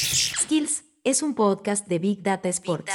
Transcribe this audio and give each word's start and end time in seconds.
Skills 0.00 0.84
es 1.04 1.22
un 1.22 1.34
podcast 1.34 1.86
de 1.86 1.98
Big 1.98 2.22
Data 2.22 2.48
Sports. 2.48 2.90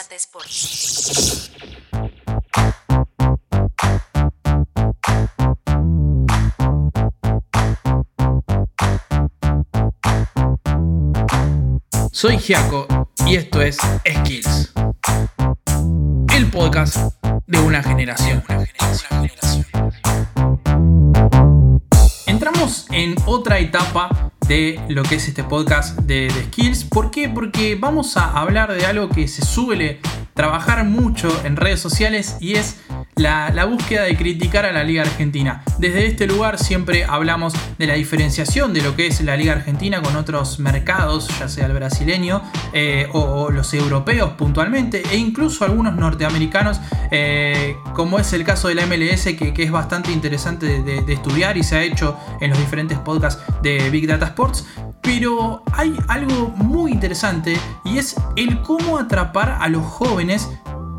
Soy 12.11 12.39
Giaco 12.39 12.87
y 13.27 13.35
esto 13.35 13.61
es 13.61 13.77
Skills, 14.21 14.73
el 16.35 16.49
podcast 16.49 16.97
de 17.45 17.59
una 17.59 17.83
generación. 17.83 18.43
Entramos 22.25 22.87
en 22.91 23.15
otra 23.27 23.59
etapa 23.59 24.31
de 24.47 24.79
lo 24.89 25.01
que 25.03 25.15
es 25.15 25.27
este 25.27 25.43
podcast 25.43 25.99
de, 26.01 26.29
Skills. 26.29 26.83
¿Por 26.83 27.09
qué? 27.09 27.29
Porque 27.29 27.75
vamos 27.75 28.15
a 28.17 28.31
hablar 28.39 28.73
de 28.73 28.85
algo 28.85 29.09
que 29.09 29.27
se 29.27 29.43
suele 29.43 29.99
trabajar 30.33 30.83
mucho 30.85 31.29
en 31.43 31.55
redes 31.55 31.79
sociales 31.79 32.37
y 32.39 32.53
es 32.53 32.77
la, 33.15 33.65
búsqueda 33.65 34.03
de 34.03 34.15
criticar 34.15 34.65
a 34.65 34.71
la 34.71 34.83
Liga 34.83 35.03
Argentina. 35.03 35.63
Desde 35.79 36.05
este 36.05 36.27
lugar 36.27 36.59
siempre 36.59 37.05
hablamos 37.05 37.53
de 37.77 37.87
la 37.87 37.93
diferenciación 37.93 38.73
de 38.73 38.81
lo 38.81 38.95
que 38.95 39.07
es 39.07 39.21
la 39.21 39.37
Liga 39.37 39.53
Argentina 39.53 40.01
con 40.01 40.15
otros 40.15 40.59
mercados, 40.59 41.27
ya 41.39 41.47
sea 41.47 41.65
el 41.67 41.73
brasileño 41.73 42.41
eh, 42.73 43.07
o, 43.13 43.49
los 43.51 43.73
europeos 43.73 44.31
puntualmente, 44.31 45.03
e 45.11 45.17
incluso 45.17 45.65
algunos 45.65 45.95
norteamericanos, 45.95 46.79
eh, 47.11 47.75
como 47.93 48.19
es 48.19 48.33
el 48.33 48.43
caso 48.43 48.67
de 48.67 48.75
la 48.75 48.85
MLS, 48.85 49.23
que, 49.35 49.53
es 49.55 49.71
bastante 49.71 50.11
interesante 50.11 50.83
de, 50.83 51.13
estudiar 51.13 51.57
y 51.57 51.63
se 51.63 51.77
ha 51.77 51.83
hecho 51.83 52.17
en 52.41 52.49
los 52.49 52.59
diferentes 52.59 52.97
podcasts 52.99 53.41
de 53.61 53.89
Big 53.89 54.07
Data 54.07 54.25
Sports. 54.27 54.65
Pero 55.01 55.63
hay 55.71 55.95
algo 56.07 56.49
muy 56.49 56.91
interesante 56.91 57.57
y 57.83 57.99
es 57.99 58.15
el 58.35 58.61
cómo 58.61 58.97
atrapar 58.97 59.57
a 59.61 59.69
los 59.69 59.85
jóvenes 59.85 60.49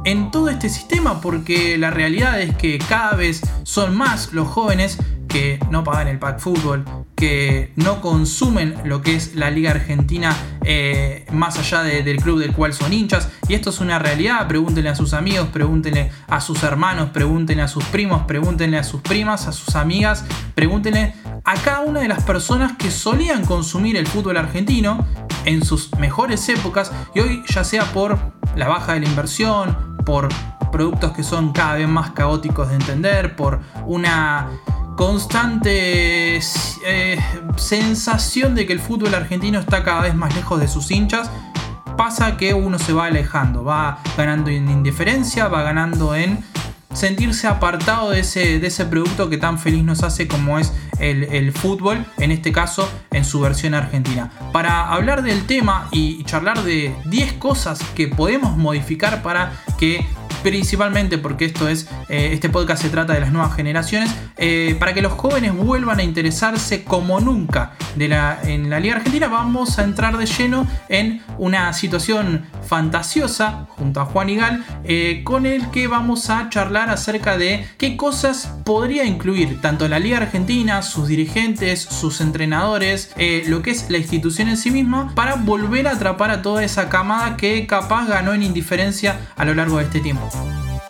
en 0.07 0.31
todo 0.31 0.49
este 0.49 0.69
sistema 0.69 1.21
porque 1.21 1.77
la 1.77 1.91
realidad 1.91 2.41
es 2.41 2.55
que 2.57 2.79
cada 2.79 3.15
vez 3.15 3.43
son 3.65 3.97
más 3.97 4.33
los 4.33 4.47
jóvenes 4.47 4.99
que 5.27 5.59
no 5.69 5.83
pagan 5.83 6.07
el 6.07 6.21
pack 6.21 6.39
fútbol, 6.39 6.85
que 7.17 7.73
no 7.75 8.01
consumen 8.01 8.77
lo 8.85 9.03
que 9.03 9.17
es 9.17 9.35
la 9.35 9.51
Liga 9.51 9.73
Argentina 9.73 10.35
eh, 10.65 11.27
más 11.33 11.59
allá 11.59 11.83
del 11.83 12.19
club 12.19 12.39
del 12.39 12.53
cual 12.53 12.73
son 12.73 12.93
hinchas. 12.93 13.29
Y 13.49 13.55
esto 13.55 13.71
es 13.71 13.81
una 13.81 13.99
realidad. 13.99 14.47
Pregúntenle 14.47 14.91
a 14.91 14.95
sus 14.95 15.13
amigos, 15.13 15.49
pregúntenle 15.53 16.13
a 16.29 16.41
sus 16.41 16.63
hermanos, 16.63 17.11
pregúntenle 17.13 17.65
a 17.65 17.69
sus 17.69 17.85
primos, 17.87 18.23
pregúntenle 18.29 18.79
a 18.79 18.85
sus 18.85 19.01
primas, 19.01 19.49
a 19.49 19.53
sus 19.53 19.75
amigas, 19.75 20.25
pregúntenle 20.55 21.15
a 21.45 21.55
cada 21.55 21.81
una 21.81 22.01
de 22.01 22.09
las 22.09 22.23
personas 22.23 22.77
que 22.77 22.93
solían 22.93 23.45
consumir 23.45 23.97
el 23.97 24.07
fútbol 24.07 24.37
argentino 24.37 25.05
en 25.47 25.65
sus 25.65 25.93
mejores 25.99 26.49
épocas 26.49 26.93
y 27.15 27.21
hoy 27.21 27.43
ya 27.49 27.65
sea 27.65 27.85
por 27.93 28.36
la 28.57 28.69
baja 28.69 28.95
de 28.95 29.01
la 29.01 29.07
inversión, 29.07 29.97
por 30.05 30.29
productos 30.73 31.13
que 31.13 31.23
son 31.23 31.53
cada 31.53 31.75
vez 31.75 31.89
más 31.89 32.11
caóticos 32.11 32.69
de 32.69 32.75
entender, 32.75 33.37
por 33.37 33.61
una 33.87 34.49
constante 34.97 36.39
eh, 36.39 37.19
sensación 37.57 38.55
de 38.55 38.67
que 38.67 38.73
el 38.73 38.81
fútbol 38.81 39.15
argentino 39.15 39.59
está 39.59 39.85
cada 39.85 40.03
vez 40.03 40.15
más 40.15 40.35
lejos 40.35 40.59
de 40.59 40.69
sus 40.69 40.91
hinchas, 40.91 41.31
pasa 41.97 42.37
que 42.37 42.55
uno 42.55 42.79
se 42.79 42.93
va 42.93 43.07
alejando, 43.07 43.63
va 43.65 43.99
ganando 44.17 44.51
en 44.51 44.71
indiferencia, 44.71 45.49
va 45.49 45.63
ganando 45.63 46.15
en 46.15 46.43
sentirse 46.97 47.47
apartado 47.47 48.11
de 48.11 48.21
ese, 48.21 48.59
de 48.59 48.67
ese 48.67 48.87
producto 48.87 49.29
que 49.29 49.37
tan 49.37 49.59
feliz 49.59 49.85
nos 49.85 50.03
hace 50.03 50.27
como 50.27 50.59
es 50.59 50.73
el, 50.99 51.25
el, 51.25 51.53
fútbol, 51.53 52.05
en 52.17 52.33
este 52.33 52.53
caso 52.53 52.91
en 53.13 53.25
su 53.25 53.39
versión 53.41 53.75
argentina. 53.75 54.31
Para 54.53 54.89
hablar 54.89 55.23
del 55.23 55.47
tema 55.47 55.89
y 55.93 56.25
charlar 56.25 56.63
de 56.63 56.95
10 57.05 57.35
cosas 57.35 57.81
que 57.95 58.09
podemos 58.09 58.57
modificar 58.57 59.23
para 59.23 59.53
que 59.79 60.07
principalmente 60.51 61.19
porque 61.19 61.45
esto 61.47 61.69
es, 61.69 61.89
eh, 62.09 62.31
este 62.33 62.49
podcast 62.49 62.81
se 62.81 62.89
trata 62.89 63.15
de 63.15 63.19
las 63.19 63.33
nuevas 63.33 63.57
generaciones, 63.57 64.15
eh, 64.37 64.77
para 64.79 64.95
que 64.95 65.03
los 65.03 65.15
jóvenes 65.15 65.53
vuelvan 65.53 65.99
a 65.99 66.05
interesarse 66.05 66.85
como 66.85 67.19
nunca 67.19 67.73
de 67.97 68.07
la, 68.07 68.39
en 68.45 68.71
la 68.71 68.79
Liga 68.79 68.95
Argentina, 68.95 69.27
vamos 69.27 69.81
a 69.81 69.83
entrar 69.83 70.17
de 70.17 70.27
lleno 70.27 70.69
en 70.89 71.21
una 71.39 71.73
situación 71.73 72.47
fantasiosa 72.65 73.67
junto 73.71 74.01
a 74.01 74.05
Juan 74.05 74.29
Igal, 74.29 74.65
eh, 74.85 75.23
con 75.25 75.47
el 75.47 75.69
que 75.73 75.89
vamos 75.89 76.31
a 76.31 76.49
charlar 76.49 76.91
acerca 76.91 77.37
de 77.37 77.67
qué 77.77 77.97
cosas 77.97 78.49
podría 78.65 79.05
incluir 79.05 79.61
tanto 79.61 79.89
la 79.89 79.99
Liga 79.99 80.19
Argentina, 80.19 80.83
sus 80.83 81.09
dirigentes, 81.09 81.81
sus 81.83 82.21
entrenadores, 82.21 83.11
lo 83.49 83.63
que 83.63 83.73
es 83.73 83.91
la 83.91 83.99
institución 83.99 84.49
en 84.49 84.57
sí 84.57 84.71
misma, 84.71 85.13
para 85.17 85.35
volver 85.35 85.89
a 85.89 85.93
atrapar 85.93 86.31
a 86.31 86.43
toda 86.43 86.63
esa 86.63 86.89
camada 86.89 87.37
que 87.37 87.67
capaz 87.67 88.07
ganó 88.07 88.33
en 88.33 88.45
indiferencia 88.45 89.19
a 89.35 89.45
lo 89.45 89.53
largo 89.53 89.79
de 89.79 89.85
este 89.85 89.99
tiempo. 89.99 90.36
Thank 90.37 90.67
you. 90.67 90.86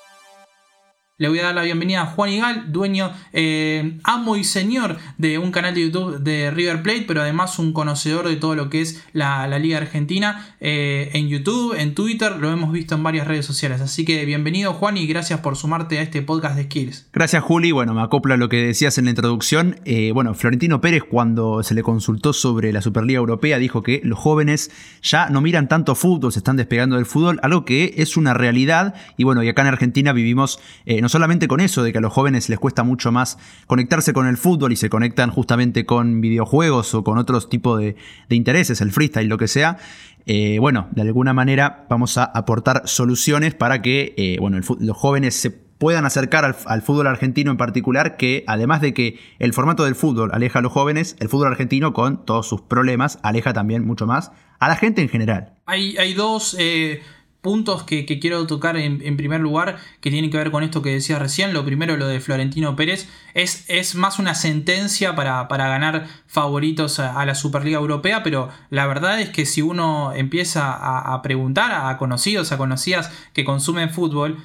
Le 1.19 1.31
voy 1.31 1.39
a 1.39 1.45
dar 1.45 1.55
la 1.55 1.63
bienvenida 1.63 2.03
a 2.03 2.07
Juan 2.09 2.29
Igal, 2.29 2.73
dueño, 2.73 3.11
eh, 3.33 3.97
amo 4.05 4.37
y 4.37 4.45
señor 4.45 4.99
de 5.17 5.39
un 5.39 5.51
canal 5.51 5.75
de 5.75 5.81
YouTube 5.81 6.19
de 6.19 6.51
River 6.51 6.83
Plate, 6.83 7.07
pero 7.09 7.23
además 7.23 7.59
un 7.59 7.73
conocedor 7.73 8.29
de 8.29 8.37
todo 8.37 8.55
lo 8.55 8.69
que 8.69 8.83
es 8.83 9.03
la, 9.15 9.49
Liga 9.59 9.79
Argentina 9.79 10.55
eh, 10.61 11.09
en 11.15 11.29
YouTube, 11.29 11.75
en 11.75 11.95
Twitter, 11.95 12.37
lo 12.39 12.53
hemos 12.53 12.71
visto 12.71 12.97
en 12.97 13.03
varias 13.03 13.27
redes 13.27 13.47
sociales. 13.47 13.81
Así 13.81 14.05
que 14.05 14.27
bienvenido 14.27 14.75
Juan 14.75 14.99
y 14.99 15.07
gracias 15.07 15.41
por 15.41 15.57
sumarte 15.57 15.99
a 15.99 16.03
este 16.03 16.21
podcast 16.21 16.55
de 16.55 16.65
Skills. 16.65 17.09
Gracias 17.15 17.43
Juli, 17.43 17.73
bueno, 17.73 17.95
me 17.95 18.03
acoplo 18.03 18.35
a 18.35 18.37
lo 18.37 18.51
que 18.51 18.59
decías 18.59 18.99
en 18.99 19.05
la 19.05 19.11
introducción. 19.13 19.81
Eh, 19.87 20.13
bueno, 20.13 20.35
Florentino 20.35 20.83
Pérez 20.83 21.03
cuando 21.03 21.63
se 21.63 21.75
le 21.75 21.83
consultó 21.83 22.35
sobre 22.35 22.75
la 22.75 22.83
Superliga 22.83 23.17
Europea 23.17 23.57
dijo 23.57 23.83
que 23.83 24.03
los 24.05 24.19
jóvenes 24.19 24.71
ya 25.01 25.31
no 25.31 25.41
miran 25.41 25.67
tanto 25.67 25.95
fútbol, 25.95 26.31
se 26.31 26.41
están 26.41 26.57
despegando 26.57 26.97
del 26.97 27.07
fútbol, 27.07 27.41
algo 27.43 27.65
que 27.65 27.95
es 27.97 28.19
una 28.19 28.35
realidad 28.35 28.95
y 29.17 29.25
bueno, 29.25 29.43
y 29.43 29.49
acá 29.49 29.63
en 29.63 29.69
Argentina 29.69 30.13
vivimos 30.13 30.61
solamente 31.09 31.49
con 31.49 31.61
eso, 31.61 31.83
de 31.83 31.93
que 31.93 31.99
a 31.99 32.01
los 32.01 32.13
jóvenes 32.13 32.49
les 32.49 32.59
cuesta 32.59 32.83
mucho 32.83 33.13
más 33.13 33.39
conectarse 33.67 34.13
con 34.13 34.27
el 34.27 34.37
fútbol 34.37 34.73
y 34.73 34.77
se 34.77 34.91
conectan 34.91 35.31
justamente 35.31 35.87
con 35.87 36.21
videojuegos 36.21 36.95
o 36.95 37.05
con 37.05 37.19
otros 37.19 37.49
tipos 37.49 37.81
de, 37.81 37.97
intereses, 38.29 38.81
el 38.81 38.93
freestyle, 38.93 39.29
lo 39.29 39.39
que 39.39 39.49
sea, 39.49 39.79
eh, 40.27 40.59
bueno, 40.61 40.89
de 40.91 41.03
alguna 41.03 41.33
manera 41.33 41.87
vamos 41.89 42.19
a 42.19 42.25
aportar 42.25 42.83
soluciones 42.87 43.55
para 43.55 43.81
que 43.81 44.15
eh, 44.17 44.37
bueno, 44.41 44.59
los 44.81 44.97
jóvenes 44.97 45.35
se 45.35 45.67
puedan 45.79 46.05
acercar 46.07 46.57
al, 46.67 46.83
fútbol 46.83 47.07
argentino 47.07 47.51
en 47.51 47.57
particular, 47.57 48.17
que 48.17 48.45
además 48.47 48.81
de 48.81 48.95
que 48.95 49.19
el 49.39 49.53
formato 49.53 49.85
del 49.85 49.95
fútbol 49.95 50.31
aleja 50.33 50.61
a 50.61 50.63
los 50.63 50.73
jóvenes, 50.73 51.17
el 51.21 51.29
fútbol 51.29 51.49
argentino 51.49 51.93
con 51.93 52.25
todos 52.25 52.49
sus 52.49 52.63
problemas 52.63 53.19
aleja 53.23 53.53
también 53.53 53.87
mucho 53.87 54.07
más 54.07 54.33
a 54.59 54.69
la 54.69 54.77
gente 54.77 55.03
en 55.03 55.09
general. 55.09 55.55
Hay, 55.67 55.97
hay 55.99 56.15
dos 56.15 56.57
eh, 56.59 57.03
puntos 57.47 57.85
que, 57.85 58.05
quiero 58.19 58.45
tocar 58.49 58.77
en, 58.77 59.17
primer 59.17 59.41
lugar 59.41 59.79
que 60.01 60.11
tienen 60.11 60.33
que 60.33 60.37
ver 60.37 60.51
con 60.51 60.65
esto 60.65 60.83
que 60.83 60.91
decía 60.91 61.21
recién. 61.21 61.55
Lo 61.55 61.65
primero, 61.65 61.97
lo 61.97 62.09
de 62.09 62.19
Florentino 62.19 62.75
Pérez, 62.75 63.09
es, 63.35 63.65
es 63.69 63.95
más 63.95 64.19
una 64.19 64.35
sentencia 64.35 65.15
para, 65.15 65.47
ganar 65.47 66.09
favoritos 66.27 66.99
a, 66.99 67.25
la 67.25 67.37
Superliga 67.37 67.79
Europea, 67.79 68.25
pero 68.25 68.49
la 68.69 68.89
verdad 68.89 69.21
es 69.21 69.29
que 69.29 69.47
si 69.47 69.63
uno 69.63 70.13
empieza 70.13 70.73
a, 70.73 71.23
preguntar 71.23 71.71
a 71.73 71.97
conocidos, 71.99 72.51
a 72.51 72.59
conocidas 72.59 73.13
que 73.33 73.45
consumen 73.45 73.91
fútbol, 73.91 74.43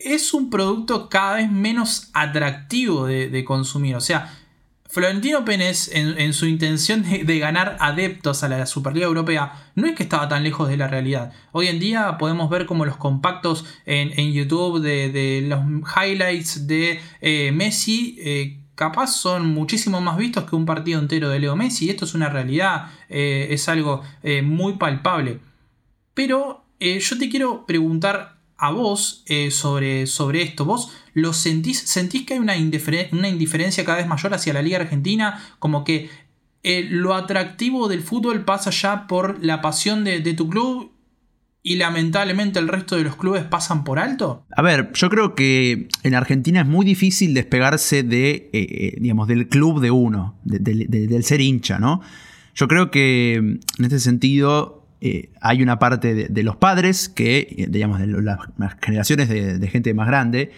es 0.00 0.34
un 0.34 0.50
producto 0.50 1.08
cada 1.08 1.34
vez 1.34 1.48
menos 1.48 2.10
atractivo 2.12 3.06
de, 3.06 3.28
de 3.28 3.44
consumir. 3.44 3.94
O 3.94 4.00
sea, 4.00 4.32
Florentino 4.92 5.42
Pérez, 5.46 5.88
en, 5.94 6.34
su 6.34 6.44
intención 6.44 7.02
de, 7.02 7.38
ganar 7.38 7.78
adeptos 7.80 8.42
a 8.42 8.48
la 8.50 8.66
Superliga 8.66 9.06
Europea, 9.06 9.70
no 9.74 9.86
es 9.86 9.94
que 9.94 10.02
estaba 10.02 10.28
tan 10.28 10.44
lejos 10.44 10.68
de 10.68 10.76
la 10.76 10.86
realidad. 10.86 11.32
Hoy 11.52 11.68
en 11.68 11.80
día 11.80 12.18
podemos 12.18 12.50
ver 12.50 12.66
como 12.66 12.84
los 12.84 12.98
compactos 12.98 13.64
en, 13.86 14.34
YouTube 14.34 14.82
de, 14.82 15.46
los 15.48 15.60
highlights 15.96 16.66
de 16.66 17.00
eh, 17.22 17.52
Messi. 17.52 18.18
Eh, 18.20 18.58
capaz 18.74 19.16
son 19.16 19.46
muchísimo 19.46 20.02
más 20.02 20.18
vistos 20.18 20.44
que 20.44 20.56
un 20.56 20.66
partido 20.66 21.00
entero 21.00 21.30
de 21.30 21.40
Leo 21.40 21.56
Messi. 21.56 21.88
Esto 21.88 22.04
es 22.04 22.12
una 22.12 22.28
realidad, 22.28 22.90
eh, 23.08 23.46
es 23.48 23.70
algo 23.70 24.02
muy 24.42 24.74
palpable. 24.74 25.40
Pero 26.12 26.66
yo 26.78 27.18
te 27.18 27.30
quiero 27.30 27.64
preguntar 27.64 28.41
a 28.62 28.70
vos 28.70 29.24
eh, 29.26 29.50
sobre, 29.50 30.06
sobre 30.06 30.40
esto. 30.42 30.64
¿Vos 30.64 30.92
lo 31.14 31.32
sentís? 31.32 31.80
¿Sentís 31.80 32.24
que 32.24 32.34
hay 32.34 32.40
una, 32.40 32.54
una 33.10 33.28
indiferencia 33.28 33.84
cada 33.84 33.98
vez 33.98 34.06
mayor 34.06 34.32
hacia 34.34 34.52
la 34.52 34.62
Liga 34.62 34.78
Argentina? 34.78 35.42
Como 35.58 35.82
que 35.82 36.08
eh, 36.62 36.86
lo 36.88 37.14
atractivo 37.14 37.88
del 37.88 38.02
fútbol 38.02 38.44
pasa 38.44 38.70
ya 38.70 39.08
por 39.08 39.44
la 39.44 39.60
pasión 39.60 40.04
de, 40.04 40.20
tu 40.34 40.48
club 40.48 40.92
y 41.64 41.74
lamentablemente 41.74 42.60
el 42.60 42.68
resto 42.68 42.94
de 42.94 43.02
los 43.02 43.16
clubes 43.16 43.42
pasan 43.42 43.82
por 43.82 43.98
alto? 43.98 44.46
A 44.56 44.62
ver, 44.62 44.92
yo 44.94 45.10
creo 45.10 45.34
que 45.34 45.88
en 46.04 46.14
Argentina 46.14 46.60
es 46.60 46.66
muy 46.66 46.86
difícil 46.86 47.34
despegarse 47.34 48.04
de, 48.04 48.48
eh, 48.52 48.96
digamos, 49.00 49.26
del 49.26 49.48
club 49.48 49.80
de 49.80 49.90
uno, 49.90 50.36
del 50.44 51.24
ser 51.24 51.40
hincha, 51.40 51.80
¿no? 51.80 52.00
Yo 52.54 52.68
creo 52.68 52.92
que 52.92 53.34
en 53.34 53.60
este 53.80 53.98
sentido 53.98 54.81
eh, 55.04 55.30
hay 55.40 55.64
una 55.64 55.80
parte 55.80 56.14
de, 56.28 56.42
los 56.44 56.54
padres, 56.54 57.08
que, 57.08 57.38
eh, 57.58 57.66
digamos, 57.68 57.98
de 57.98 58.06
las, 58.06 58.38
generaciones 58.80 59.28
de, 59.28 59.68
gente 59.68 59.92
más 59.94 60.06
grande, 60.06 60.52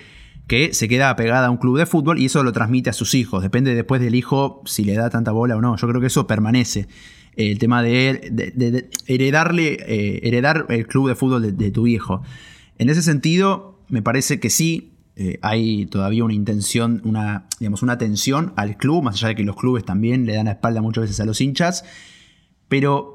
que 0.46 0.74
se 0.74 0.86
queda 0.86 1.08
apegada 1.08 1.46
a 1.46 1.50
un 1.50 1.56
club 1.56 1.78
de 1.78 1.86
fútbol 1.86 2.18
y 2.18 2.26
eso 2.26 2.42
lo 2.42 2.52
transmite 2.52 2.90
a 2.90 2.92
sus 2.92 3.14
hijos. 3.14 3.42
Depende 3.42 3.74
después 3.74 4.02
del 4.02 4.14
hijo 4.14 4.60
si 4.66 4.84
le 4.84 4.92
da 4.96 5.08
tanta 5.08 5.32
bola 5.32 5.56
o 5.56 5.62
no. 5.62 5.76
Yo 5.78 5.88
creo 5.88 5.98
que 5.98 6.08
eso 6.08 6.26
permanece. 6.26 6.88
el 7.36 7.58
tema 7.58 7.82
de, 7.82 8.90
heredarle, 9.06 9.78
eh, 9.88 10.20
heredar 10.24 10.66
el 10.68 10.86
club 10.88 11.08
de 11.08 11.14
fútbol 11.14 11.56
de, 11.56 11.70
tu 11.70 11.84
viejo. 11.84 12.22
En 12.76 12.90
ese 12.90 13.00
sentido, 13.00 13.80
me 13.88 14.02
parece 14.02 14.40
que 14.40 14.50
sí. 14.50 14.90
Eh, 15.16 15.38
hay 15.40 15.86
todavía 15.86 16.22
una 16.22 16.34
intención, 16.34 17.00
una, 17.04 17.46
digamos, 17.60 17.82
una 17.82 17.94
atención 17.94 18.52
al 18.56 18.76
club, 18.76 19.04
más 19.04 19.14
allá 19.14 19.28
de 19.28 19.36
que 19.36 19.44
los 19.44 19.56
clubes 19.56 19.86
también 19.86 20.26
le 20.26 20.34
dan 20.34 20.46
la 20.46 20.52
espalda 20.52 20.82
muchas 20.82 21.02
veces 21.02 21.20
a 21.20 21.24
los 21.24 21.40
hinchas. 21.40 21.84
Pero 22.68 23.13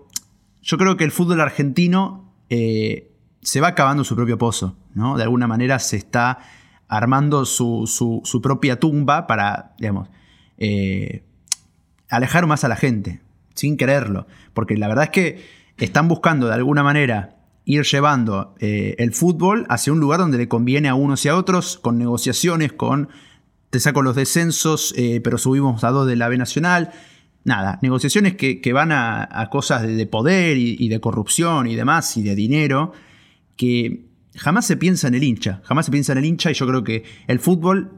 yo 0.62 0.78
creo 0.78 0.98
que 0.98 1.04
el 1.04 1.12
fútbol 1.12 1.42
argentino 1.42 2.34
eh, 2.50 3.12
se 3.42 3.62
va 3.62 3.70
acabando 3.70 4.04
su 4.04 4.16
propio 4.16 4.38
pozo, 4.38 4.78
¿no? 4.94 5.18
De 5.18 5.24
alguna 5.24 5.48
manera 5.48 5.80
se 5.80 5.98
está 5.98 6.40
armando 6.88 7.46
su, 7.46 7.86
su, 7.88 8.42
propia 8.42 8.80
tumba 8.80 9.28
para, 9.28 9.74
digamos, 9.78 10.10
alejar 12.10 12.48
más 12.48 12.64
a 12.64 12.68
la 12.68 12.76
gente 12.76 13.22
sin 13.54 13.78
quererlo. 13.78 14.28
Porque 14.54 14.76
la 14.78 14.88
verdad 14.88 15.06
es 15.06 15.10
que 15.12 15.46
están 15.78 16.08
buscando 16.08 16.48
de 16.48 16.54
alguna 16.54 16.84
manera 16.84 17.36
ir 17.66 17.84
llevando 17.84 18.56
eh, 18.60 18.96
el 18.98 19.14
fútbol 19.14 19.66
hacia 19.70 19.94
un 19.94 20.00
lugar 20.00 20.20
donde 20.20 20.38
le 20.38 20.48
conviene 20.48 20.90
a 20.90 20.96
unos 20.96 21.24
y 21.26 21.30
a 21.30 21.36
otros, 21.36 21.78
con 21.78 21.98
negociaciones, 21.98 22.74
con 22.74 23.10
te 23.70 23.80
saco 23.80 24.02
los 24.02 24.16
descensos, 24.16 24.94
eh, 24.98 25.22
pero 25.24 25.38
subimos 25.38 25.84
a 25.84 25.92
dos 25.92 26.08
de 26.08 26.16
la 26.16 26.28
B 26.30 26.38
Nacional. 26.38 26.92
Nada, 27.50 27.80
negociaciones 27.82 28.36
que, 28.36 28.74
van 28.74 28.92
a, 28.92 29.48
cosas 29.52 29.82
de, 29.82 30.06
poder 30.06 30.56
y, 30.56 30.88
de 30.88 31.00
corrupción 31.00 31.66
y 31.66 31.76
demás, 31.76 32.16
y 32.16 32.22
de 32.22 32.36
dinero, 32.36 32.94
que 33.56 34.06
jamás 34.36 34.68
se 34.68 34.78
piensa 34.78 35.08
en 35.08 35.16
el 35.16 35.24
hincha, 35.24 35.60
jamás 35.64 35.88
se 35.88 35.92
piensa 35.92 36.12
en 36.12 36.20
el 36.20 36.26
hincha, 36.26 36.52
y 36.52 36.54
yo 36.54 36.68
creo 36.68 36.84
que 36.84 37.06
el 37.26 37.40
fútbol 37.40 37.92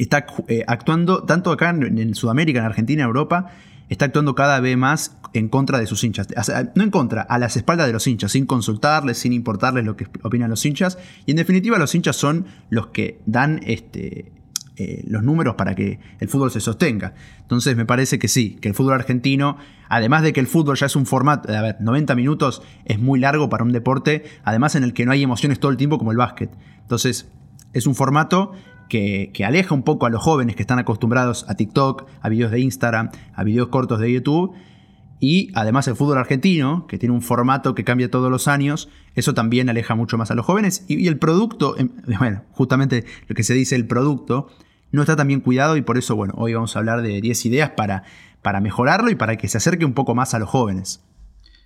está 0.00 0.26
eh, 0.48 0.64
actuando 0.66 1.22
tanto 1.22 1.52
acá 1.52 1.70
en, 1.70 2.12
Sudamérica, 2.16 2.58
en 2.58 2.64
Argentina, 2.64 3.02
en 3.04 3.06
Europa, 3.06 3.52
está 3.88 4.06
actuando 4.06 4.34
cada 4.34 4.58
vez 4.58 4.76
más 4.76 5.16
en 5.32 5.48
contra 5.48 5.78
de 5.78 5.86
sus 5.86 6.02
hinchas. 6.02 6.26
no 6.74 6.82
en 6.82 6.90
contra, 6.90 7.22
a 7.22 7.38
las 7.38 7.56
espaldas 7.56 7.86
de 7.86 7.92
los 7.92 8.04
hinchas, 8.08 8.32
sin 8.32 8.46
consultarles, 8.46 9.16
sin 9.18 9.32
importarles 9.32 9.84
lo 9.84 9.96
que 9.96 10.08
opinan 10.24 10.50
los 10.50 10.66
hinchas. 10.66 10.98
Y 11.24 11.30
en 11.30 11.36
definitiva 11.36 11.78
los 11.78 11.94
hinchas 11.94 12.16
son 12.16 12.46
los 12.68 12.88
que 12.88 13.20
dan 13.26 13.60
este, 13.62 14.32
eh, 14.76 15.04
los 15.06 15.22
números 15.22 15.54
para 15.56 15.74
que 15.74 15.98
el 16.20 16.28
fútbol 16.28 16.50
se 16.50 16.60
sostenga. 16.60 17.14
Entonces 17.40 17.76
me 17.76 17.86
parece 17.86 18.18
que 18.18 18.28
sí, 18.28 18.56
que 18.60 18.68
el 18.68 18.74
fútbol 18.74 18.94
argentino, 18.94 19.56
además 19.88 20.22
de 20.22 20.32
que 20.32 20.40
el 20.40 20.46
fútbol 20.46 20.76
ya 20.76 20.86
es 20.86 20.96
un 20.96 21.06
formato, 21.06 21.52
a 21.52 21.62
ver, 21.62 21.76
90 21.80 22.14
minutos 22.14 22.62
es 22.84 22.98
muy 22.98 23.20
largo 23.20 23.48
para 23.48 23.64
un 23.64 23.72
deporte, 23.72 24.24
además 24.44 24.74
en 24.74 24.84
el 24.84 24.92
que 24.92 25.06
no 25.06 25.12
hay 25.12 25.22
emociones 25.22 25.60
todo 25.60 25.70
el 25.70 25.76
tiempo 25.76 25.98
como 25.98 26.12
el 26.12 26.18
básquet. 26.18 26.50
Entonces 26.82 27.28
es 27.72 27.86
un 27.86 27.94
formato 27.94 28.52
que, 28.88 29.32
aleja 29.44 29.74
un 29.74 29.82
poco 29.82 30.06
a 30.06 30.10
los 30.10 30.22
jóvenes 30.22 30.56
que 30.56 30.62
están 30.62 30.78
acostumbrados 30.78 31.44
a 31.48 31.54
TikTok, 31.54 32.06
a 32.20 32.28
videos 32.28 32.50
de 32.50 32.60
Instagram, 32.60 33.10
a 33.34 33.44
videos 33.44 33.68
cortos 33.68 34.00
de 34.00 34.12
YouTube. 34.12 34.54
Y 35.18 35.50
además 35.54 35.88
el 35.88 35.96
fútbol 35.96 36.18
argentino, 36.18 36.86
que 36.86 36.98
tiene 36.98 37.14
un 37.14 37.22
formato 37.22 37.74
que 37.74 37.84
cambia 37.84 38.10
todos 38.10 38.30
los 38.30 38.48
años, 38.48 38.90
eso 39.14 39.32
también 39.32 39.70
aleja 39.70 39.94
mucho 39.94 40.18
más 40.18 40.30
a 40.30 40.34
los 40.34 40.44
jóvenes. 40.44 40.84
Y, 40.88 41.06
el 41.06 41.18
producto, 41.18 41.76
em, 41.78 41.90
bueno, 42.18 42.42
justamente 42.52 43.04
lo 43.26 43.34
que 43.34 43.42
se 43.42 43.54
dice 43.54 43.76
el 43.76 43.86
producto, 43.86 44.48
no 44.92 45.02
está 45.02 45.16
tan 45.16 45.28
bien 45.28 45.40
cuidado 45.40 45.76
y 45.76 45.82
por 45.82 45.98
eso, 45.98 46.16
bueno, 46.16 46.34
hoy 46.36 46.54
vamos 46.54 46.76
a 46.76 46.78
hablar 46.78 47.02
de 47.02 47.20
10 47.20 47.46
ideas 47.46 47.70
para, 47.70 48.04
para 48.42 48.60
mejorarlo 48.60 49.10
y 49.10 49.14
para 49.14 49.36
que 49.36 49.48
se 49.48 49.58
acerque 49.58 49.84
un 49.84 49.94
poco 49.94 50.14
más 50.14 50.34
a 50.34 50.38
los 50.38 50.48
jóvenes. 50.48 51.02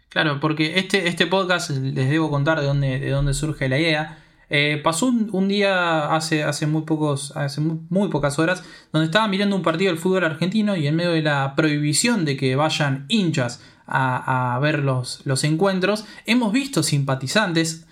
Claro, 0.09 0.41
porque 0.41 0.79
este, 0.79 1.07
este 1.07 1.27
podcast 1.27 1.71
les 1.71 2.11
debo 2.11 2.31
contar 2.31 2.61
de 2.61 2.67
dónde, 2.67 2.99
de 2.99 3.11
dónde 3.11 3.33
surge 3.33 3.69
la 3.69 3.79
idea. 3.79 4.19
Eh, 4.53 4.81
pasó 4.83 5.07
un, 5.07 5.47
día 5.47 6.13
hace, 6.13 6.43
hace, 6.43 6.67
muy, 6.67 6.83
pocos, 6.83 7.37
hace 7.37 7.61
muy, 7.61 8.09
pocas 8.09 8.41
horas 8.41 8.65
donde 8.93 9.07
estaba 9.07 9.29
mirando 9.29 9.55
un 9.55 9.63
partido 9.63 9.93
del 9.93 10.01
fútbol 10.01 10.25
argentino 10.25 10.75
y 10.75 10.89
en 10.89 10.97
medio 10.97 11.13
de 11.13 11.23
la 11.23 11.55
prohibición 11.55 12.25
de 12.25 12.37
que 12.37 12.57
vayan 12.57 13.05
hinchas 13.09 13.63
a, 13.87 14.59
ver 14.61 14.81
los, 14.81 15.21
los 15.25 15.45
encuentros, 15.45 16.05
hemos 16.27 16.53
visto 16.53 16.83
simpatizantes. 16.83 17.87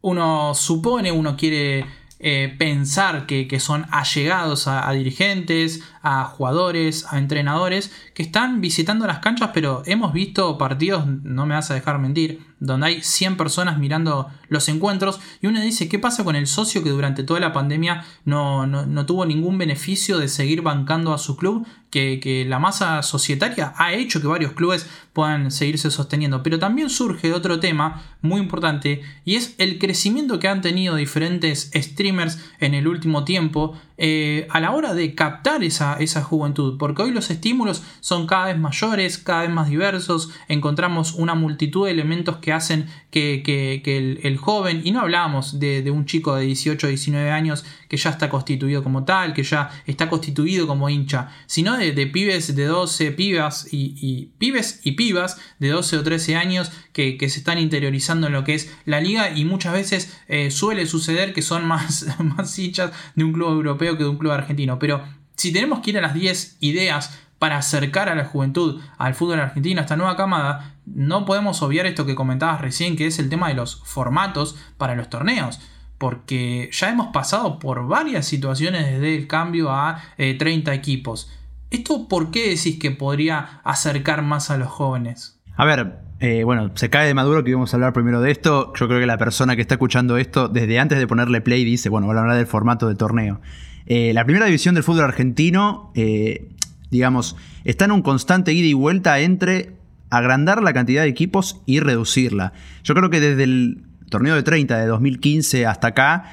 Uno 0.00 0.54
supone, 0.54 1.10
uno 1.10 1.36
quiere 1.36 1.86
eh, 2.20 2.54
pensar 2.58 3.26
que, 3.26 3.60
son 3.60 3.86
allegados 3.90 4.66
a, 4.68 4.90
dirigentes, 4.92 5.82
a 6.04 6.24
jugadores, 6.24 7.06
a 7.10 7.18
entrenadores, 7.18 7.90
que 8.12 8.22
están 8.22 8.60
visitando 8.60 9.06
las 9.06 9.18
canchas, 9.20 9.50
pero 9.54 9.82
hemos 9.86 10.12
visto 10.12 10.58
partidos, 10.58 11.06
no 11.06 11.46
me 11.46 11.54
vas 11.54 11.70
a 11.70 11.74
dejar 11.74 11.98
mentir, 11.98 12.40
donde 12.64 12.86
hay 12.86 13.02
100 13.02 13.36
personas 13.36 13.78
mirando 13.78 14.28
los 14.48 14.68
encuentros 14.68 15.20
y 15.40 15.46
uno 15.46 15.60
dice, 15.60 15.88
¿qué 15.88 15.98
pasa 15.98 16.24
con 16.24 16.36
el 16.36 16.46
socio 16.46 16.82
que 16.82 16.90
durante 16.90 17.22
toda 17.22 17.40
la 17.40 17.52
pandemia 17.52 18.04
no, 18.24 19.06
tuvo 19.06 19.26
ningún 19.26 19.58
beneficio 19.58 20.18
de 20.18 20.28
seguir 20.28 20.62
bancando 20.62 21.12
a 21.12 21.18
su 21.18 21.36
club? 21.36 21.66
Que, 21.90 22.44
la 22.48 22.58
masa 22.58 23.02
societaria 23.02 23.72
ha 23.76 23.92
hecho 23.92 24.20
que 24.20 24.26
varios 24.26 24.52
clubes 24.52 24.88
puedan 25.12 25.52
seguirse 25.52 25.92
sosteniendo. 25.92 26.42
Pero 26.42 26.58
también 26.58 26.90
surge 26.90 27.32
otro 27.32 27.60
tema 27.60 28.02
muy 28.20 28.40
importante 28.40 29.02
y 29.24 29.36
es 29.36 29.54
el 29.58 29.78
crecimiento 29.78 30.40
que 30.40 30.48
han 30.48 30.60
tenido 30.60 30.96
diferentes 30.96 31.70
streamers 31.72 32.40
en 32.58 32.74
el 32.74 32.88
último 32.88 33.22
tiempo 33.24 33.78
eh, 33.96 34.48
a 34.50 34.58
la 34.58 34.72
hora 34.72 34.92
de 34.92 35.14
captar 35.14 35.62
esa, 35.62 35.93
esa 36.00 36.22
juventud, 36.22 36.76
porque 36.78 37.02
hoy 37.02 37.10
los 37.10 37.30
estímulos 37.30 37.82
son 38.00 38.26
cada 38.26 38.46
vez 38.46 38.58
mayores, 38.58 39.18
cada 39.18 39.42
vez 39.42 39.50
más 39.50 39.68
diversos, 39.68 40.30
encontramos 40.48 41.12
una 41.14 41.34
multitud 41.34 41.86
de 41.86 41.92
elementos 41.92 42.38
que 42.38 42.52
hacen 42.52 42.86
que, 43.10 44.20
el, 44.22 44.36
joven, 44.36 44.82
y 44.84 44.90
no 44.90 45.00
hablamos 45.00 45.60
de, 45.60 45.88
un 45.90 46.04
chico 46.04 46.34
de 46.34 46.46
18 46.46 46.86
o 46.86 46.90
19 46.90 47.30
años 47.30 47.64
que 47.88 47.96
ya 47.96 48.10
está 48.10 48.28
constituido 48.28 48.82
como 48.82 49.04
tal, 49.04 49.32
que 49.34 49.44
ya 49.44 49.70
está 49.86 50.08
constituido 50.08 50.66
como 50.66 50.88
hincha, 50.88 51.30
sino 51.46 51.76
de, 51.76 52.06
pibes 52.06 52.54
de 52.54 52.64
12, 52.64 53.12
pibas 53.12 53.68
y, 53.70 54.30
pibes 54.38 54.80
y 54.82 54.92
pibas 54.92 55.38
de 55.58 55.68
12 55.68 55.98
o 55.98 56.02
13 56.02 56.36
años 56.36 56.72
que, 56.92 57.18
se 57.24 57.38
están 57.38 57.58
interiorizando 57.58 58.26
en 58.26 58.32
lo 58.32 58.44
que 58.44 58.54
es 58.54 58.72
la 58.84 59.00
liga 59.00 59.36
y 59.36 59.44
muchas 59.44 59.72
veces 59.72 60.16
eh, 60.28 60.50
suele 60.50 60.86
suceder 60.86 61.32
que 61.32 61.42
son 61.42 61.66
más, 61.66 62.06
más 62.18 62.58
hinchas 62.58 62.92
de 63.14 63.24
un 63.24 63.32
club 63.32 63.48
europeo 63.48 63.96
que 63.96 64.04
de 64.04 64.10
un 64.10 64.18
club 64.18 64.32
argentino. 64.32 64.78
Pero 64.78 65.02
si 65.36 65.52
tenemos 65.52 65.80
que 65.80 65.90
ir 65.90 65.98
a 65.98 66.02
las 66.02 66.14
10 66.14 66.58
ideas 66.60 67.18
para 67.38 67.58
acercar 67.58 68.08
a 68.08 68.14
la 68.14 68.24
juventud 68.24 68.80
al 68.96 69.14
fútbol 69.14 69.40
argentino, 69.40 69.80
a 69.80 69.82
esta 69.82 69.96
nueva 69.96 70.16
camada, 70.16 70.76
no 70.86 71.24
podemos 71.24 71.62
obviar 71.62 71.86
esto 71.86 72.06
que 72.06 72.14
comentabas 72.14 72.60
recién, 72.60 72.96
que 72.96 73.06
es 73.06 73.18
el 73.18 73.28
tema 73.28 73.48
de 73.48 73.54
los 73.54 73.82
formatos 73.84 74.56
para 74.78 74.94
los 74.94 75.10
torneos. 75.10 75.60
Porque 75.98 76.70
ya 76.72 76.90
hemos 76.90 77.08
pasado 77.08 77.58
por 77.58 77.86
varias 77.86 78.26
situaciones 78.26 78.86
desde 78.86 79.14
el 79.14 79.26
cambio 79.26 79.70
a 79.70 80.02
30 80.16 80.72
eh, 80.72 80.74
equipos. 80.74 81.30
¿Esto 81.70 82.08
por 82.08 82.30
qué 82.30 82.50
decís 82.50 82.78
que 82.78 82.90
podría 82.90 83.60
acercar 83.64 84.22
más 84.22 84.50
a 84.50 84.56
los 84.56 84.68
jóvenes? 84.68 85.40
A 85.56 85.64
ver, 85.64 85.98
eh, 86.20 86.44
bueno, 86.44 86.70
se 86.74 86.90
cae 86.90 87.06
de 87.06 87.14
maduro 87.14 87.44
que 87.44 87.50
íbamos 87.50 87.72
a 87.72 87.76
hablar 87.76 87.92
primero 87.92 88.20
de 88.20 88.30
esto. 88.30 88.72
Yo 88.74 88.88
creo 88.88 89.00
que 89.00 89.06
la 89.06 89.18
persona 89.18 89.56
que 89.56 89.62
está 89.62 89.74
escuchando 89.74 90.16
esto, 90.16 90.48
desde 90.48 90.78
antes 90.78 90.98
de 90.98 91.06
ponerle 91.06 91.40
play, 91.40 91.64
dice, 91.64 91.88
bueno, 91.88 92.06
vamos 92.06 92.20
a 92.20 92.22
hablar 92.22 92.36
del 92.38 92.46
formato 92.46 92.88
del 92.88 92.96
torneo. 92.96 93.40
Eh, 93.86 94.12
la 94.14 94.24
primera 94.24 94.46
división 94.46 94.74
del 94.74 94.84
fútbol 94.84 95.04
argentino, 95.04 95.92
eh, 95.94 96.48
digamos, 96.90 97.36
está 97.64 97.84
en 97.84 97.92
un 97.92 98.02
constante 98.02 98.52
ida 98.52 98.66
y 98.66 98.72
vuelta 98.72 99.20
entre 99.20 99.76
agrandar 100.10 100.62
la 100.62 100.72
cantidad 100.72 101.02
de 101.02 101.08
equipos 101.08 101.60
y 101.66 101.80
reducirla. 101.80 102.52
Yo 102.82 102.94
creo 102.94 103.10
que 103.10 103.20
desde 103.20 103.44
el 103.44 103.84
torneo 104.10 104.34
de 104.34 104.42
30 104.42 104.78
de 104.78 104.86
2015 104.86 105.66
hasta 105.66 105.88
acá, 105.88 106.24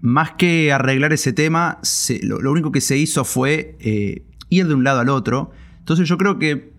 más 0.00 0.32
que 0.32 0.72
arreglar 0.72 1.12
ese 1.12 1.32
tema, 1.32 1.80
lo, 2.22 2.50
único 2.50 2.70
que 2.70 2.80
se 2.80 2.96
hizo 2.96 3.24
fue 3.24 3.76
eh, 3.80 4.22
ir 4.48 4.68
de 4.68 4.74
un 4.74 4.84
lado 4.84 5.00
al 5.00 5.08
otro. 5.08 5.50
Entonces 5.78 6.08
yo 6.08 6.18
creo 6.18 6.38
que 6.38 6.72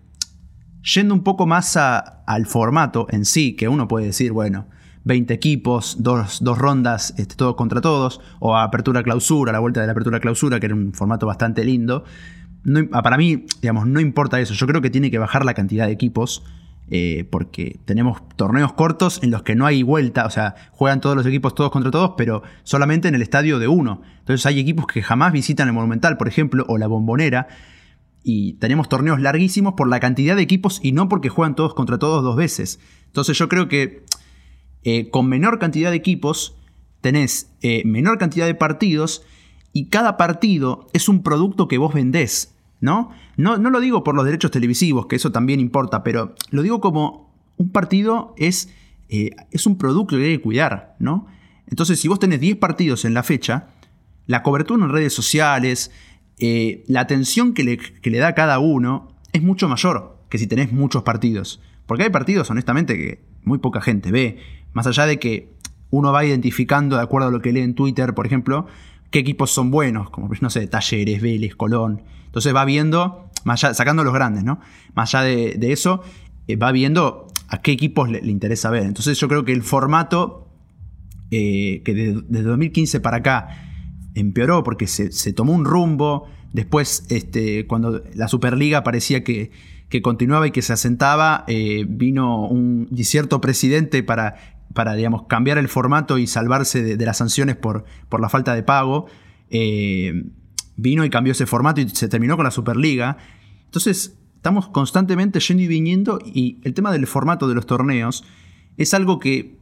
yendo 0.93 1.13
un 1.13 1.23
poco 1.23 1.45
más 1.45 1.75
al 1.75 2.45
formato 2.45 3.07
en 3.09 3.25
sí, 3.25 3.55
que 3.55 3.67
uno 3.67 3.87
puede 3.87 4.07
decir, 4.07 4.31
bueno, 4.31 4.67
20 5.03 5.33
equipos, 5.33 5.97
dos, 5.99 6.41
rondas, 6.41 7.13
este, 7.17 7.35
todos 7.35 7.55
contra 7.55 7.81
todos, 7.81 8.21
o 8.39 8.55
apertura-clausura, 8.57 9.51
la 9.51 9.59
vuelta 9.59 9.81
de 9.81 9.87
la 9.87 9.91
apertura-clausura, 9.91 10.59
que 10.59 10.67
era 10.67 10.75
un 10.75 10.93
formato 10.93 11.25
bastante 11.25 11.63
lindo. 11.63 12.03
Ah, 12.91 13.01
para 13.01 13.17
mí, 13.17 13.45
digamos, 13.61 13.87
no 13.87 13.99
importa 13.99 14.39
eso. 14.39 14.53
Yo 14.53 14.67
creo 14.67 14.81
que 14.81 14.89
tiene 14.89 15.09
que 15.09 15.17
bajar 15.17 15.45
la 15.45 15.53
cantidad 15.53 15.87
de 15.87 15.93
equipos. 15.93 16.43
Eh, 16.91 17.27
porque 17.29 17.79
tenemos 17.85 18.19
torneos 18.35 18.73
cortos 18.73 19.21
en 19.21 19.29
los 19.29 19.43
que 19.43 19.53
no 19.53 19.67
hay 19.67 19.83
vuelta, 19.83 20.25
o 20.25 20.31
sea, 20.31 20.55
juegan 20.71 21.01
todos 21.01 21.15
los 21.15 21.23
equipos 21.27 21.53
todos 21.53 21.69
contra 21.69 21.91
todos, 21.91 22.13
pero 22.17 22.41
solamente 22.63 23.07
en 23.07 23.13
el 23.13 23.21
estadio 23.21 23.59
de 23.59 23.67
uno. 23.67 24.01
Entonces 24.17 24.43
hay 24.47 24.59
equipos 24.59 24.87
que 24.87 25.03
jamás 25.03 25.31
visitan 25.31 25.67
el 25.67 25.75
Monumental, 25.75 26.17
por 26.17 26.27
ejemplo, 26.27 26.65
o 26.67 26.79
la 26.79 26.87
Bombonera, 26.87 27.47
y 28.23 28.53
tenemos 28.53 28.89
torneos 28.89 29.21
larguísimos 29.21 29.75
por 29.75 29.87
la 29.87 29.99
cantidad 29.99 30.35
de 30.35 30.41
equipos 30.41 30.79
y 30.83 30.91
no 30.91 31.09
porque 31.09 31.29
juegan 31.29 31.55
todos 31.55 31.73
contra 31.73 31.99
todos 31.99 32.23
dos 32.23 32.35
veces. 32.35 32.79
Entonces 33.05 33.37
yo 33.37 33.47
creo 33.49 33.67
que 33.67 34.03
eh, 34.83 35.09
con 35.09 35.27
menor 35.27 35.59
cantidad 35.59 35.91
de 35.91 35.97
equipos 35.97 36.55
tenés 37.01 37.51
eh, 37.61 37.83
menor 37.85 38.17
cantidad 38.17 38.45
de 38.45 38.55
partidos 38.55 39.23
y 39.73 39.85
cada 39.85 40.17
partido 40.17 40.87
es 40.93 41.09
un 41.09 41.23
producto 41.23 41.67
que 41.67 41.77
vos 41.77 41.93
vendés, 41.93 42.55
¿no? 42.81 43.11
¿no? 43.37 43.57
Lo 43.57 43.79
digo 43.79 44.03
por 44.03 44.15
los 44.15 44.25
derechos 44.25 44.51
televisivos, 44.51 45.05
que 45.07 45.15
eso 45.15 45.31
también 45.31 45.59
importa, 45.59 46.03
pero 46.03 46.35
lo 46.49 46.61
digo 46.61 46.81
como 46.81 47.33
un 47.57 47.71
partido 47.71 48.33
es, 48.37 48.73
eh, 49.09 49.31
es 49.51 49.65
un 49.65 49.77
producto 49.77 50.17
que 50.17 50.23
hay 50.23 50.37
que 50.37 50.41
cuidar, 50.41 50.95
¿no? 50.99 51.27
Entonces, 51.67 51.99
si 51.99 52.07
vos 52.07 52.19
tenés 52.19 52.39
10 52.39 52.57
partidos 52.57 53.05
en 53.05 53.13
la 53.13 53.21
fecha, 53.21 53.67
la 54.25 54.41
cobertura 54.41 54.83
en 54.83 54.91
redes 54.91 55.13
sociales, 55.13 55.91
la 56.39 57.01
atención 57.01 57.53
que 57.53 57.63
le, 57.63 57.77
que 57.77 58.09
le 58.09 58.17
da 58.17 58.33
cada 58.33 58.59
uno 58.59 59.09
es 59.33 59.41
mucho 59.43 59.67
mayor. 59.67 60.17
que 60.29 60.37
si 60.37 60.47
tenés 60.47 60.71
muchos 60.71 61.03
partidos. 61.03 61.59
Porque 61.87 62.03
hay 62.03 62.09
partidos, 62.11 62.49
honestamente, 62.51 62.95
que 62.95 63.23
muy 63.43 63.57
poca 63.57 63.81
gente 63.81 64.11
ve. 64.11 64.37
Más 64.73 64.87
allá 64.87 65.05
de 65.05 65.19
que 65.19 65.53
uno 65.89 66.11
va 66.11 66.25
identificando, 66.25 66.97
de 66.97 67.03
acuerdo 67.03 67.29
a 67.29 67.31
lo 67.31 67.41
que 67.41 67.51
lee 67.51 67.61
en 67.61 67.75
Twitter, 67.75 68.13
por 68.13 68.25
ejemplo, 68.25 68.67
qué 69.11 69.19
equipos 69.19 69.51
son 69.51 69.71
buenos, 69.71 70.09
como 70.09 70.29
no 70.39 70.49
sé, 70.49 70.67
Talleres, 70.67 71.21
Vélez, 71.21 71.55
Colón. 71.55 72.03
Entonces 72.25 72.55
va 72.55 72.65
viendo, 72.65 73.29
más 73.43 73.61
sacando 73.61 74.03
los 74.03 74.13
grandes, 74.13 74.43
¿no? 74.43 74.59
Más 74.93 75.13
allá 75.13 75.25
de, 75.25 75.71
eso, 75.71 76.03
eh, 76.47 76.55
va 76.55 76.71
viendo 76.71 77.27
a 77.47 77.61
qué 77.61 77.71
equipos 77.71 78.09
le, 78.09 78.19
interesa 78.19 78.69
ver. 78.69 78.83
Entonces 78.83 79.19
yo 79.19 79.27
creo 79.27 79.45
que 79.45 79.51
el 79.51 79.63
formato 79.63 80.47
eh, 81.31 81.81
que 81.83 81.93
desde 81.93 82.43
2015 82.43 82.99
para 83.01 83.17
acá 83.17 83.49
empeoró 84.15 84.63
porque 84.63 84.85
se, 84.87 85.33
tomó 85.33 85.53
un 85.53 85.65
rumbo. 85.65 86.27
Después, 86.53 87.05
este, 87.09 87.67
cuando 87.67 88.03
la 88.15 88.27
Superliga 88.27 88.83
parecía 88.83 89.23
que, 89.23 89.51
continuaba 90.03 90.47
y 90.47 90.51
que 90.51 90.61
se 90.61 90.73
asentaba, 90.73 91.45
eh, 91.47 91.85
vino 91.87 92.47
un 92.47 92.89
cierto 93.03 93.41
presidente 93.41 94.03
para, 94.03 94.35
para 94.73 94.93
digamos, 94.95 95.23
cambiar 95.27 95.57
el 95.57 95.67
formato 95.67 96.17
y 96.17 96.27
salvarse 96.27 96.97
de, 96.97 97.05
las 97.05 97.17
sanciones 97.17 97.55
por, 97.55 97.85
por, 98.09 98.21
la 98.21 98.29
falta 98.29 98.53
de 98.55 98.63
pago. 98.63 99.07
Eh, 99.49 100.25
vino 100.75 101.03
y 101.03 101.09
cambió 101.09 101.31
ese 101.31 101.45
formato 101.45 101.81
y 101.81 101.89
se 101.89 102.07
terminó 102.07 102.35
con 102.35 102.45
la 102.45 102.51
Superliga. 102.51 103.17
Entonces, 103.65 104.17
estamos 104.35 104.67
constantemente 104.69 105.39
yendo 105.39 105.63
y 105.63 105.67
viniendo 105.67 106.19
y 106.23 106.59
el 106.63 106.73
tema 106.73 106.91
del 106.91 107.07
formato 107.07 107.47
de 107.47 107.55
los 107.55 107.65
torneos 107.65 108.23
es 108.77 108.93
algo 108.93 109.19
que 109.19 109.59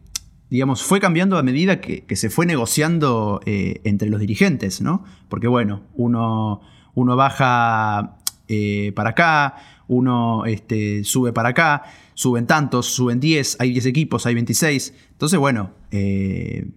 digamos, 0.49 0.83
fue 0.83 0.99
cambiando 0.99 1.37
a 1.37 1.43
medida 1.43 1.81
que, 1.81 2.03
se 2.15 2.29
fue 2.29 2.45
negociando 2.45 3.41
eh, 3.45 3.81
entre 3.83 4.09
los 4.09 4.19
dirigentes, 4.19 4.81
¿no? 4.81 5.03
Porque 5.29 5.47
bueno, 5.47 5.81
uno, 5.95 6.61
uno 6.93 7.15
baja 7.15 8.17
eh, 8.47 8.93
para 8.95 9.09
acá, 9.11 9.55
uno 9.87 10.45
este, 10.45 11.03
sube 11.03 11.33
para 11.33 11.49
acá, 11.49 11.83
suben 12.17 12.47
tantos, 12.47 12.88
suben 12.88 13.19
10, 13.19 13.57
hay 13.59 13.71
10 13.71 13.86
equipos, 13.86 14.25
hay 14.25 14.33
26. 14.33 14.93
Entonces, 15.12 15.38
bueno, 15.38 15.71
eh, 15.91 16.67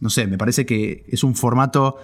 no 0.00 0.08
sé, 0.08 0.26
me 0.26 0.38
parece 0.38 0.64
que 0.64 1.04
es 1.08 1.22
un 1.22 1.34
formato 1.34 1.96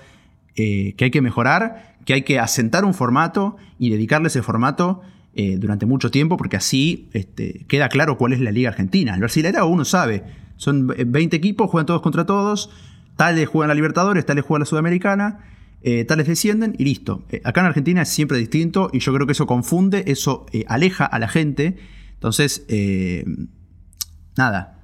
que 0.55 0.97
hay 0.99 1.11
que 1.11 1.21
mejorar, 1.21 1.99
que 2.07 2.15
hay 2.15 2.23
que 2.23 2.39
asentar 2.39 2.87
un 2.87 2.95
formato 2.95 3.57
y 3.79 3.91
dedicarle 3.91 4.29
ese 4.29 4.43
formato 4.43 5.03
durante 5.35 5.85
mucho 5.85 6.11
tiempo, 6.11 6.39
porque 6.39 6.57
así 6.57 7.11
este, 7.13 7.67
queda 7.69 7.91
claro 7.91 8.17
cuál 8.17 8.33
es 8.33 8.41
la 8.41 8.51
Liga 8.53 8.71
Argentina. 8.71 9.13
El 9.13 9.21
Brasileirao 9.21 9.69
uno 9.69 9.85
sabe 9.85 10.25
son 10.57 10.87
20 10.87 11.37
equipos, 11.37 11.71
juegan 11.71 11.87
todos 11.87 12.03
contra 12.03 12.27
todos. 12.27 12.71
Tales 13.17 13.49
juegan 13.49 13.69
la 13.69 13.75
Libertadores, 13.75 14.27
tales 14.27 14.45
juegan 14.45 14.61
la 14.61 14.67
Sudamericana. 14.67 15.41
Eh, 15.83 16.05
tales 16.05 16.27
descienden 16.27 16.75
y 16.79 16.85
listo. 16.85 17.25
Eh, 17.31 17.41
acá 17.45 17.61
en 17.61 17.67
Argentina 17.67 18.03
es 18.03 18.09
siempre 18.09 18.39
distinto 18.39 18.91
y 18.93 18.99
yo 18.99 19.15
creo 19.15 19.27
que 19.27 19.33
eso 19.33 19.47
confunde, 19.47 20.05
eso 20.07 20.47
eh, 20.53 20.65
aleja 20.69 21.05
a 21.05 21.19
la 21.19 21.29
gente. 21.29 21.77
Entonces, 22.27 22.67
nada, 24.37 24.81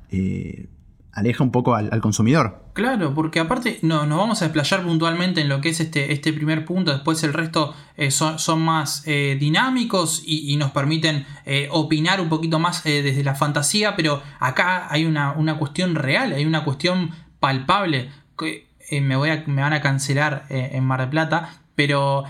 aleja 1.12 1.44
un 1.44 1.50
poco 1.50 1.74
al, 1.74 2.00
consumidor. 2.00 2.62
Claro, 2.72 3.14
porque 3.14 3.38
aparte 3.38 3.78
no, 3.82 4.06
nos 4.06 4.18
vamos 4.18 4.40
a 4.40 4.46
desplayar 4.46 4.82
puntualmente 4.82 5.42
en 5.42 5.48
lo 5.48 5.60
que 5.60 5.68
es 5.68 5.80
este, 5.80 6.12
este 6.12 6.32
primer 6.32 6.64
punto, 6.64 6.90
después 6.90 7.22
el 7.22 7.34
resto 7.34 7.74
eh, 7.96 8.10
son, 8.10 8.62
más 8.62 9.02
eh, 9.06 9.36
dinámicos 9.38 10.22
y, 10.24 10.56
nos 10.56 10.70
permiten 10.70 11.26
eh, 11.44 11.68
opinar 11.70 12.20
un 12.20 12.28
poquito 12.28 12.58
más 12.58 12.82
desde 12.84 13.22
la 13.22 13.34
fantasía, 13.34 13.94
pero 13.94 14.22
acá 14.40 14.86
hay 14.90 15.04
una, 15.04 15.32
una, 15.32 15.58
cuestión 15.58 15.94
real, 15.94 16.32
hay 16.32 16.46
una 16.46 16.64
cuestión 16.64 17.10
palpable, 17.40 18.10
que 18.38 18.66
me, 19.00 19.16
voy 19.16 19.30
me 19.46 19.62
van 19.62 19.72
a 19.72 19.80
cancelar 19.80 20.46
en 20.48 20.84
Mar 20.84 21.00
del 21.00 21.10
Plata, 21.10 21.60
pero 21.74 22.24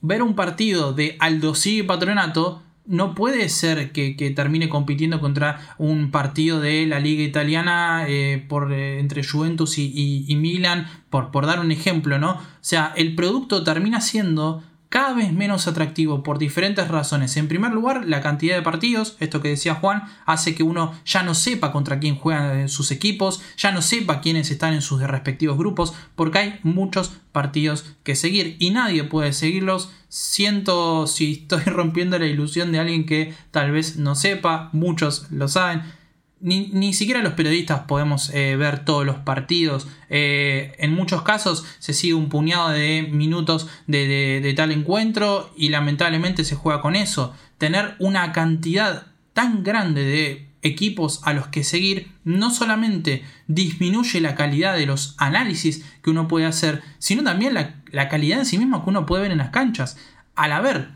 ver 0.00 0.22
un 0.22 0.34
partido 0.34 0.92
de 0.92 1.16
Aldo 1.18 1.54
y 1.64 1.82
Patronato 1.82 2.62
no 2.84 3.14
puede 3.14 3.48
ser 3.48 3.92
que, 3.92 4.32
termine 4.34 4.68
compitiendo 4.68 5.20
contra 5.20 5.74
un 5.78 6.10
partido 6.10 6.60
de 6.60 6.86
la 6.86 7.00
liga 7.00 7.22
italiana 7.22 8.04
eh, 8.08 8.44
por, 8.48 8.72
eh, 8.72 8.98
entre 8.98 9.24
Juventus 9.24 9.78
y, 9.78 10.24
y, 10.26 10.36
Milan, 10.36 10.86
por, 11.10 11.30
por, 11.30 11.46
dar 11.46 11.60
un 11.60 11.70
ejemplo, 11.70 12.18
¿no? 12.18 12.32
O 12.32 12.40
sea, 12.60 12.92
el 12.96 13.14
producto 13.14 13.62
termina 13.62 14.00
siendo 14.00 14.62
cada 14.92 15.14
vez 15.14 15.32
menos 15.32 15.66
atractivo 15.68 16.22
por 16.22 16.38
diferentes 16.38 16.86
razones. 16.86 17.38
En 17.38 17.48
primer 17.48 17.72
lugar, 17.72 18.04
la 18.06 18.20
cantidad 18.20 18.56
de 18.56 18.60
partidos, 18.60 19.16
esto 19.20 19.40
que 19.40 19.48
decía 19.48 19.76
Juan, 19.76 20.02
hace 20.26 20.54
que 20.54 20.64
uno 20.64 20.92
ya 21.06 21.22
no 21.22 21.34
sepa 21.34 21.72
contra 21.72 21.98
quién 21.98 22.14
juegan 22.14 22.68
sus 22.68 22.90
equipos, 22.90 23.40
ya 23.56 23.72
no 23.72 23.80
sepa 23.80 24.20
quiénes 24.20 24.50
están 24.50 24.74
en 24.74 24.82
sus 24.82 25.00
respectivos 25.00 25.56
grupos, 25.56 25.94
porque 26.14 26.38
hay 26.40 26.60
muchos 26.62 27.10
partidos 27.32 27.86
que 28.02 28.14
seguir 28.14 28.56
y 28.58 28.68
nadie 28.68 29.04
puede 29.04 29.32
seguirlos. 29.32 29.90
Siento 30.10 31.06
si 31.06 31.32
estoy 31.32 31.62
rompiendo 31.62 32.18
la 32.18 32.26
ilusión 32.26 32.70
de 32.70 32.78
alguien 32.78 33.06
que 33.06 33.32
tal 33.50 33.70
vez 33.70 33.96
no 33.96 34.14
sepa, 34.14 34.68
muchos 34.74 35.26
lo 35.30 35.48
saben 35.48 36.01
ni, 36.42 36.92
siquiera 36.92 37.22
los 37.22 37.34
periodistas 37.34 37.82
podemos 37.82 38.30
eh, 38.30 38.56
ver 38.56 38.84
todos 38.84 39.06
los 39.06 39.16
partidos. 39.16 39.86
Eh, 40.10 40.74
en 40.78 40.92
muchos 40.92 41.22
casos 41.22 41.64
se 41.78 41.92
sigue 41.92 42.14
un 42.14 42.28
puñado 42.28 42.70
de 42.70 43.08
minutos 43.10 43.68
de, 43.86 44.52
tal 44.56 44.72
encuentro 44.72 45.52
y 45.56 45.68
lamentablemente 45.68 46.44
se 46.44 46.56
juega 46.56 46.82
con 46.82 46.96
eso. 46.96 47.32
Tener 47.58 47.94
una 48.00 48.32
cantidad 48.32 49.06
tan 49.32 49.62
grande 49.62 50.04
de 50.04 50.48
equipos 50.62 51.20
a 51.24 51.32
los 51.32 51.46
que 51.46 51.64
seguir 51.64 52.10
no 52.24 52.50
solamente 52.50 53.22
disminuye 53.46 54.20
la 54.20 54.34
calidad 54.34 54.76
de 54.76 54.86
los 54.86 55.14
análisis 55.18 55.84
que 56.02 56.10
uno 56.10 56.28
puede 56.28 56.46
hacer, 56.46 56.82
sino 56.98 57.22
también 57.22 57.54
la, 57.54 57.76
la 57.90 58.08
calidad 58.08 58.40
en 58.40 58.46
sí 58.46 58.58
misma 58.58 58.82
que 58.82 58.90
uno 58.90 59.06
puede 59.06 59.22
ver 59.22 59.32
en 59.32 59.38
las 59.38 59.50
canchas. 59.50 59.96
Al 60.34 60.52
haber 60.52 60.88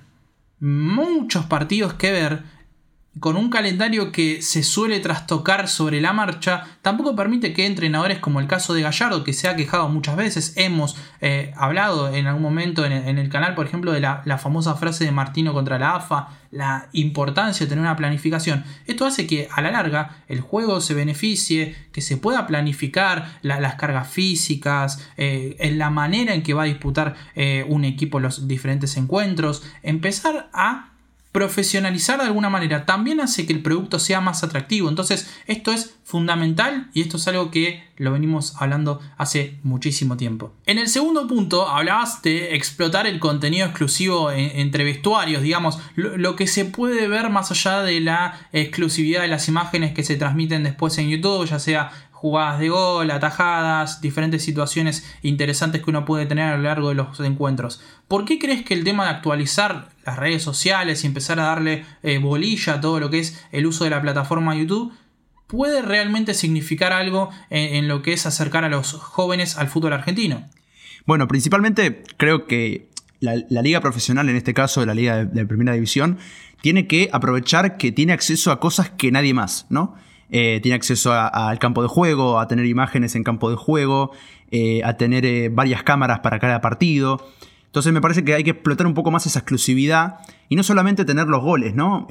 muchos 0.58 1.46
partidos 1.46 1.94
que 1.94 2.10
ver, 2.10 2.42
con 3.18 3.36
un 3.36 3.48
calendario 3.48 4.12
que 4.12 4.42
se 4.42 4.62
suele 4.62 5.00
trastocar 5.00 5.68
sobre 5.68 6.00
la 6.00 6.12
marcha, 6.12 6.64
tampoco 6.82 7.16
permite 7.16 7.54
que 7.54 7.66
entrenadores 7.66 8.18
como 8.18 8.40
el 8.40 8.46
caso 8.46 8.74
de 8.74 8.82
Gallardo, 8.82 9.24
que 9.24 9.32
se 9.32 9.48
ha 9.48 9.56
quejado 9.56 9.88
muchas 9.88 10.16
veces, 10.16 10.52
hemos 10.56 10.96
eh, 11.22 11.52
hablado 11.56 12.12
en 12.14 12.26
algún 12.26 12.42
momento 12.42 12.84
en 12.84 12.92
el, 12.92 13.28
canal, 13.30 13.54
por 13.54 13.66
ejemplo, 13.66 13.92
de 13.92 14.00
la, 14.00 14.38
famosa 14.38 14.74
frase 14.74 15.04
de 15.04 15.12
Martino 15.12 15.54
contra 15.54 15.78
la 15.78 15.96
AFA, 15.96 16.28
la 16.50 16.88
importancia 16.92 17.64
de 17.64 17.70
tener 17.70 17.82
una 17.82 17.96
planificación. 17.96 18.64
Esto 18.86 19.06
hace 19.06 19.26
que 19.26 19.48
a 19.50 19.62
la 19.62 19.70
larga 19.70 20.18
el 20.28 20.40
juego 20.40 20.80
se 20.80 20.94
beneficie, 20.94 21.74
que 21.92 22.02
se 22.02 22.18
pueda 22.18 22.46
planificar 22.46 23.38
las 23.40 23.76
cargas 23.76 24.08
físicas, 24.08 25.08
eh, 25.16 25.56
en 25.58 25.78
la 25.78 25.88
manera 25.88 26.34
en 26.34 26.42
que 26.42 26.54
va 26.54 26.64
a 26.64 26.66
disputar 26.66 27.14
eh, 27.34 27.64
un 27.68 27.84
equipo 27.84 28.20
los 28.20 28.46
diferentes 28.46 28.96
encuentros, 28.96 29.62
empezar 29.82 30.50
a 30.52 30.90
profesionalizar 31.36 32.18
de 32.18 32.24
alguna 32.24 32.48
manera 32.48 32.86
también 32.86 33.20
hace 33.20 33.44
que 33.44 33.52
el 33.52 33.60
producto 33.60 33.98
sea 33.98 34.22
más 34.22 34.42
atractivo. 34.42 34.88
Entonces, 34.88 35.30
esto 35.46 35.70
es 35.70 35.94
fundamental 36.02 36.88
y 36.94 37.02
esto 37.02 37.18
es 37.18 37.28
algo 37.28 37.50
que 37.50 37.84
lo 37.98 38.12
venimos 38.12 38.54
hablando 38.58 39.00
hace 39.18 39.58
muchísimo 39.62 40.16
tiempo. 40.16 40.54
En 40.64 40.78
el 40.78 40.88
segundo 40.88 41.26
punto, 41.26 41.68
hablabas 41.68 42.22
de 42.22 42.54
explotar 42.54 43.06
el 43.06 43.18
contenido 43.18 43.66
exclusivo 43.66 44.30
entre 44.30 44.84
vestuarios, 44.84 45.42
digamos, 45.42 45.78
lo, 45.94 46.36
que 46.36 46.46
se 46.46 46.64
puede 46.64 47.06
ver 47.06 47.28
más 47.28 47.50
allá 47.50 47.82
de 47.82 48.00
la 48.00 48.48
exclusividad 48.52 49.20
de 49.20 49.28
las 49.28 49.46
imágenes 49.48 49.92
que 49.92 50.04
se 50.04 50.16
transmiten 50.16 50.62
después 50.62 50.96
en 50.96 51.10
YouTube, 51.10 51.46
ya 51.46 51.58
sea 51.58 52.05
jugadas 52.16 52.58
de 52.58 52.70
gol, 52.70 53.10
atajadas, 53.10 54.00
diferentes 54.00 54.42
situaciones 54.42 55.04
interesantes 55.20 55.82
que 55.82 55.90
uno 55.90 56.06
puede 56.06 56.24
tener 56.24 56.50
a 56.50 56.56
lo 56.56 56.62
largo 56.62 56.88
de 56.88 56.94
los 56.94 57.20
encuentros. 57.20 57.82
¿Por 58.08 58.24
qué 58.24 58.38
crees 58.38 58.64
que 58.64 58.72
el 58.72 58.84
tema 58.84 59.04
de 59.04 59.10
actualizar 59.10 59.90
las 60.04 60.16
redes 60.16 60.42
sociales 60.42 61.04
y 61.04 61.08
empezar 61.08 61.38
a 61.38 61.44
darle 61.44 61.84
eh, 62.02 62.16
bolilla 62.16 62.74
a 62.74 62.80
todo 62.80 63.00
lo 63.00 63.10
que 63.10 63.18
es 63.18 63.44
el 63.52 63.66
uso 63.66 63.84
de 63.84 63.90
la 63.90 64.00
plataforma 64.00 64.56
YouTube 64.56 64.94
puede 65.46 65.82
realmente 65.82 66.32
significar 66.32 66.94
algo 66.94 67.28
en, 67.50 67.86
lo 67.86 68.00
que 68.00 68.14
es 68.14 68.24
acercar 68.24 68.64
a 68.64 68.70
los 68.70 68.94
jóvenes 68.94 69.58
al 69.58 69.68
fútbol 69.68 69.92
argentino? 69.92 70.48
Bueno, 71.04 71.28
principalmente 71.28 72.02
creo 72.16 72.46
que 72.46 72.88
la, 73.20 73.34
liga 73.62 73.82
profesional, 73.82 74.28
en 74.30 74.36
este 74.36 74.54
caso 74.54 74.84
la 74.86 74.94
liga 74.94 75.26
de 75.26 75.46
primera 75.46 75.74
división, 75.74 76.16
tiene 76.62 76.86
que 76.86 77.10
aprovechar 77.12 77.76
que 77.76 77.92
tiene 77.92 78.14
acceso 78.14 78.50
a 78.50 78.58
cosas 78.58 78.88
que 78.88 79.12
nadie 79.12 79.34
más, 79.34 79.66
¿no? 79.68 79.94
Eh, 80.30 80.58
tiene 80.62 80.74
acceso 80.74 81.12
al 81.12 81.58
campo 81.58 81.82
de 81.82 81.88
juego, 81.88 82.40
a 82.40 82.48
tener 82.48 82.66
imágenes 82.66 83.14
en 83.14 83.22
campo 83.22 83.48
de 83.50 83.56
juego, 83.56 84.10
eh, 84.50 84.82
a 84.84 84.96
tener 84.96 85.24
eh, 85.24 85.48
varias 85.50 85.82
cámaras 85.82 86.20
para 86.20 86.38
cada 86.38 86.60
partido. 86.60 87.24
Entonces 87.66 87.92
me 87.92 88.00
parece 88.00 88.24
que 88.24 88.34
hay 88.34 88.42
que 88.42 88.50
explotar 88.50 88.86
un 88.86 88.94
poco 88.94 89.10
más 89.10 89.26
esa 89.26 89.40
exclusividad 89.40 90.18
y 90.48 90.56
no 90.56 90.62
solamente 90.62 91.04
tener 91.04 91.26
los 91.26 91.42
goles, 91.42 91.74
¿no? 91.74 92.06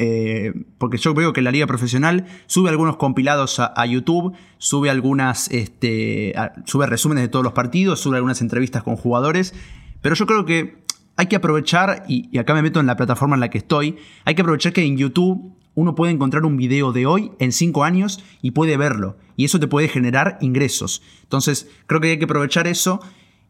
porque 0.77 0.97
yo 0.97 1.15
veo 1.15 1.33
que 1.33 1.41
la 1.41 1.49
liga 1.49 1.65
profesional 1.65 2.25
sube 2.45 2.69
algunos 2.69 2.97
compilados 2.97 3.59
a, 3.59 3.85
YouTube, 3.87 4.33
sube 4.59 4.91
algunas, 4.91 5.49
este, 5.49 6.35
sube 6.65 6.85
resúmenes 6.85 7.23
de 7.23 7.29
todos 7.29 7.43
los 7.43 7.53
partidos, 7.53 7.99
sube 7.99 8.17
algunas 8.17 8.41
entrevistas 8.41 8.83
con 8.83 8.95
jugadores, 8.95 9.55
pero 10.01 10.13
yo 10.13 10.27
creo 10.27 10.45
que 10.45 10.83
hay 11.15 11.25
que 11.25 11.37
aprovechar, 11.37 12.03
y 12.07 12.37
acá 12.37 12.53
me 12.53 12.61
meto 12.61 12.79
en 12.79 12.85
la 12.85 12.95
plataforma 12.95 13.35
en 13.35 13.39
la 13.39 13.49
que 13.49 13.57
estoy, 13.57 13.95
hay 14.23 14.35
que 14.35 14.43
aprovechar 14.43 14.71
que 14.71 14.83
en 14.83 14.97
YouTube 14.97 15.55
uno 15.75 15.93
puede 15.93 16.13
encontrar 16.13 16.45
un 16.45 16.57
video 16.57 16.91
de 16.91 17.05
hoy 17.05 17.31
en 17.39 17.51
cinco 17.51 17.83
años 17.83 18.23
y 18.41 18.51
puede 18.51 18.77
verlo. 18.77 19.17
Y 19.35 19.45
eso 19.45 19.59
te 19.59 19.67
puede 19.67 19.89
generar 19.89 20.37
ingresos. 20.41 21.01
Entonces, 21.23 21.69
creo 21.85 22.01
que 22.01 22.11
hay 22.11 22.17
que 22.17 22.25
aprovechar 22.25 22.67
eso 22.67 23.01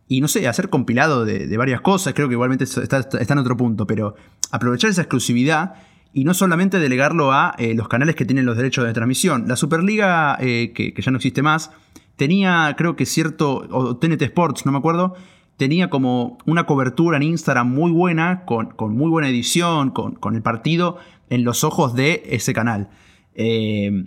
y 0.07 0.21
no 0.21 0.27
sé, 0.27 0.47
hacer 0.47 0.69
compilado 0.69 1.25
de, 1.25 1.55
varias 1.57 1.81
cosas. 1.81 2.13
Creo 2.13 2.27
que 2.27 2.33
igualmente 2.33 2.63
está, 2.63 3.07
en 3.11 3.37
otro 3.37 3.55
punto, 3.55 3.87
pero 3.87 4.15
aprovechar 4.51 4.89
esa 4.89 5.01
exclusividad 5.01 5.75
y 6.13 6.23
no 6.23 6.33
solamente 6.33 6.79
delegarlo 6.79 7.31
a 7.31 7.55
eh, 7.57 7.73
los 7.75 7.87
canales 7.87 8.15
que 8.15 8.25
tienen 8.25 8.45
los 8.45 8.57
derechos 8.57 8.85
de 8.85 8.93
transmisión. 8.93 9.47
La 9.47 9.55
Superliga, 9.55 10.37
eh, 10.39 10.71
que, 10.73 10.93
ya 10.97 11.11
no 11.11 11.17
existe 11.17 11.41
más, 11.41 11.71
tenía, 12.15 12.73
creo 12.77 12.95
que 12.95 13.05
cierto, 13.05 13.67
o 13.69 13.97
TNT 13.97 14.21
Sports, 14.23 14.65
no 14.65 14.71
me 14.71 14.77
acuerdo, 14.77 15.15
tenía 15.57 15.89
como 15.89 16.37
una 16.45 16.65
cobertura 16.65 17.17
en 17.17 17.23
Instagram 17.23 17.69
muy 17.69 17.91
buena, 17.91 18.45
con, 18.45 18.73
muy 18.95 19.09
buena 19.09 19.29
edición, 19.29 19.91
con, 19.91 20.35
el 20.35 20.41
partido 20.41 20.97
en 21.29 21.43
los 21.43 21.63
ojos 21.63 21.95
de 21.95 22.23
ese 22.27 22.53
canal. 22.53 22.89
Eh, 23.33 24.05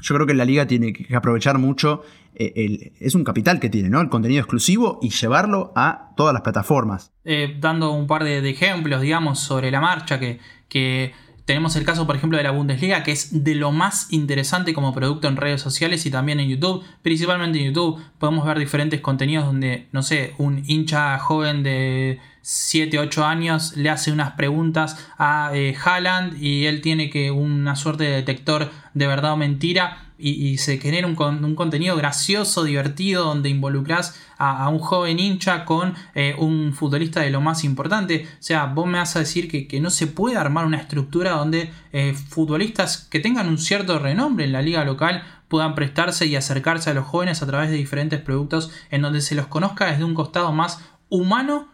yo 0.00 0.14
creo 0.14 0.26
que 0.26 0.34
la 0.34 0.44
liga 0.44 0.66
tiene 0.66 0.92
que 0.92 1.14
aprovechar 1.16 1.58
mucho, 1.58 2.02
es 2.34 3.16
un 3.16 3.24
capital 3.24 3.58
que 3.58 3.68
tiene, 3.68 3.90
¿no? 3.90 4.00
El 4.00 4.08
contenido 4.08 4.40
exclusivo 4.40 5.00
y 5.02 5.10
llevarlo 5.10 5.72
a 5.74 6.12
todas 6.16 6.32
las 6.32 6.42
plataformas. 6.42 7.10
dando 7.60 7.90
un 7.90 8.06
par 8.06 8.22
de, 8.22 8.40
de, 8.40 8.50
ejemplos, 8.50 9.00
digamos, 9.00 9.40
sobre 9.40 9.72
la 9.72 9.80
marcha 9.80 10.20
que 10.20 10.38
que 10.68 11.12
tenemos 11.44 11.76
el 11.76 11.84
caso, 11.84 12.06
por 12.06 12.14
ejemplo, 12.14 12.36
de 12.36 12.44
la 12.44 12.50
Bundesliga, 12.50 13.02
que 13.02 13.12
es 13.12 13.42
de 13.42 13.54
lo 13.54 13.72
más 13.72 14.12
interesante 14.12 14.74
como 14.74 14.92
producto 14.92 15.28
en 15.28 15.36
redes 15.36 15.62
sociales 15.62 16.04
y 16.04 16.10
también 16.10 16.40
en 16.40 16.48
YouTube. 16.48 16.84
Principalmente 17.02 17.58
en 17.58 17.72
YouTube 17.72 18.02
podemos 18.18 18.44
ver 18.46 18.58
diferentes 18.58 19.00
contenidos 19.00 19.46
donde, 19.46 19.88
no 19.92 20.02
sé, 20.02 20.34
un 20.36 20.62
hincha 20.66 21.18
joven 21.18 21.62
de 21.62 22.18
7, 22.50 22.98
8 22.98 23.26
años 23.26 23.76
le 23.76 23.90
hace 23.90 24.10
unas 24.10 24.30
preguntas 24.30 24.96
a 25.18 25.50
eh, 25.52 25.76
Haaland 25.84 26.42
y 26.42 26.64
él 26.64 26.80
tiene 26.80 27.10
que 27.10 27.30
una 27.30 27.76
suerte 27.76 28.04
de 28.04 28.12
detector 28.12 28.70
de 28.94 29.06
verdad 29.06 29.34
o 29.34 29.36
mentira 29.36 30.06
y, 30.16 30.56
se 30.56 30.78
genera 30.78 31.06
un, 31.06 31.54
contenido 31.54 31.94
gracioso, 31.94 32.64
divertido, 32.64 33.24
donde 33.24 33.50
involucras 33.50 34.18
a, 34.38 34.66
un 34.70 34.78
joven 34.78 35.20
hincha 35.20 35.66
con 35.66 35.94
eh, 36.14 36.34
un 36.38 36.72
futbolista 36.72 37.20
de 37.20 37.30
lo 37.30 37.42
más 37.42 37.64
importante. 37.64 38.26
O 38.26 38.42
sea, 38.42 38.64
vos 38.64 38.86
me 38.86 38.98
vas 38.98 39.14
a 39.14 39.20
decir 39.20 39.48
que, 39.48 39.80
no 39.80 39.90
se 39.90 40.06
puede 40.06 40.38
armar 40.38 40.64
una 40.64 40.78
estructura 40.78 41.32
donde 41.32 41.70
eh, 41.92 42.14
futbolistas 42.14 43.06
que 43.10 43.20
tengan 43.20 43.48
un 43.48 43.58
cierto 43.58 43.98
renombre 43.98 44.46
en 44.46 44.52
la 44.52 44.62
liga 44.62 44.84
local 44.84 45.22
puedan 45.48 45.74
prestarse 45.74 46.26
y 46.26 46.34
acercarse 46.34 46.88
a 46.88 46.94
los 46.94 47.06
jóvenes 47.06 47.42
a 47.42 47.46
través 47.46 47.70
de 47.70 47.76
diferentes 47.76 48.20
productos 48.20 48.72
en 48.90 49.02
donde 49.02 49.20
se 49.20 49.34
los 49.34 49.48
conozca 49.48 49.86
desde 49.86 50.04
un 50.04 50.14
costado 50.14 50.50
más 50.50 50.82
humano 51.10 51.68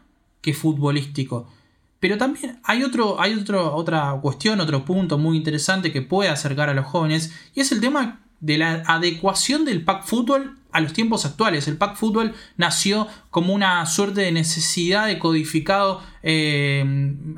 que 0.45 0.53
futbolístico. 0.53 1.49
Pero 2.01 2.19
también 2.19 2.61
hay, 2.65 2.83
otro, 2.83 3.19
hay 3.19 3.33
otro, 3.33 3.75
otra 3.75 4.13
cuestión, 4.21 4.61
otro 4.61 4.85
punto 4.85 5.17
muy 5.17 5.39
interesante 5.39 5.91
que 5.91 6.03
puede 6.03 6.29
acercar 6.29 6.69
a 6.69 6.75
los 6.75 6.85
jóvenes 6.85 7.33
y 7.55 7.61
es 7.61 7.73
el 7.73 7.81
tema 7.81 8.21
de 8.41 8.59
la 8.59 8.83
adecuación 8.87 9.65
del 9.65 9.85
pack 9.85 10.05
fútbol 10.05 10.59
a 10.71 10.83
los 10.83 10.93
tiempos 10.93 11.25
actuales. 11.25 11.67
El 11.67 11.79
pack 11.79 11.97
fútbol 11.97 12.35
nació 12.59 13.09
como 13.31 13.55
una 13.55 13.87
suerte 13.87 14.21
de 14.21 14.33
necesidad 14.33 15.07
de 15.07 15.19
codificado 15.19 16.03
eh, 16.23 16.85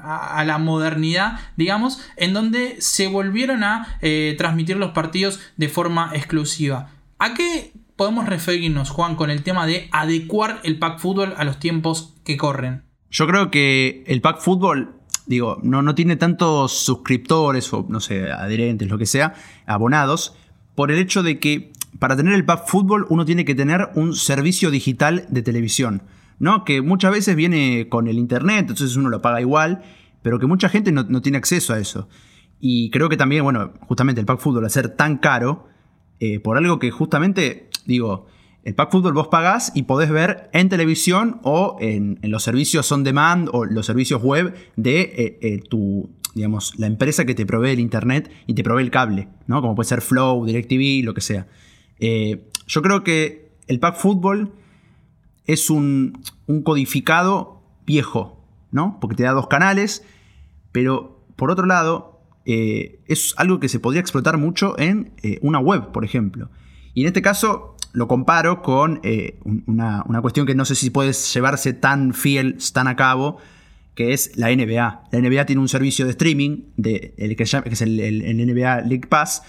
a, 0.03 0.43
la 0.45 0.59
modernidad, 0.59 1.39
digamos, 1.57 2.01
en 2.17 2.33
donde 2.33 2.81
se 2.81 3.07
volvieron 3.07 3.63
a 3.63 3.99
eh, 4.03 4.35
transmitir 4.37 4.79
los 4.79 4.91
partidos 4.91 5.39
de 5.57 5.69
forma 5.69 6.11
exclusiva. 6.13 6.91
¿A 7.21 7.35
qué 7.35 7.73
podemos 7.95 8.27
referirnos, 8.27 8.91
Juan, 8.91 9.15
con 9.15 9.31
el 9.31 9.45
tema 9.45 9.65
de 9.65 9.89
adecuar 9.93 10.61
el 10.65 10.81
pack 10.81 10.99
fútbol 10.99 11.35
a 11.37 11.45
los 11.45 11.61
tiempos 11.61 12.15
que 12.25 12.37
corren? 12.37 12.86
Yo 13.11 13.27
creo 13.27 13.51
que 13.51 14.05
el 14.07 14.21
pack 14.21 14.41
fútbol 14.41 14.97
digo, 15.27 15.59
no, 15.63 15.83
no, 15.83 15.95
tiene 15.95 16.17
tantos 16.17 16.73
suscriptores 16.73 17.73
o, 17.73 17.85
no 17.89 18.01
sé, 18.01 18.31
adherentes, 18.31 18.89
lo 18.89 18.97
que 18.97 19.07
sea, 19.07 19.35
abonados, 19.67 20.37
por 20.75 20.91
el 20.91 20.99
hecho 20.99 21.23
de 21.23 21.39
que 21.39 21.73
para 21.99 22.17
tener 22.17 22.35
el 22.35 22.45
pack 22.45 22.67
fútbol 22.67 23.07
uno 23.09 23.25
tiene 23.25 23.45
que 23.45 23.55
tener 23.55 23.89
un 23.95 24.15
servicio 24.15 24.71
digital 24.71 25.27
de 25.29 25.43
televisión, 25.43 26.03
¿no? 26.39 26.65
Que 26.65 26.81
muchas 26.81 27.13
veces 27.13 27.37
viene 27.37 27.89
con 27.89 28.07
el 28.07 28.19
internet, 28.19 28.61
entonces 28.61 28.97
uno 28.97 29.09
lo 29.09 29.23
paga 29.23 29.41
igual, 29.41 29.83
pero 30.23 30.39
que 30.39 30.47
mucha 30.47 30.69
gente 30.69 30.93
no, 30.93 31.23
tiene 31.23 31.39
acceso 31.39 31.75
a 31.75 31.79
eso. 31.79 32.09
Y 32.61 32.91
creo 32.91 33.09
que 33.09 33.17
también, 33.17 33.43
bueno, 33.43 33.73
justamente 33.81 34.21
el 34.21 34.27
pack 34.27 34.41
fútbol 34.41 34.65
al 34.65 34.71
ser 34.71 34.91
tan 34.91 35.19
caro, 35.19 35.69
eh, 36.21 36.41
por 36.41 36.57
algo 36.57 36.79
que 36.79 36.91
justamente, 36.91 37.69
digo, 37.87 38.27
el 38.67 38.75
pack 38.75 38.91
fútbol 38.91 39.13
vos 39.13 39.29
pagás 39.29 39.71
y 39.77 39.85
podés 39.85 40.11
ver 40.11 40.51
en 40.53 40.69
televisión 40.69 41.39
o 41.45 41.77
en, 41.81 42.19
los 42.23 42.43
servicios 42.43 42.91
on 42.91 43.05
demand 43.05 43.49
o 43.53 43.65
los 43.65 43.87
servicios 43.87 44.21
web 44.21 44.57
de 44.75 45.03
eh, 45.03 45.39
eh, 45.41 45.61
tu, 45.71 46.11
digamos, 46.35 46.77
la 46.77 46.89
empresa 46.89 47.25
que 47.25 47.37
te 47.37 47.47
provee 47.47 47.71
el 47.71 47.79
internet 47.79 48.29
y 48.49 48.55
te 48.55 48.65
provee 48.65 48.83
el 48.83 48.91
cable, 48.91 49.29
¿no? 49.47 49.61
Como 49.61 49.77
puede 49.77 49.89
ser 49.89 50.03
Flow, 50.03 50.45
DirecTV, 50.45 51.05
lo 51.05 51.15
que 51.15 51.21
sea. 51.21 51.47
Eh, 52.01 52.51
yo 52.67 52.83
creo 52.83 53.05
que 53.05 53.53
el 53.69 53.79
pack 53.79 53.99
fútbol 53.99 54.51
es 55.45 55.71
un, 55.71 56.21
codificado 56.65 57.63
viejo, 57.87 58.45
¿no? 58.73 58.99
Porque 59.01 59.15
te 59.15 59.23
da 59.23 59.31
dos 59.31 59.47
canales, 59.47 60.03
pero 60.73 61.25
por 61.37 61.53
otro 61.53 61.67
lado, 61.67 62.21
es 62.45 63.35
algo 63.37 63.61
que 63.61 63.69
se 63.69 63.79
podría 63.79 64.01
explotar 64.01 64.39
mucho 64.39 64.77
en 64.79 65.13
una 65.41 65.61
web, 65.61 65.93
por 65.93 66.05
ejemplo. 66.05 66.51
Y 66.95 67.03
en 67.03 67.09
este 67.09 67.23
caso 67.23 67.76
lo 67.97 68.09
comparo 68.09 68.61
con 68.61 69.01
una, 69.65 70.05
una, 70.07 70.21
cuestión 70.21 70.47
que 70.47 70.55
no 70.55 70.67
sé 70.67 70.75
si 70.75 70.91
puede 70.91 71.15
llevarse 71.15 71.73
tan 71.73 72.13
fiel, 72.13 72.59
tan 72.75 72.89
a 72.89 72.95
cabo, 72.95 73.39
que 73.95 74.13
es 74.13 74.37
la 74.37 74.55
NBA. 74.55 75.05
La 75.11 75.19
NBA 75.19 75.47
tiene 75.47 75.63
un 75.63 75.69
servicio 75.71 76.05
de 76.05 76.11
streaming, 76.11 76.65
de, 76.77 77.15
el 77.17 77.37
que, 77.37 77.45
es 77.45 77.81
el, 77.81 78.37
NBA 78.37 78.83
League 78.83 79.07
Pass, 79.09 79.45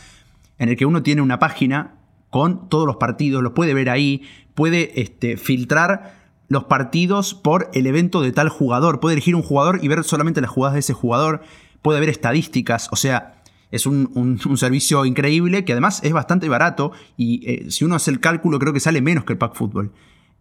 en 0.60 0.69
el 0.69 0.77
que 0.77 0.86
uno 0.86 1.03
tiene 1.03 1.21
una 1.21 1.39
página 1.39 1.95
con 2.29 2.69
todos 2.69 2.88
los 2.88 2.95
partidos, 2.95 3.43
los 3.43 3.51
puede 3.51 3.73
ver 3.73 3.89
ahí, 3.89 4.23
puede 4.55 5.01
este, 5.01 5.36
filtrar 5.36 6.15
los 6.47 6.63
partidos 6.63 7.33
por 7.33 7.69
el 7.73 7.86
evento 7.86 8.21
de 8.21 8.31
tal 8.31 8.47
jugador, 8.47 9.01
puede 9.01 9.15
elegir 9.15 9.36
un 9.36 9.43
jugador 9.43 9.81
y 9.83 9.89
ver 9.89 10.05
solamente 10.05 10.39
las 10.39 10.51
jugadas 10.51 10.75
de 10.75 10.79
ese 10.79 10.93
jugador, 10.93 11.41
puede 11.81 11.99
ver 11.99 12.07
estadísticas, 12.07 12.88
o 12.93 12.95
sea, 12.95 13.37
es 13.71 13.86
un, 13.86 14.39
servicio 14.56 15.06
increíble 15.06 15.65
que 15.65 15.73
además 15.73 16.01
es 16.03 16.13
bastante 16.13 16.49
barato 16.49 16.91
y 17.15 17.49
eh, 17.49 17.71
si 17.71 17.86
uno 17.86 17.95
hace 17.95 18.12
el 18.12 18.19
cálculo 18.19 18.60
creo 18.60 18.73
que 18.73 18.80
sale 18.80 19.01
menos 19.01 19.25
que 19.25 19.34
el 19.34 19.39
Pack 19.39 19.56
Football. 19.56 19.91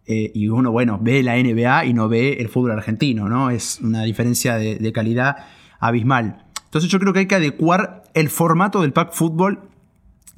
Eh, 0.09 0.31
y 0.33 0.47
uno, 0.47 0.71
bueno, 0.71 0.99
ve 1.01 1.21
la 1.21 1.35
NBA 1.35 1.85
y 1.85 1.93
no 1.93 2.07
ve 2.07 2.37
el 2.39 2.47
fútbol 2.47 2.71
argentino, 2.71 3.27
¿no? 3.27 3.49
Es 3.49 3.81
una 3.81 4.03
diferencia 4.03 4.55
de, 4.55 4.91
calidad 4.93 5.35
abismal. 5.81 6.45
Entonces 6.63 6.89
yo 6.89 6.97
creo 6.99 7.11
que 7.11 7.19
hay 7.19 7.25
que 7.25 7.35
adecuar 7.35 8.03
el 8.13 8.29
formato 8.29 8.81
del 8.81 8.93
pack 8.93 9.11
fútbol 9.11 9.69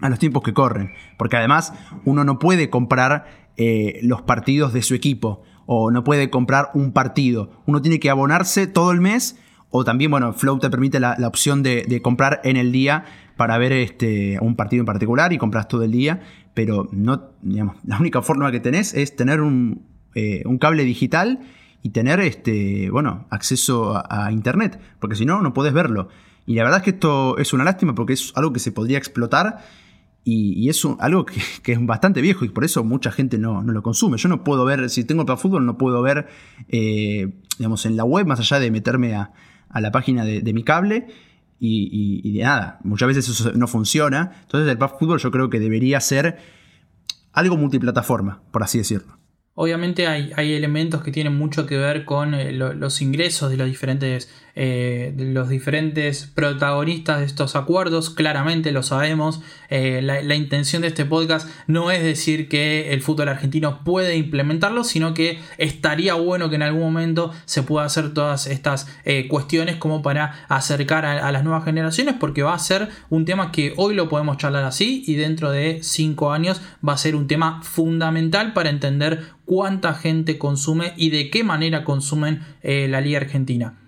a 0.02 0.10
los 0.10 0.18
tiempos 0.18 0.42
que 0.42 0.54
corren, 0.54 0.92
porque 1.20 1.38
además 1.38 1.74
uno 2.04 2.24
no 2.24 2.40
puede 2.40 2.72
comprar 2.72 3.52
eh, 3.58 4.00
los 4.02 4.24
partidos 4.24 4.74
de 4.74 4.82
su 4.82 4.96
equipo 4.96 5.44
o 5.68 5.92
no 5.92 6.04
puede 6.04 6.32
comprar 6.32 6.72
un 6.74 6.92
partido, 6.92 7.52
uno 7.68 7.80
tiene 7.80 8.00
que 8.00 8.10
abonarse 8.10 8.66
todo 8.66 8.92
el 8.92 9.02
mes 9.02 9.38
o 9.72 9.84
también, 9.84 10.12
bueno, 10.12 10.34
Flow 10.34 10.60
te 10.60 10.70
permite 10.70 11.00
la, 11.00 11.16
opción 11.28 11.64
de, 11.64 12.02
comprar 12.02 12.42
en 12.44 12.58
el 12.58 12.72
día 12.72 13.06
para 13.38 13.58
ver 13.58 13.72
este, 13.72 14.38
un 14.42 14.56
partido 14.56 14.82
en 14.82 14.86
particular 14.86 15.32
y 15.32 15.38
compras 15.38 15.68
todo 15.68 15.84
el 15.84 15.92
día 15.92 16.22
pero 16.60 16.90
no, 16.92 17.32
la 17.42 18.00
única 18.02 18.22
forma 18.22 18.52
que 18.52 18.60
tenés 18.60 18.94
es 18.94 19.16
tener 19.16 19.40
un, 19.40 19.86
eh, 20.14 20.44
cable 20.60 20.84
digital 20.84 21.40
y 21.82 21.92
tener 21.92 22.20
este, 22.20 22.90
bueno, 22.90 23.28
acceso 23.30 23.94
a, 23.96 24.30
internet, 24.34 24.78
porque 25.00 25.16
si 25.16 25.26
no, 25.26 25.42
no 25.42 25.54
podés 25.54 25.72
verlo. 25.72 26.10
Y 26.46 26.56
la 26.56 26.64
verdad 26.64 26.80
es 26.80 26.84
que 26.84 26.90
esto 26.90 27.38
es 27.38 27.54
una 27.54 27.64
lástima 27.64 27.96
porque 27.96 28.12
es 28.12 28.34
algo 28.36 28.52
que 28.52 28.60
se 28.60 28.74
podría 28.74 28.98
explotar 28.98 29.60
y, 30.26 30.68
es 30.68 30.86
algo 31.00 31.26
que, 31.64 31.72
es 31.72 31.86
bastante 31.86 32.20
viejo 32.20 32.44
y 32.44 32.50
por 32.50 32.66
eso 32.66 32.84
mucha 32.84 33.10
gente 33.10 33.38
no, 33.38 33.64
lo 33.64 33.82
consume. 33.82 34.18
Yo 34.18 34.28
no 34.28 34.44
puedo 34.44 34.66
ver, 34.66 34.90
si 34.90 35.06
tengo 35.06 35.26
para 35.26 35.38
fútbol, 35.38 35.66
no 35.66 35.78
puedo 35.78 36.02
ver, 36.02 36.28
eh, 36.68 37.32
digamos, 37.58 37.86
en 37.86 37.96
la 37.96 38.04
web, 38.04 38.26
más 38.26 38.42
allá 38.42 38.60
de 38.60 38.70
meterme 38.70 39.16
a, 39.16 39.32
la 39.76 39.92
página 39.92 40.26
de, 40.26 40.54
mi 40.54 40.64
cable 40.64 41.08
y, 41.60 42.32
de 42.32 42.44
nada. 42.44 42.80
Muchas 42.84 43.08
veces 43.08 43.30
eso 43.30 43.52
no 43.54 43.68
funciona. 43.68 44.32
Entonces 44.42 44.70
el 44.70 44.78
Path 44.78 44.98
Football 45.00 45.20
yo 45.20 45.32
creo 45.32 45.50
que 45.50 45.60
debería 45.60 46.00
ser 46.00 46.40
algo 47.34 47.58
multiplataforma, 47.58 48.42
por 48.52 48.64
así 48.64 48.80
decirlo. 48.80 49.19
Obviamente 49.62 50.08
hay, 50.08 50.32
hay 50.38 50.54
elementos 50.54 51.04
que 51.04 51.12
tienen 51.12 51.38
mucho 51.38 51.66
que 51.66 51.76
ver 51.76 52.06
con 52.06 52.34
eh, 52.34 52.54
los 52.54 53.02
ingresos 53.02 53.52
de 53.52 53.58
los 53.58 53.68
diferentes 53.68 54.30
eh, 54.56 55.14
los 55.16 55.48
diferentes 55.48 56.26
protagonistas 56.34 57.20
de 57.20 57.26
estos 57.26 57.56
acuerdos, 57.56 58.10
claramente 58.10 58.72
lo 58.74 58.84
sabemos. 58.84 59.42
Eh, 59.70 60.02
la, 60.02 60.36
intención 60.36 60.82
de 60.82 60.90
este 60.90 61.06
podcast 61.06 61.48
no 61.68 61.92
es 61.92 62.04
decir 62.04 62.50
que 62.50 62.92
el 62.92 63.02
fútbol 63.02 63.30
argentino 63.30 63.84
puede 63.86 64.18
implementarlo, 64.18 64.84
sino 64.84 65.14
que 65.14 65.40
estaría 65.58 66.16
bueno 66.16 66.50
que 66.50 66.56
en 66.56 66.64
algún 66.64 66.82
momento 66.82 67.32
se 67.46 67.64
pueda 67.64 67.86
hacer 67.86 68.14
todas 68.14 68.48
estas 68.48 68.88
cuestiones 69.30 69.78
como 69.78 70.02
para 70.02 70.46
acercar 70.50 71.06
a, 71.06 71.32
las 71.32 71.44
nuevas 71.44 71.64
generaciones, 71.64 72.16
porque 72.20 72.44
va 72.44 72.54
a 72.54 72.60
ser 72.60 72.90
un 73.10 73.24
tema 73.24 73.54
que 73.54 73.74
hoy 73.78 73.94
lo 73.94 74.10
podemos 74.10 74.38
charlar 74.38 74.66
así 74.66 75.04
y 75.08 75.16
dentro 75.16 75.52
de 75.52 75.80
cinco 75.84 76.34
años 76.34 76.62
va 76.86 76.94
a 76.94 76.98
ser 76.98 77.16
un 77.16 77.28
tema 77.28 77.62
fundamental 77.64 78.52
para 78.52 78.70
entender 78.70 79.40
cuánta 79.50 79.96
gente 79.96 80.38
consume 80.38 80.94
y 80.96 81.10
de 81.10 81.32
qué 81.32 81.44
manera 81.44 81.84
consumen 81.84 82.44
la 82.62 83.02
liga 83.02 83.18
argentina. 83.18 83.80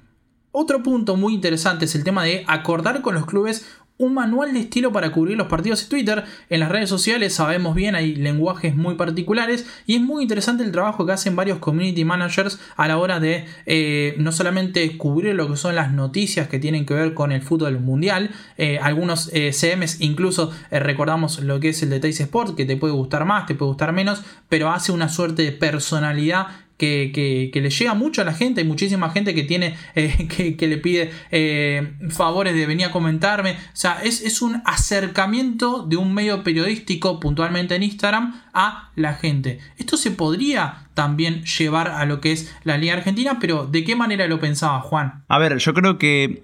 Otro 0.52 0.82
punto 0.82 1.18
muy 1.18 1.36
interesante 1.36 1.86
es 1.86 1.94
el 1.94 2.04
tema 2.04 2.24
de 2.24 2.44
acordar 2.48 3.04
con 3.04 3.14
los 3.14 3.28
clubes 3.28 3.68
un 4.02 4.16
manual 4.16 4.54
de 4.54 4.62
estilo 4.62 4.92
para 4.92 5.12
cubrir 5.12 5.38
los 5.38 5.48
partidos 5.48 5.84
de 5.84 5.90
Twitter. 5.90 6.24
En 6.50 6.60
las 6.60 6.70
redes 6.70 6.90
sociales 6.90 7.36
sabemos 7.36 7.76
bien, 7.76 7.96
hay 7.96 8.16
lenguajes 8.16 8.76
muy 8.76 8.96
particulares 8.96 9.68
y 9.86 9.96
es 9.96 10.02
muy 10.02 10.24
interesante 10.24 10.64
el 10.64 10.72
trabajo 10.72 11.06
que 11.06 11.12
hacen 11.12 11.36
varios 11.36 11.60
community 11.60 12.04
managers 12.04 12.60
a 12.76 12.88
la 12.88 12.98
hora 12.98 13.20
de 13.20 13.46
eh, 13.66 14.16
no 14.18 14.32
solamente 14.32 14.98
cubrir 14.98 15.36
lo 15.36 15.48
que 15.48 15.56
son 15.56 15.76
las 15.76 15.92
noticias 15.92 16.48
que 16.48 16.58
tienen 16.58 16.86
que 16.86 16.96
ver 16.96 17.14
con 17.14 17.32
el 17.32 17.42
fútbol 17.44 17.80
mundial, 17.80 18.32
eh, 18.58 18.80
algunos 18.82 19.30
eh, 19.34 19.52
CMs 19.54 20.02
incluso 20.02 20.52
recordamos 20.72 21.40
lo 21.40 21.60
que 21.60 21.70
es 21.70 21.84
el 21.84 21.92
de 21.92 22.00
Tays 22.00 22.22
Sport, 22.22 22.56
que 22.56 22.66
te 22.66 22.78
puede 22.78 22.94
gustar 22.94 23.26
más, 23.26 23.46
te 23.46 23.54
puede 23.54 23.70
gustar 23.70 23.94
menos, 23.94 24.24
pero 24.50 24.72
hace 24.72 24.92
una 24.92 25.10
suerte 25.10 25.44
de 25.44 25.52
personalidad 25.52 26.48
que, 26.82 27.52
le 27.62 27.70
llega 27.70 27.94
mucho 27.94 28.22
a 28.22 28.26
la 28.26 28.34
gente. 28.34 28.62
Hay 28.62 28.68
muchísima 28.68 29.10
gente 29.12 29.36
que 29.36 29.44
tiene 29.44 29.76
eh, 29.96 30.56
que, 30.58 30.68
le 30.68 30.78
pide 30.78 31.12
eh, 31.32 31.94
favores 32.10 32.56
de 32.56 32.66
venir 32.66 32.88
a 32.88 32.92
comentarme. 32.92 33.52
O 33.52 33.56
sea, 33.74 34.02
es, 34.04 34.42
un 34.42 34.62
acercamiento 34.66 35.86
de 35.86 35.98
un 35.98 36.14
medio 36.14 36.44
periodístico, 36.44 37.20
puntualmente 37.20 37.76
en 37.76 37.84
Instagram, 37.84 38.42
a 38.54 38.92
la 38.96 39.14
gente. 39.14 39.60
Esto 39.78 39.98
se 39.98 40.12
podría 40.12 40.88
también 40.94 41.44
llevar 41.44 41.90
a 41.90 42.06
lo 42.06 42.20
que 42.22 42.32
es 42.32 42.54
la 42.64 42.78
Liga 42.78 42.94
Argentina, 42.94 43.38
pero 43.40 43.68
¿de 43.68 43.84
qué 43.84 43.96
manera 43.96 44.28
lo 44.28 44.40
pensaba 44.40 44.82
Juan? 44.82 45.24
A 45.28 45.38
ver, 45.38 45.58
yo 45.58 45.74
creo 45.74 45.98
que 45.98 46.44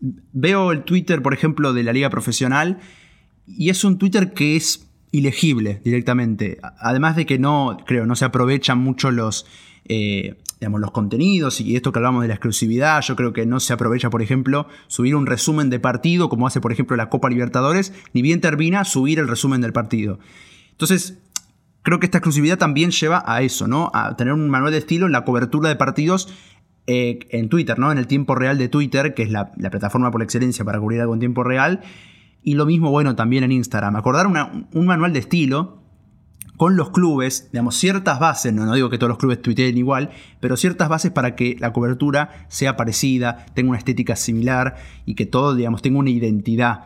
veo 0.00 0.72
el 0.72 0.84
Twitter, 0.84 1.22
por 1.22 1.34
ejemplo, 1.34 1.72
de 1.72 1.82
la 1.82 1.92
Liga 1.92 2.10
Profesional 2.10 2.78
y 3.46 3.70
es 3.70 3.82
un 3.84 3.98
Twitter 3.98 4.34
que 4.34 4.56
es 4.56 4.86
ilegible 5.10 5.80
directamente. 5.84 6.58
Además 6.78 7.16
de 7.16 7.24
que 7.26 7.38
no, 7.38 7.78
creo, 7.86 8.06
no 8.06 8.14
se 8.14 8.26
aprovechan 8.26 8.78
mucho 8.78 9.10
los, 9.10 9.46
eh, 9.88 10.36
digamos, 10.60 10.80
los 10.80 10.90
contenidos 10.90 11.60
y 11.60 11.76
esto 11.76 11.92
que 11.92 11.98
hablamos 11.98 12.22
de 12.22 12.28
la 12.28 12.34
exclusividad, 12.34 13.00
yo 13.02 13.16
creo 13.16 13.32
que 13.32 13.46
no 13.46 13.60
se 13.60 13.72
aprovecha, 13.72 14.10
por 14.10 14.22
ejemplo, 14.22 14.66
subir 14.88 15.14
un 15.14 15.26
resumen 15.26 15.70
de 15.70 15.78
partido, 15.78 16.28
como 16.28 16.46
hace, 16.46 16.60
por 16.60 16.72
ejemplo, 16.72 16.96
la 16.96 17.08
Copa 17.08 17.30
Libertadores, 17.30 17.92
ni 18.12 18.22
bien 18.22 18.40
termina 18.40 18.84
subir 18.84 19.18
el 19.18 19.28
resumen 19.28 19.60
del 19.60 19.72
partido. 19.72 20.18
Entonces, 20.72 21.18
creo 21.82 22.00
que 22.00 22.06
esta 22.06 22.18
exclusividad 22.18 22.58
también 22.58 22.90
lleva 22.90 23.22
a 23.24 23.42
eso, 23.42 23.68
¿no? 23.68 23.90
A 23.94 24.16
tener 24.16 24.34
un 24.34 24.48
manual 24.50 24.72
de 24.72 24.78
estilo 24.78 25.06
en 25.06 25.12
la 25.12 25.24
cobertura 25.24 25.68
de 25.68 25.76
partidos 25.76 26.28
eh, 26.86 27.20
en 27.30 27.48
Twitter, 27.48 27.78
¿no? 27.78 27.92
En 27.92 27.98
el 27.98 28.06
tiempo 28.06 28.34
real 28.34 28.58
de 28.58 28.68
Twitter, 28.68 29.14
que 29.14 29.22
es 29.22 29.30
la, 29.30 29.52
plataforma 29.52 30.10
por 30.10 30.22
excelencia 30.22 30.64
para 30.64 30.80
cubrir 30.80 31.00
algo 31.00 31.14
en 31.14 31.20
tiempo 31.20 31.44
real. 31.44 31.80
Y 32.42 32.54
lo 32.54 32.66
mismo, 32.66 32.90
bueno, 32.90 33.14
también 33.14 33.44
en 33.44 33.52
Instagram. 33.52 33.94
Acordar 33.96 34.26
un 34.26 34.86
manual 34.86 35.12
de 35.12 35.18
estilo 35.18 35.78
con 36.58 36.76
los 36.76 36.90
clubes, 36.90 37.48
digamos, 37.52 37.76
ciertas 37.76 38.18
bases, 38.18 38.52
no, 38.52 38.66
no 38.66 38.74
digo 38.74 38.90
que 38.90 38.98
todos 38.98 39.08
los 39.08 39.18
clubes 39.18 39.40
tuiteen 39.40 39.78
igual, 39.78 40.10
pero 40.40 40.56
ciertas 40.56 40.88
bases 40.88 41.12
para 41.12 41.36
que 41.36 41.56
la 41.60 41.72
cobertura 41.72 42.46
sea 42.48 42.76
parecida, 42.76 43.46
tenga 43.54 43.70
una 43.70 43.78
estética 43.78 44.16
similar 44.16 44.76
y 45.06 45.14
que 45.14 45.24
todo, 45.24 45.54
digamos, 45.54 45.80
tenga 45.82 46.00
una 46.00 46.10
identidad. 46.10 46.84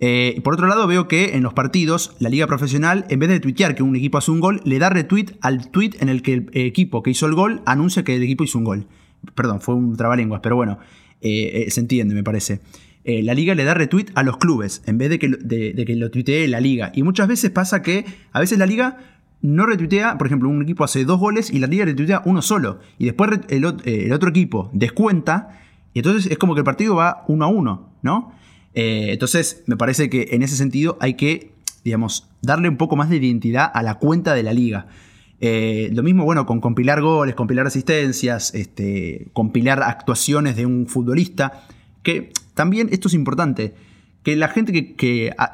Eh, 0.00 0.40
por 0.42 0.54
otro 0.54 0.66
lado, 0.66 0.86
veo 0.86 1.06
que 1.06 1.36
en 1.36 1.42
los 1.42 1.52
partidos, 1.52 2.16
la 2.18 2.30
liga 2.30 2.46
profesional, 2.46 3.04
en 3.10 3.18
vez 3.18 3.28
de 3.28 3.40
tuitear 3.40 3.74
que 3.74 3.82
un 3.82 3.94
equipo 3.94 4.16
hace 4.16 4.30
un 4.30 4.40
gol, 4.40 4.62
le 4.64 4.78
da 4.78 4.88
retweet 4.88 5.36
al 5.42 5.70
tweet 5.70 5.92
en 6.00 6.08
el 6.08 6.22
que 6.22 6.32
el 6.32 6.48
equipo 6.54 7.02
que 7.02 7.10
hizo 7.10 7.26
el 7.26 7.34
gol 7.34 7.60
anuncia 7.66 8.02
que 8.02 8.16
el 8.16 8.22
equipo 8.22 8.42
hizo 8.42 8.56
un 8.56 8.64
gol. 8.64 8.86
Perdón, 9.34 9.60
fue 9.60 9.74
un 9.74 9.98
trabalenguas, 9.98 10.40
pero 10.42 10.56
bueno, 10.56 10.78
eh, 11.20 11.66
eh, 11.66 11.70
se 11.70 11.80
entiende, 11.80 12.14
me 12.14 12.24
parece. 12.24 12.62
La 13.04 13.34
liga 13.34 13.54
le 13.54 13.64
da 13.64 13.74
retweet 13.74 14.06
a 14.14 14.22
los 14.22 14.36
clubes 14.36 14.82
en 14.86 14.98
vez 14.98 15.10
de 15.10 15.18
que, 15.18 15.28
de 15.28 15.84
que 15.86 15.96
lo 15.96 16.10
tuitee 16.10 16.46
la 16.48 16.60
liga. 16.60 16.92
Y 16.94 17.02
muchas 17.02 17.28
veces 17.28 17.50
pasa 17.50 17.82
que 17.82 18.04
a 18.32 18.40
veces 18.40 18.58
la 18.58 18.66
liga 18.66 18.98
no 19.42 19.66
retuitea, 19.66 20.18
por 20.18 20.26
ejemplo, 20.26 20.48
un 20.48 20.62
equipo 20.62 20.84
hace 20.84 21.04
dos 21.04 21.18
goles 21.18 21.50
y 21.50 21.58
la 21.58 21.66
liga 21.66 21.84
retuitea 21.84 22.22
uno 22.24 22.42
solo. 22.42 22.80
Y 22.98 23.06
después 23.06 23.30
eh, 23.48 23.62
el, 24.04 24.12
otro 24.12 24.28
equipo 24.28 24.70
descuenta. 24.72 25.60
Y 25.94 26.00
entonces 26.00 26.30
es 26.30 26.38
como 26.38 26.54
que 26.54 26.60
el 26.60 26.64
partido 26.64 26.94
va 26.94 27.24
uno 27.28 27.44
a 27.44 27.48
uno, 27.48 27.90
¿no? 28.02 28.32
Eh, 28.74 29.08
entonces 29.12 29.64
me 29.66 29.76
parece 29.76 30.08
que 30.10 30.28
en 30.32 30.42
ese 30.42 30.56
sentido 30.56 30.96
hay 31.00 31.14
que, 31.14 31.52
digamos, 31.84 32.28
darle 32.42 32.68
un 32.68 32.76
poco 32.76 32.96
más 32.96 33.08
de 33.08 33.16
identidad 33.16 33.70
a 33.72 33.82
la 33.82 33.94
cuenta 33.94 34.34
de 34.34 34.42
la 34.42 34.52
liga. 34.52 34.86
Eh, 35.40 35.88
lo 35.94 36.02
mismo, 36.02 36.24
bueno, 36.24 36.44
con 36.44 36.60
compilar 36.60 37.00
goles, 37.00 37.34
compilar 37.34 37.66
asistencias, 37.66 38.54
este, 38.54 39.28
compilar 39.32 39.82
actuaciones 39.82 40.54
de 40.56 40.66
un 40.66 40.86
futbolista. 40.86 41.64
Que 42.02 42.32
también 42.60 42.90
esto 42.92 43.08
es 43.08 43.14
importante, 43.14 43.74
que 44.22 44.36
la 44.36 44.48
gente 44.48 44.70
que, 44.70 44.94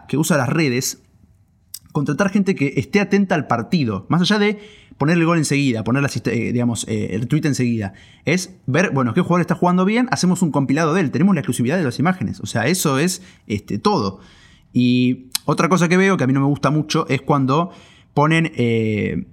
que 0.08 0.16
usa 0.16 0.36
las 0.36 0.48
redes 0.48 1.04
contratar 1.92 2.30
gente 2.30 2.56
que 2.56 2.74
esté 2.78 2.98
atenta 2.98 3.36
al 3.36 3.46
partido, 3.46 4.06
más 4.08 4.22
allá 4.22 4.40
de 4.40 4.58
poner 4.98 5.16
el 5.16 5.24
gol 5.24 5.38
enseguida, 5.38 5.84
poner 5.84 6.04
eh, 6.04 6.52
eh, 6.52 7.08
el 7.12 7.28
tweet 7.28 7.42
enseguida. 7.44 7.92
Es 8.24 8.56
ver, 8.66 8.90
bueno, 8.90 9.14
qué 9.14 9.20
jugador 9.20 9.40
está 9.40 9.54
jugando 9.54 9.84
bien, 9.84 10.08
hacemos 10.10 10.42
un 10.42 10.50
compilado 10.50 10.94
de 10.94 11.02
él, 11.02 11.12
tenemos 11.12 11.36
la 11.36 11.42
exclusividad 11.42 11.78
de 11.78 11.84
las 11.84 12.00
imágenes. 12.00 12.40
O 12.40 12.46
sea, 12.46 12.66
eso 12.66 12.98
es 12.98 13.22
este, 13.46 13.78
todo. 13.78 14.18
Y 14.72 15.26
otra 15.44 15.68
cosa 15.68 15.88
que 15.88 15.96
veo 15.96 16.16
que 16.16 16.24
a 16.24 16.26
mí 16.26 16.32
no 16.32 16.40
me 16.40 16.46
gusta 16.46 16.70
mucho 16.70 17.06
es 17.08 17.22
cuando 17.22 17.70
ponen 18.14 18.50
eh, 18.56 19.28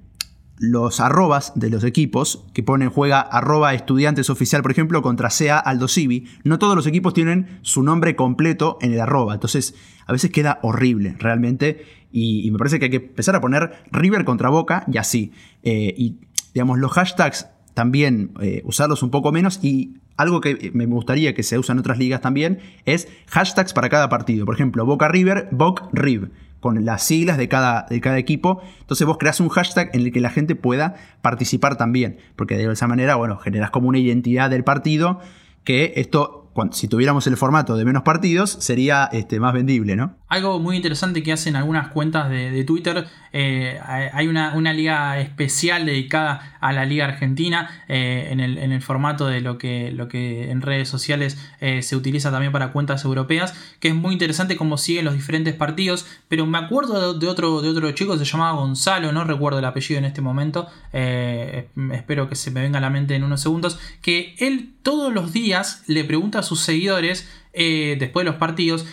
los 0.57 0.99
arrobas 0.99 1.51
de 1.55 1.69
los 1.69 1.83
equipos, 1.83 2.45
que 2.53 2.63
ponen 2.63 2.89
juega 2.89 3.19
arroba 3.19 3.73
estudiantes 3.73 4.29
oficial, 4.29 4.61
por 4.61 4.71
ejemplo, 4.71 5.01
contra 5.01 5.29
sea 5.29 5.57
Aldo 5.57 5.87
Civi. 5.87 6.27
No 6.43 6.59
todos 6.59 6.75
los 6.75 6.87
equipos 6.87 7.13
tienen 7.13 7.59
su 7.63 7.83
nombre 7.83 8.15
completo 8.15 8.77
en 8.81 8.93
el 8.93 8.99
arroba. 8.99 9.33
Entonces, 9.33 9.75
a 10.05 10.11
veces 10.11 10.31
queda 10.31 10.59
horrible, 10.61 11.15
realmente. 11.19 11.85
Y, 12.11 12.49
me 12.51 12.57
parece 12.57 12.79
que 12.79 12.85
hay 12.85 12.91
que 12.91 12.97
empezar 12.97 13.35
a 13.35 13.41
poner 13.41 13.83
River 13.91 14.25
contra 14.25 14.49
Boca 14.49 14.85
y 14.91 14.97
así. 14.97 15.31
Eh, 15.63 15.93
y 15.97 16.17
digamos, 16.53 16.77
los 16.77 16.91
hashtags 16.91 17.47
también 17.73 18.31
eh, 18.39 18.61
usarlos 18.65 19.01
un 19.01 19.09
poco 19.09 19.31
menos 19.31 19.59
y 19.63 19.97
algo 20.15 20.41
que 20.41 20.71
me 20.73 20.85
gustaría 20.85 21.33
que 21.33 21.41
se 21.41 21.57
use 21.57 21.71
en 21.71 21.79
otras 21.79 21.97
ligas 21.97 22.21
también 22.21 22.59
es 22.85 23.07
hashtags 23.27 23.73
para 23.73 23.89
cada 23.89 24.09
partido. 24.09 24.45
Por 24.45 24.55
ejemplo, 24.55 24.85
Boca 24.85 25.07
River, 25.07 25.49
Boc 25.51 25.89
Riv, 25.91 26.29
con 26.63 26.85
las 26.85 27.03
siglas 27.03 27.37
de 27.37 27.49
cada, 27.49 27.85
de 27.89 27.99
cada 27.99 28.17
equipo. 28.17 28.61
Entonces 28.79 29.05
vos 29.05 29.17
creas 29.17 29.41
un 29.41 29.49
hashtag 29.49 29.89
en 29.91 29.99
el 29.99 30.13
que 30.13 30.21
la 30.21 30.29
gente 30.29 30.55
pueda 30.55 30.95
participar 31.21 31.75
también, 31.75 32.19
porque 32.37 32.55
de 32.55 32.71
esa 32.71 32.87
manera, 32.87 33.15
bueno, 33.15 33.35
generas 33.37 33.69
como 33.69 33.89
una 33.89 33.99
identidad 33.99 34.49
del 34.49 34.63
partido 34.63 35.19
que 35.65 35.91
esto 35.97 36.42
si 36.71 36.87
tuviéramos 36.87 37.27
el 37.27 37.37
formato 37.37 37.75
de 37.75 37.85
menos 37.85 38.03
partidos, 38.03 38.51
sería 38.59 39.09
este, 39.11 39.39
más 39.39 39.53
vendible, 39.53 39.95
¿no? 39.95 40.15
Algo 40.27 40.59
muy 40.59 40.75
interesante 40.75 41.23
que 41.23 41.31
hacen 41.31 41.55
algunas 41.55 41.89
cuentas 41.89 42.29
de, 42.29 42.63
Twitter, 42.63 43.07
eh, 43.33 43.79
hay 43.85 44.27
una, 44.27 44.73
liga 44.73 45.19
especial 45.19 45.85
dedicada 45.85 46.57
a 46.59 46.73
la 46.73 46.85
Liga 46.85 47.05
Argentina 47.05 47.69
eh, 47.87 48.29
en, 48.31 48.39
el, 48.39 48.81
formato 48.81 49.27
de 49.27 49.41
lo 49.41 49.57
que, 49.57 49.91
lo 49.91 50.07
que 50.07 50.49
en 50.49 50.61
redes 50.61 50.89
sociales 50.89 51.37
eh, 51.59 51.81
se 51.81 51.95
utiliza 51.95 52.31
también 52.31 52.51
para 52.51 52.71
cuentas 52.71 53.03
europeas, 53.05 53.53
que 53.79 53.89
es 53.89 53.95
muy 53.95 54.13
interesante 54.13 54.55
cómo 54.55 54.77
siguen 54.77 55.05
los 55.05 55.13
diferentes 55.13 55.53
partidos, 55.53 56.05
pero 56.27 56.45
me 56.45 56.57
acuerdo 56.57 57.13
de, 57.13 57.27
otro, 57.27 57.61
de 57.61 57.69
otro 57.69 57.91
chico, 57.91 58.17
se 58.17 58.25
llamaba 58.25 58.59
Gonzalo, 58.59 59.11
no 59.11 59.23
recuerdo 59.23 59.59
el 59.59 59.65
apellido 59.65 59.99
en 59.99 60.05
este 60.05 60.21
momento, 60.21 60.67
espero 60.91 62.29
que 62.29 62.35
se 62.35 62.51
me 62.51 62.61
venga 62.61 62.77
a 62.77 62.81
la 62.81 62.89
mente 62.89 63.15
en 63.15 63.23
unos 63.23 63.41
segundos, 63.41 63.79
que 64.01 64.35
él 64.39 64.73
todos 64.83 65.13
los 65.13 65.31
días 65.31 65.83
le 65.87 66.03
pregunta 66.03 66.42
sus 66.43 66.61
seguidores, 66.61 67.29
eh, 67.53 67.95
después 67.99 68.25
de 68.25 68.31
los 68.31 68.39
partidos, 68.39 68.85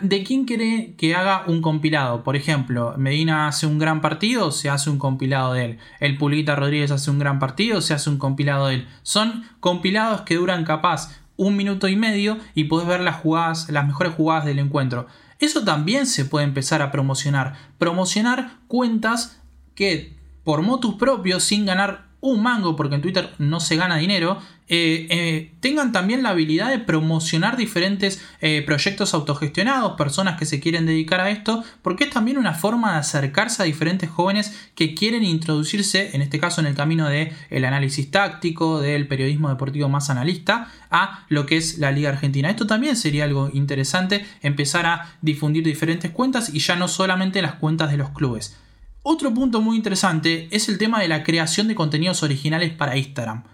de 0.00 0.24
quién 0.24 0.44
quiere 0.44 0.94
que 0.96 1.14
haga 1.14 1.44
un 1.46 1.60
compilado. 1.60 2.24
Por 2.24 2.36
ejemplo, 2.36 2.94
Medina 2.96 3.48
hace 3.48 3.66
un 3.66 3.78
gran 3.78 4.00
partido, 4.00 4.52
se 4.52 4.70
hace 4.70 4.90
un 4.90 4.98
compilado 4.98 5.52
de 5.52 5.64
él. 5.64 5.78
El 6.00 6.16
Pulita 6.16 6.56
Rodríguez 6.56 6.90
hace 6.90 7.10
un 7.10 7.18
gran 7.18 7.38
partido, 7.38 7.80
se 7.80 7.94
hace 7.94 8.08
un 8.08 8.18
compilado 8.18 8.68
de 8.68 8.76
él. 8.76 8.88
Son 9.02 9.44
compilados 9.60 10.22
que 10.22 10.36
duran 10.36 10.64
capaz 10.64 11.20
un 11.36 11.56
minuto 11.56 11.88
y 11.88 11.96
medio 11.96 12.38
y 12.54 12.64
puedes 12.64 12.88
ver 12.88 13.00
las 13.00 13.16
jugadas, 13.16 13.68
las 13.68 13.86
mejores 13.86 14.14
jugadas 14.14 14.46
del 14.46 14.58
encuentro. 14.58 15.06
Eso 15.38 15.64
también 15.64 16.06
se 16.06 16.24
puede 16.24 16.46
empezar 16.46 16.80
a 16.80 16.90
promocionar. 16.90 17.54
Promocionar 17.78 18.52
cuentas 18.68 19.42
que 19.74 20.16
por 20.44 20.62
motus 20.62 20.94
propios, 20.94 21.44
sin 21.44 21.66
ganar 21.66 22.06
un 22.20 22.42
mango, 22.42 22.76
porque 22.76 22.94
en 22.94 23.02
Twitter 23.02 23.34
no 23.38 23.60
se 23.60 23.76
gana 23.76 23.96
dinero, 23.96 24.38
eh, 24.68 25.06
eh, 25.10 25.52
tengan 25.60 25.92
también 25.92 26.24
la 26.24 26.30
habilidad 26.30 26.70
de 26.70 26.80
promocionar 26.80 27.56
diferentes 27.56 28.20
eh, 28.40 28.62
proyectos 28.66 29.14
autogestionados, 29.14 29.92
personas 29.92 30.38
que 30.38 30.44
se 30.44 30.58
quieren 30.58 30.86
dedicar 30.86 31.20
a 31.20 31.30
esto, 31.30 31.62
porque 31.82 32.04
es 32.04 32.10
también 32.10 32.36
una 32.36 32.52
forma 32.52 32.92
de 32.92 32.98
acercarse 32.98 33.62
a 33.62 33.66
diferentes 33.66 34.10
jóvenes 34.10 34.70
que 34.74 34.94
quieren 34.94 35.22
introducirse, 35.22 36.10
en 36.14 36.22
este 36.22 36.40
caso 36.40 36.60
en 36.60 36.66
el 36.66 36.74
camino 36.74 37.08
del 37.08 37.32
el 37.50 37.64
análisis 37.64 38.10
táctico, 38.10 38.80
del 38.80 39.06
periodismo 39.06 39.50
deportivo 39.50 39.88
más 39.88 40.10
analista, 40.10 40.68
a 40.90 41.24
lo 41.28 41.46
que 41.46 41.56
es 41.56 41.78
la 41.78 41.92
Liga 41.92 42.10
Argentina. 42.10 42.50
Esto 42.50 42.66
también 42.66 42.96
sería 42.96 43.24
algo 43.24 43.50
interesante, 43.52 44.26
empezar 44.42 44.86
a 44.86 45.16
difundir 45.22 45.62
diferentes 45.62 46.10
cuentas 46.10 46.52
y 46.52 46.58
ya 46.58 46.74
no 46.74 46.88
solamente 46.88 47.40
las 47.40 47.54
cuentas 47.54 47.92
de 47.92 47.98
los 47.98 48.10
clubes. 48.10 48.56
Otro 49.02 49.32
punto 49.32 49.60
muy 49.60 49.76
interesante 49.76 50.48
es 50.50 50.68
el 50.68 50.78
tema 50.78 51.00
de 51.00 51.06
la 51.06 51.22
creación 51.22 51.68
de 51.68 51.76
contenidos 51.76 52.24
originales 52.24 52.72
para 52.72 52.96
Instagram. 52.96 53.44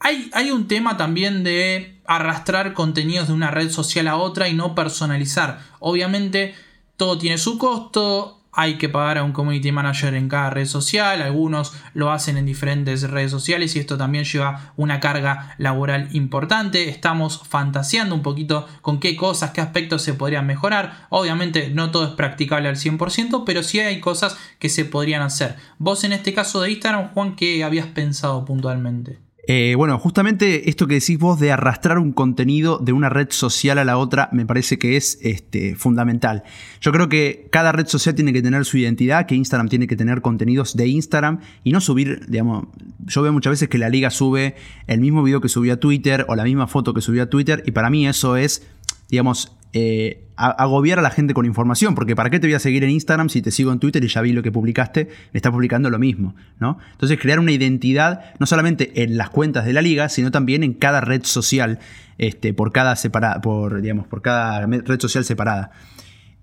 Hay, 0.00 0.50
un 0.52 0.68
tema 0.68 0.96
también 0.96 1.42
de 1.42 2.00
arrastrar 2.06 2.72
contenidos 2.72 3.28
de 3.28 3.34
una 3.34 3.50
red 3.50 3.70
social 3.70 4.06
a 4.08 4.16
otra 4.16 4.48
y 4.48 4.54
no 4.54 4.74
personalizar. 4.74 5.60
Obviamente 5.80 6.54
todo 6.96 7.18
tiene 7.18 7.36
su 7.36 7.58
costo, 7.58 8.40
hay 8.52 8.78
que 8.78 8.88
pagar 8.88 9.18
a 9.18 9.24
un 9.24 9.32
community 9.32 9.70
manager 9.70 10.14
en 10.14 10.28
cada 10.28 10.50
red 10.50 10.66
social, 10.66 11.20
algunos 11.20 11.74
lo 11.94 12.10
hacen 12.10 12.36
en 12.36 12.46
diferentes 12.46 13.08
redes 13.08 13.30
sociales 13.30 13.76
y 13.76 13.80
esto 13.80 13.96
también 13.98 14.24
lleva 14.24 14.72
una 14.76 15.00
carga 15.00 15.54
laboral 15.58 16.08
importante. 16.12 16.88
Estamos 16.88 17.42
fantaseando 17.48 18.14
un 18.14 18.22
poquito 18.22 18.66
con 18.82 19.00
qué 19.00 19.16
cosas, 19.16 19.50
qué 19.50 19.60
aspectos 19.60 20.02
se 20.02 20.14
podrían 20.14 20.46
mejorar. 20.46 21.06
Obviamente 21.10 21.70
no 21.70 21.90
todo 21.90 22.04
es 22.04 22.12
practicable 22.12 22.68
al 22.68 22.76
100%, 22.76 23.42
pero 23.44 23.62
sí 23.62 23.80
hay 23.80 24.00
cosas 24.00 24.36
que 24.58 24.68
se 24.68 24.84
podrían 24.84 25.22
hacer. 25.22 25.56
Vos 25.78 26.04
en 26.04 26.12
este 26.12 26.32
caso 26.32 26.60
de 26.60 26.70
Instagram, 26.70 27.12
Juan, 27.14 27.36
¿qué 27.36 27.62
habías 27.62 27.88
pensado 27.88 28.44
puntualmente? 28.44 29.27
Eh, 29.50 29.76
bueno, 29.76 29.98
justamente 29.98 30.68
esto 30.68 30.86
que 30.86 30.96
decís 30.96 31.18
vos 31.18 31.40
de 31.40 31.50
arrastrar 31.50 31.98
un 31.98 32.12
contenido 32.12 32.76
de 32.76 32.92
una 32.92 33.08
red 33.08 33.28
social 33.30 33.78
a 33.78 33.84
la 33.86 33.96
otra 33.96 34.28
me 34.30 34.44
parece 34.44 34.78
que 34.78 34.98
es 34.98 35.18
este, 35.22 35.74
fundamental. 35.74 36.42
Yo 36.82 36.92
creo 36.92 37.08
que 37.08 37.48
cada 37.50 37.72
red 37.72 37.86
social 37.86 38.14
tiene 38.14 38.34
que 38.34 38.42
tener 38.42 38.66
su 38.66 38.76
identidad, 38.76 39.24
que 39.24 39.34
Instagram 39.34 39.70
tiene 39.70 39.86
que 39.86 39.96
tener 39.96 40.20
contenidos 40.20 40.76
de 40.76 40.88
Instagram 40.88 41.40
y 41.64 41.72
no 41.72 41.80
subir, 41.80 42.26
digamos, 42.28 42.66
yo 43.06 43.22
veo 43.22 43.32
muchas 43.32 43.52
veces 43.52 43.70
que 43.70 43.78
la 43.78 43.88
liga 43.88 44.10
sube 44.10 44.54
el 44.86 45.00
mismo 45.00 45.22
video 45.22 45.40
que 45.40 45.48
subió 45.48 45.72
a 45.72 45.76
Twitter 45.78 46.26
o 46.28 46.36
la 46.36 46.44
misma 46.44 46.66
foto 46.66 46.92
que 46.92 47.00
subió 47.00 47.22
a 47.22 47.30
Twitter 47.30 47.62
y 47.64 47.70
para 47.70 47.88
mí 47.88 48.06
eso 48.06 48.36
es, 48.36 48.68
digamos, 49.08 49.56
eh, 49.72 50.24
agobiar 50.36 51.00
a 51.00 51.02
la 51.02 51.10
gente 51.10 51.34
con 51.34 51.46
información, 51.46 51.96
porque 51.96 52.14
¿para 52.14 52.30
qué 52.30 52.38
te 52.38 52.46
voy 52.46 52.54
a 52.54 52.60
seguir 52.60 52.84
en 52.84 52.90
Instagram 52.90 53.28
si 53.28 53.42
te 53.42 53.50
sigo 53.50 53.72
en 53.72 53.80
Twitter 53.80 54.02
y 54.04 54.08
ya 54.08 54.20
vi 54.20 54.32
lo 54.32 54.42
que 54.42 54.52
publicaste? 54.52 55.08
Me 55.32 55.38
estás 55.38 55.50
publicando 55.50 55.90
lo 55.90 55.98
mismo, 55.98 56.36
¿no? 56.60 56.78
Entonces 56.92 57.18
crear 57.18 57.40
una 57.40 57.50
identidad 57.50 58.34
no 58.38 58.46
solamente 58.46 59.02
en 59.02 59.16
las 59.16 59.30
cuentas 59.30 59.64
de 59.64 59.72
la 59.72 59.82
liga, 59.82 60.08
sino 60.08 60.30
también 60.30 60.62
en 60.62 60.74
cada 60.74 61.00
red 61.00 61.24
social, 61.24 61.80
este, 62.18 62.54
por 62.54 62.70
cada 62.72 62.94
separada, 62.94 63.40
por, 63.40 63.82
digamos, 63.82 64.06
por 64.06 64.22
cada 64.22 64.64
red 64.64 65.00
social 65.00 65.24
separada. 65.24 65.72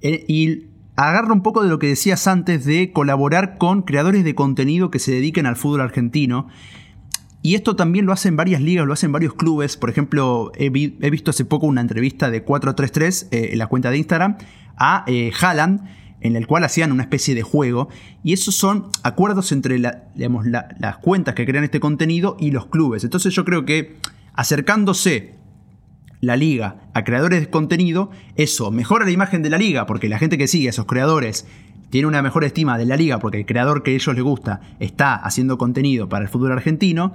Eh, 0.01 0.25
y 0.27 0.65
agarra 0.97 1.33
un 1.33 1.41
poco 1.41 1.63
de 1.63 1.69
lo 1.69 1.79
que 1.79 1.87
decías 1.87 2.27
antes 2.27 2.65
de 2.65 2.91
colaborar 2.91 3.57
con 3.57 3.83
creadores 3.83 4.23
de 4.23 4.35
contenido 4.35 4.91
que 4.91 4.99
se 4.99 5.11
dediquen 5.11 5.45
al 5.45 5.55
fútbol 5.55 5.81
argentino 5.81 6.47
y 7.45 7.53
esto 7.53 7.75
también 7.75 8.07
lo 8.07 8.11
hacen 8.11 8.35
varias 8.35 8.59
ligas, 8.59 8.87
lo 8.87 8.93
hacen 8.93 9.11
varios 9.11 9.35
clubes. 9.35 9.77
Por 9.77 9.91
ejemplo, 9.91 10.51
he, 10.55 10.71
visto 10.71 11.29
hace 11.29 11.45
poco 11.45 11.67
una 11.67 11.79
entrevista 11.79 12.31
de 12.31 12.41
433 12.41 13.27
eh, 13.29 13.49
en 13.51 13.59
la 13.59 13.67
cuenta 13.67 13.91
de 13.91 13.99
Instagram 13.99 14.37
a 14.77 15.05
eh, 15.05 15.31
en 16.21 16.35
el 16.35 16.47
cual 16.47 16.63
hacían 16.63 16.91
una 16.91 17.03
especie 17.03 17.35
de 17.35 17.43
juego. 17.43 17.87
Y 18.23 18.33
esos 18.33 18.55
son 18.55 18.87
acuerdos 19.03 19.51
entre 19.51 19.77
las 19.77 20.97
cuentas 21.03 21.35
que 21.35 21.45
crean 21.45 21.63
este 21.63 21.79
contenido 21.79 22.35
y 22.39 22.49
los 22.49 22.65
clubes. 22.65 23.03
Entonces 23.03 23.31
yo 23.35 23.45
creo 23.45 23.63
que 23.63 23.97
acercándose 24.33 25.35
la 26.21 26.37
liga 26.37 26.89
a 26.95 27.03
creadores 27.03 27.41
de 27.41 27.49
contenido, 27.51 28.09
eso 28.37 28.71
mejora 28.71 29.05
la 29.05 29.11
imagen 29.11 29.43
de 29.43 29.51
la 29.51 29.59
liga, 29.59 29.85
porque 29.85 30.09
la 30.09 30.17
gente 30.17 30.39
que 30.39 30.47
sigue 30.47 30.65
a 30.65 30.69
esos 30.71 30.87
creadores 30.87 31.45
tiene 31.89 32.07
una 32.07 32.21
mejor 32.21 32.43
estima 32.43 32.77
de 32.77 32.85
la 32.85 32.97
liga 32.97 33.19
porque 33.19 33.39
el 33.39 33.45
creador 33.45 33.83
que 33.83 33.91
a 33.91 33.93
ellos 33.95 34.15
les 34.15 34.23
gusta 34.23 34.61
está 34.79 35.15
haciendo 35.15 35.57
contenido 35.57 36.09
para 36.09 36.25
el 36.25 36.29
fútbol 36.29 36.51
argentino 36.51 37.13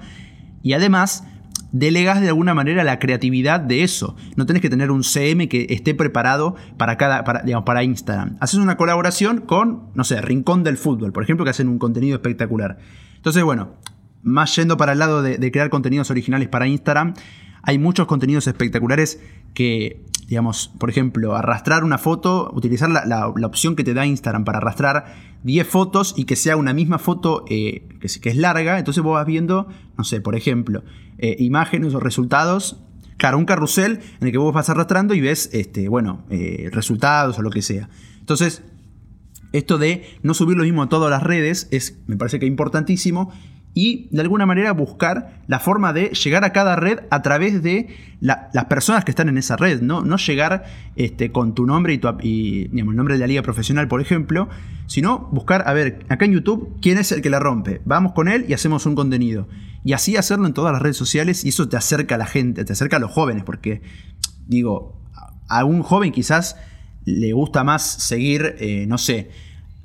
y 0.63 0.73
además 0.73 1.25
delegas 1.73 2.21
de 2.21 2.29
alguna 2.29 2.55
manera 2.55 2.85
la 2.85 2.99
creatividad 2.99 3.61
de 3.61 3.83
eso. 3.83 4.17
No 4.37 4.47
tenés 4.47 4.63
que 4.63 4.71
tener 4.71 4.91
un 4.91 5.05
CM 5.05 5.49
que 5.49 5.67
esté 5.71 5.95
preparado 5.95 6.57
para 6.77 6.97
cada, 6.97 7.25
para, 7.25 7.45
para 7.65 7.85
Instagram. 7.85 8.37
Haces 8.41 8.59
una 8.59 8.77
colaboración 8.77 9.41
con, 9.41 9.91
no 9.95 10.05
sé, 10.05 10.21
Rincón 10.21 10.65
del 10.65 10.77
Fútbol, 10.77 11.13
por 11.13 11.23
ejemplo, 11.23 11.45
que 11.45 11.51
hacen 11.51 11.69
un 11.69 11.79
contenido 11.79 12.17
espectacular. 12.17 12.79
Entonces, 13.17 13.43
bueno, 13.45 13.75
más 14.23 14.55
yendo 14.57 14.77
para 14.77 14.93
el 14.93 14.99
lado 14.99 15.23
de 15.23 15.53
crear 15.53 15.71
contenidos 15.71 16.11
originales 16.11 16.49
para 16.49 16.67
Instagram, 16.67 17.15
hay 17.63 17.79
muchos 17.79 18.07
contenidos 18.07 18.47
espectaculares 18.47 19.21
que 19.55 20.05
digamos, 20.31 20.71
por 20.79 20.89
ejemplo, 20.89 21.35
arrastrar 21.35 21.83
una 21.83 21.99
foto, 21.99 22.53
utilizar 22.55 22.89
la, 22.89 23.27
opción 23.27 23.75
que 23.75 23.83
te 23.83 23.95
da 23.95 24.07
Instagram 24.07 24.45
para 24.45 24.59
arrastrar 24.59 25.07
10 25.43 25.67
fotos 25.67 26.15
y 26.17 26.25
que 26.25 26.37
sea 26.37 26.57
una 26.57 26.73
misma 26.73 27.01
foto 27.01 27.45
eh, 27.51 27.89
que, 27.99 28.29
es 28.29 28.37
larga, 28.37 28.79
entonces 28.79 29.03
vos 29.03 29.15
vas 29.15 29.27
viendo, 29.27 29.67
no 29.99 30.05
sé, 30.05 30.21
por 30.21 30.37
ejemplo, 30.37 30.85
eh, 31.19 31.35
imágenes 31.41 31.95
o 31.95 32.01
resultados. 32.01 32.81
Claro, 33.17 33.39
un 33.39 33.45
carrusel 33.45 34.03
en 34.21 34.29
el 34.29 34.31
que 34.31 34.39
vos 34.39 34.55
vas 34.55 34.71
arrastrando 34.71 35.15
y 35.15 35.21
ves, 35.21 35.51
este, 35.53 35.89
bueno, 35.89 36.25
eh, 36.31 36.71
resultados 36.71 37.37
o 37.41 37.43
lo 37.43 37.51
que 37.51 37.61
sea. 37.61 37.89
Entonces, 38.21 38.63
esto 39.53 39.79
de 39.79 40.17
no 40.23 40.35
subir 40.35 40.57
lo 40.57 40.63
mismo 40.63 40.85
a 40.85 40.89
todas 40.89 41.11
las 41.11 41.25
redes 41.25 41.67
es, 41.73 41.99
me 42.07 42.17
parece 42.17 42.39
que 42.39 42.47
importantísimo 42.47 43.33
y 43.73 44.09
de 44.11 44.21
alguna 44.21 44.47
manera 44.47 44.73
buscar 44.73 45.43
la 45.47 45.61
forma 45.61 45.93
de 45.93 46.09
llegar 46.09 46.45
a 46.45 46.53
cada 46.53 46.77
red 46.77 47.01
a 47.11 47.23
través 47.23 47.63
de 47.63 47.89
las 48.21 48.65
personas 48.67 49.05
que 49.05 49.13
están 49.13 49.29
en 49.29 49.39
esa 49.39 49.57
red, 49.57 49.81
no, 49.81 50.03
no 50.03 50.17
llegar 50.17 50.65
este, 50.97 51.31
con 51.31 51.55
tu 51.55 51.67
nombre 51.67 51.95
y, 51.95 51.99
tu, 51.99 52.09
el 52.09 52.97
nombre 52.97 53.15
de 53.15 53.21
la 53.21 53.27
liga 53.27 53.43
profesional, 53.43 53.89
por 53.89 54.01
ejemplo, 54.01 54.49
sino 54.87 55.29
buscar, 55.33 55.63
a 55.67 55.73
ver, 55.73 56.05
acá 56.09 56.25
en 56.25 56.33
YouTube, 56.33 56.77
¿quién 56.83 56.99
es 56.99 57.13
el 57.13 57.23
que 57.23 57.31
la 57.31 57.39
rompe? 57.39 57.81
Vamos 57.85 58.13
con 58.13 58.29
él 58.29 58.45
y 58.49 58.53
hacemos 58.53 58.87
un 58.87 58.95
contenido. 58.95 59.49
Y 59.85 59.93
así 59.93 60.17
hacerlo 60.17 60.47
en 60.47 60.53
todas 60.53 60.73
las 60.73 60.83
redes 60.83 60.97
sociales 60.97 61.45
y 61.45 61.51
eso 61.51 61.69
te 61.69 61.77
acerca 61.77 62.17
a 62.17 62.19
la 62.19 62.27
gente, 62.27 62.65
te 62.65 62.73
acerca 62.73 62.97
a 62.97 63.01
los 63.01 63.11
jóvenes, 63.11 63.45
porque 63.45 63.83
digo, 64.47 65.01
a 65.49 65.65
un 65.65 65.83
joven 65.83 66.13
quizás 66.13 66.57
le 67.05 67.33
gusta 67.33 67.65
más 67.65 67.83
seguir, 67.83 68.57
eh, 68.59 68.85
no 68.87 68.99
sé, 68.99 69.31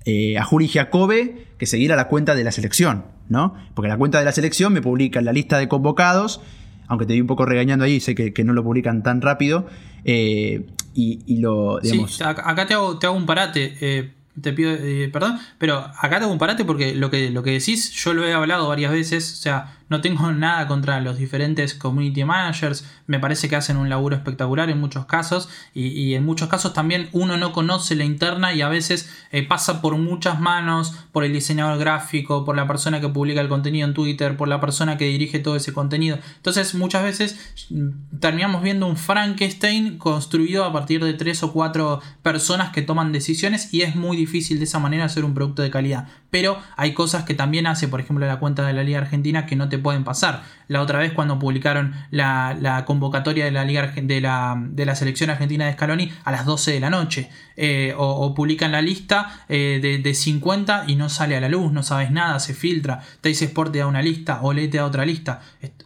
eh, 0.05 0.37
a 0.37 0.43
Juri 0.43 0.67
Jacobe 0.67 1.47
que 1.57 1.65
seguir 1.65 1.91
a 1.91 1.95
la 1.95 2.07
cuenta 2.07 2.35
de 2.35 2.43
la 2.43 2.51
selección, 2.51 3.05
¿no? 3.27 3.55
Porque 3.73 3.89
la 3.89 3.97
cuenta 3.97 4.19
de 4.19 4.25
la 4.25 4.31
selección 4.31 4.71
me 4.71 4.81
publica 4.81 5.21
la 5.21 5.33
lista 5.33 5.57
de 5.57 5.67
convocados, 5.67 6.41
aunque 6.87 7.05
te 7.05 7.13
di 7.13 7.21
un 7.21 7.27
poco 7.27 7.45
regañando 7.45 7.85
ahí, 7.85 7.99
sé 7.99 8.13
que, 8.13 8.43
no 8.43 8.53
lo 8.53 8.63
publican 8.63 9.01
tan 9.01 9.21
rápido, 9.21 9.65
eh, 10.03 10.67
y, 10.93 11.37
lo, 11.39 11.79
digamos... 11.79 12.15
Sí, 12.15 12.23
acá 12.23 12.67
te 12.67 12.75
hago, 12.75 12.99
te 12.99 13.07
hago 13.07 13.17
un 13.17 13.25
parate, 13.25 13.75
eh, 13.81 14.13
te 14.39 14.53
pido 14.53 14.77
perdón, 15.11 15.39
pero 15.57 15.77
acá 15.77 16.19
te 16.19 16.25
hago 16.25 16.31
un 16.31 16.39
parate 16.39 16.65
porque 16.65 16.93
lo 16.93 17.09
que, 17.09 17.31
lo 17.31 17.41
que 17.41 17.51
decís 17.51 17.91
yo 17.91 18.13
lo 18.13 18.25
he 18.25 18.33
hablado 18.33 18.67
varias 18.67 18.91
veces, 18.91 19.33
o 19.33 19.37
sea, 19.37 19.79
no 19.89 20.01
tengo 20.01 20.31
nada 20.33 20.67
contra 20.67 20.99
los 21.01 21.17
diferentes 21.17 21.73
community 21.73 22.23
managers, 22.23 22.85
me 23.07 23.19
parece 23.19 23.49
que 23.49 23.55
hacen 23.55 23.77
un 23.77 23.89
laburo 23.89 24.15
espectacular 24.15 24.69
en 24.69 24.79
muchos 24.79 25.05
casos 25.05 25.49
y, 25.73 26.13
en 26.15 26.25
muchos 26.25 26.47
casos 26.47 26.73
también 26.73 27.09
uno 27.11 27.37
no 27.37 27.51
conoce 27.51 27.95
la 27.95 28.03
interna 28.03 28.53
y 28.53 28.61
a 28.61 28.69
veces 28.69 29.09
eh, 29.31 29.43
pasa 29.43 29.81
por 29.81 29.97
muchas 29.97 30.39
manos, 30.39 30.93
por 31.11 31.23
el 31.23 31.33
diseñador 31.33 31.77
gráfico, 31.77 32.45
por 32.45 32.55
la 32.55 32.67
persona 32.67 33.01
que 33.01 33.09
publica 33.09 33.41
el 33.41 33.49
contenido 33.49 33.87
en 33.87 33.93
Twitter, 33.93 34.37
por 34.37 34.47
la 34.47 34.59
persona 34.59 34.97
que 34.97 35.05
dirige 35.05 35.39
todo 35.39 35.55
ese 35.55 35.73
contenido. 35.73 36.19
Entonces 36.37 36.75
muchas 36.75 37.03
veces 37.03 37.37
mm, 37.69 38.19
terminamos 38.19 38.61
viendo 38.61 38.87
un 38.87 38.97
Frankenstein 38.97 39.97
construido 39.97 40.65
a 40.65 40.73
partir 40.73 41.03
de 41.03 41.13
tres 41.13 41.43
o 41.43 41.51
cuatro 41.51 42.01
personas 42.21 42.71
que 42.71 42.81
toman 42.81 43.11
decisiones 43.11 43.73
y 43.73 43.81
es 43.81 43.95
muy 43.95 44.17
difícil 44.17 44.57
de 44.59 44.65
esa 44.65 44.79
manera 44.79 45.05
hacer 45.05 45.25
un 45.25 45.33
producto 45.33 45.61
de 45.61 45.69
calidad. 45.69 46.07
Pero 46.35 46.61
hay 46.75 46.93
cosas 46.93 47.23
que 47.23 47.33
también 47.33 47.65
hace, 47.65 47.87
por 47.87 48.01
ejemplo, 48.01 48.27
la 48.27 48.39
cuenta 48.39 48.67
de 48.67 48.73
la 48.73 48.83
Liga 48.83 48.99
Argentina 48.99 49.45
que 49.45 49.55
no 49.55 49.69
te 49.69 49.77
pueden 49.77 50.03
pasar. 50.03 50.43
La 50.67 50.81
otra 50.81 50.99
vez 50.99 51.13
cuando 51.13 51.39
publicaron 51.39 51.95
la, 52.11 52.83
convocatoria 52.85 53.45
de 53.45 53.51
la, 53.51 53.63
Liga, 53.63 53.93
de, 53.95 54.19
la, 54.19 54.61
de 54.61 54.95
selección 54.97 55.29
argentina 55.29 55.65
de 55.65 55.71
Scaloni 55.71 56.11
a 56.25 56.33
las 56.33 56.45
12 56.45 56.73
de 56.73 56.79
la 56.81 56.89
noche. 56.89 57.29
Eh, 57.55 57.93
o, 57.95 58.35
publican 58.35 58.73
la 58.73 58.81
lista 58.81 59.45
eh, 59.47 59.79
de, 60.03 60.13
50 60.13 60.83
y 60.87 60.97
no 60.97 61.07
sale 61.07 61.37
a 61.37 61.39
la 61.39 61.47
luz, 61.47 61.71
no 61.71 61.83
sabes 61.83 62.11
nada, 62.11 62.37
se 62.41 62.53
filtra. 62.53 63.01
Teis 63.21 63.41
Sport 63.41 63.71
te 63.71 63.79
da 63.79 63.87
una 63.87 64.01
lista 64.01 64.39
o 64.41 64.53
te 64.53 64.67
da 64.67 64.85
otra 64.85 65.05
lista. 65.05 65.39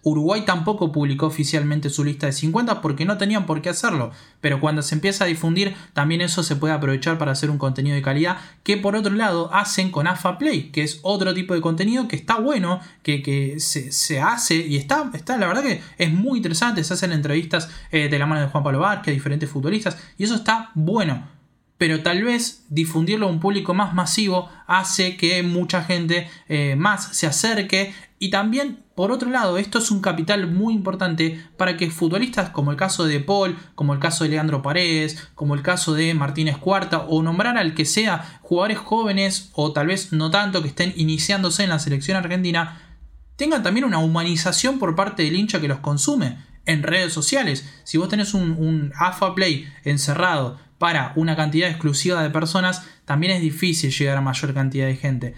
Uruguay 0.04 0.44
tampoco 0.46 0.92
publicó 0.92 1.28
oficialmente 1.28 1.90
su 1.90 2.04
lista 2.04 2.28
de 2.28 2.34
50 2.34 2.82
porque 2.82 3.06
no 3.06 3.18
tenían 3.18 3.46
por 3.46 3.62
qué 3.62 3.70
hacerlo. 3.70 4.12
Pero 4.42 4.60
cuando 4.60 4.82
se 4.82 4.96
empieza 4.96 5.24
a 5.24 5.28
difundir, 5.28 5.76
también 5.94 6.22
eso 6.22 6.44
se 6.44 6.56
puede 6.56 6.74
aprovechar 6.74 7.18
para 7.18 7.32
hacer 7.32 7.50
un 7.50 7.58
contenido 7.58 7.96
de 7.96 8.02
calidad 8.02 8.38
que 8.64 8.78
por 8.78 8.96
otro 8.96 9.14
lado 9.14 9.54
hacen 9.54 9.92
con 9.92 10.08
AFA 10.08 10.38
Play, 10.38 10.72
que 10.72 10.84
es 10.84 11.00
otro 11.02 11.34
tipo 11.34 11.54
de 11.54 11.62
contenido 11.62 12.08
que 12.08 12.16
está 12.16 12.40
bueno, 12.40 12.80
que, 13.04 13.56
se, 13.60 14.22
hace 14.22 14.56
y 14.56 14.78
está, 14.78 15.10
está, 15.14 15.38
la 15.38 15.48
verdad 15.48 15.64
que 15.64 15.82
es 15.98 16.12
muy 16.12 16.38
interesante. 16.38 16.84
Se 16.84 16.94
hacen 16.94 17.12
entrevistas 17.12 17.70
eh, 17.92 18.10
de 18.10 18.20
la 18.20 18.26
mano 18.26 18.42
de 18.42 18.48
Juan 18.48 18.64
Pablo 18.64 18.80
Vázquez, 18.80 19.14
diferentes 19.14 19.50
futbolistas, 19.50 19.98
y 20.18 20.24
eso 20.24 20.36
está 20.36 20.72
bueno 20.76 21.39
pero 21.80 22.04
tal 22.04 22.24
vez 22.24 22.66
difundirlo 22.70 23.26
a 23.26 23.30
un 23.30 23.40
público 23.40 23.74
más 23.74 23.94
masivo 23.94 24.50
hace 24.68 25.16
que 25.16 25.42
mucha 25.44 25.82
gente 25.82 26.30
eh, 26.50 26.76
más 26.78 27.16
se 27.16 27.26
acerque. 27.26 27.94
Y 28.20 28.32
también 28.32 28.84
por 28.96 29.14
otro 29.14 29.30
lado 29.30 29.58
esto 29.58 29.80
es 29.80 29.90
un 29.90 30.02
capital 30.02 30.46
muy 30.52 30.74
importante 30.74 31.42
para 31.56 31.78
que 31.78 31.90
futbolistas 31.90 32.50
como 32.50 32.72
el 32.72 32.78
caso 32.78 33.06
de 33.06 33.22
Paul, 33.22 33.58
como 33.76 33.94
el 33.94 34.00
caso 34.00 34.26
de 34.26 34.32
Leandro 34.32 34.62
Paredes, 34.62 35.30
como 35.36 35.56
el 35.56 35.62
caso 35.62 35.94
de 35.94 36.14
Martínez 36.14 36.58
Cuarta 36.58 37.00
o 37.08 37.24
nombrar 37.24 37.58
al 37.58 37.74
que 37.74 37.86
sea 37.86 38.40
jugadores 38.42 38.78
jóvenes 38.78 39.50
o 39.54 39.72
tal 39.72 39.88
vez 39.88 40.12
no 40.12 40.30
tanto 40.32 40.62
que 40.62 40.68
estén 40.68 40.94
iniciándose 40.98 41.64
en 41.64 41.70
la 41.70 41.80
selección 41.80 42.18
argentina 42.18 42.98
tengan 43.38 43.64
también 43.64 43.86
una 43.86 44.00
humanización 44.00 44.80
por 44.80 44.98
parte 44.98 45.24
del 45.24 45.38
hincha 45.38 45.62
que 45.62 45.70
los 45.70 45.80
consume 45.80 46.49
en 46.70 46.84
redes 46.84 47.14
sociales. 47.14 47.68
Si 47.84 47.98
vos 47.98 48.10
tenés 48.10 48.34
un, 48.34 48.52
un 48.52 48.94
AFA 48.96 49.34
Play 49.34 49.68
encerrado 49.84 50.60
para 50.78 51.14
una 51.16 51.36
cantidad 51.36 51.70
exclusiva 51.70 52.22
de 52.22 52.30
personas, 52.30 52.84
también 53.06 53.34
es 53.34 53.42
difícil 53.42 53.92
llegar 53.92 54.18
a 54.18 54.22
mayor 54.22 54.54
cantidad 54.54 54.86
de 54.86 54.96
gente. 54.96 55.34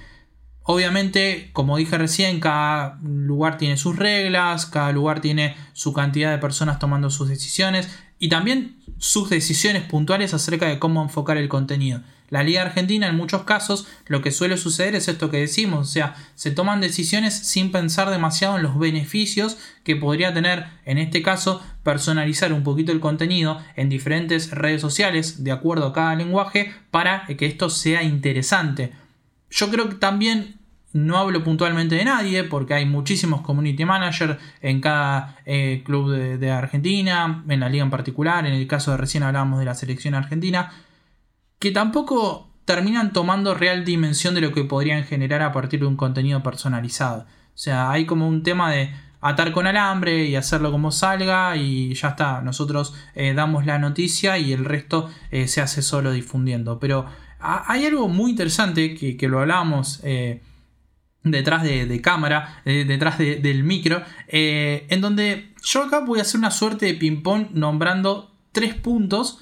Obviamente, 0.63 1.49
como 1.53 1.77
dije 1.77 1.97
recién, 1.97 2.39
cada 2.39 2.99
lugar 3.01 3.57
tiene 3.57 3.77
sus 3.77 3.95
reglas, 3.95 4.65
cada 4.65 4.91
lugar 4.91 5.21
tiene 5.21 5.55
su 5.73 5.93
cantidad 5.93 6.31
de 6.31 6.37
personas 6.37 6.79
tomando 6.79 7.09
sus 7.09 7.29
decisiones 7.29 7.89
y 8.19 8.29
también 8.29 8.77
sus 8.97 9.29
decisiones 9.29 9.83
puntuales 9.83 10.33
acerca 10.33 10.67
de 10.67 10.79
cómo 10.79 11.01
enfocar 11.01 11.37
el 11.37 11.49
contenido. 11.49 12.01
La 12.31 12.43
Liga 12.43 12.61
Argentina 12.61 13.07
en 13.07 13.17
muchos 13.17 13.43
casos 13.43 13.87
lo 14.07 14.21
que 14.21 14.31
suele 14.31 14.55
suceder 14.55 14.95
es 14.95 15.09
esto 15.09 15.29
que 15.29 15.37
decimos, 15.37 15.89
o 15.89 15.91
sea, 15.91 16.15
se 16.33 16.49
toman 16.49 16.79
decisiones 16.79 17.33
sin 17.33 17.73
pensar 17.73 18.09
demasiado 18.09 18.55
en 18.55 18.63
los 18.63 18.79
beneficios 18.79 19.57
que 19.83 19.97
podría 19.97 20.33
tener, 20.33 20.65
en 20.85 20.97
este 20.97 21.21
caso, 21.21 21.61
personalizar 21.83 22.53
un 22.53 22.63
poquito 22.63 22.93
el 22.93 23.01
contenido 23.01 23.59
en 23.75 23.89
diferentes 23.89 24.51
redes 24.51 24.79
sociales 24.79 25.43
de 25.43 25.51
acuerdo 25.51 25.87
a 25.87 25.93
cada 25.93 26.15
lenguaje 26.15 26.73
para 26.89 27.25
que 27.25 27.45
esto 27.45 27.69
sea 27.69 28.01
interesante. 28.01 28.93
Yo 29.49 29.69
creo 29.69 29.89
que 29.89 29.95
también 29.95 30.55
no 30.93 31.17
hablo 31.17 31.43
puntualmente 31.43 31.95
de 31.95 32.05
nadie 32.05 32.45
porque 32.45 32.75
hay 32.75 32.85
muchísimos 32.85 33.41
community 33.41 33.83
managers 33.83 34.37
en 34.61 34.79
cada 34.79 35.37
eh, 35.45 35.81
club 35.85 36.11
de, 36.11 36.37
de, 36.37 36.49
Argentina, 36.49 37.43
en 37.49 37.59
la 37.59 37.67
liga 37.67 37.83
en 37.83 37.89
particular, 37.89 38.45
en 38.45 38.53
el 38.53 38.67
caso 38.67 38.91
de 38.91 38.97
recién 38.97 39.23
hablábamos 39.23 39.59
de 39.59 39.65
la 39.65 39.75
selección 39.75 40.15
argentina 40.15 40.71
que 41.61 41.71
tampoco 41.71 42.49
terminan 42.65 43.13
tomando 43.13 43.53
real 43.53 43.85
dimensión 43.85 44.33
de 44.33 44.41
lo 44.41 44.51
que 44.51 44.63
podrían 44.63 45.03
generar 45.03 45.43
a 45.43 45.51
partir 45.53 45.79
de 45.81 45.85
un 45.85 45.95
contenido 45.95 46.41
personalizado. 46.41 47.21
O 47.53 47.57
sea, 47.57 47.91
hay 47.91 48.05
como 48.05 48.27
un 48.27 48.41
tema 48.41 48.71
de 48.71 48.91
atar 49.21 49.51
con 49.51 49.67
alambre 49.67 50.25
y 50.25 50.35
hacerlo 50.35 50.71
como 50.71 50.89
salga 50.89 51.55
y 51.55 51.93
ya 51.93 52.09
está. 52.09 52.41
Nosotros 52.41 52.95
eh, 53.13 53.35
damos 53.35 53.67
la 53.67 53.77
noticia 53.77 54.39
y 54.39 54.53
el 54.53 54.65
resto 54.65 55.11
eh, 55.29 55.47
se 55.47 55.61
hace 55.61 55.83
solo 55.83 56.11
difundiendo. 56.11 56.79
Pero 56.79 57.05
hay 57.39 57.85
algo 57.85 58.07
muy 58.07 58.31
interesante 58.31 58.95
que, 58.95 59.27
lo 59.27 59.39
hablábamos 59.39 59.99
eh, 60.03 60.41
detrás 61.23 61.61
de, 61.61 62.01
cámara, 62.01 62.61
detrás 62.65 63.19
del 63.19 63.63
micro, 63.63 64.01
en 64.27 65.01
donde 65.01 65.53
yo 65.63 65.83
acá 65.83 65.99
voy 65.99 66.19
a 66.19 66.21
hacer 66.23 66.39
una 66.39 66.51
suerte 66.51 66.87
de 66.87 66.93
ping-pong 66.95 67.49
nombrando 67.53 68.35
tres 68.51 68.75
puntos 68.75 69.39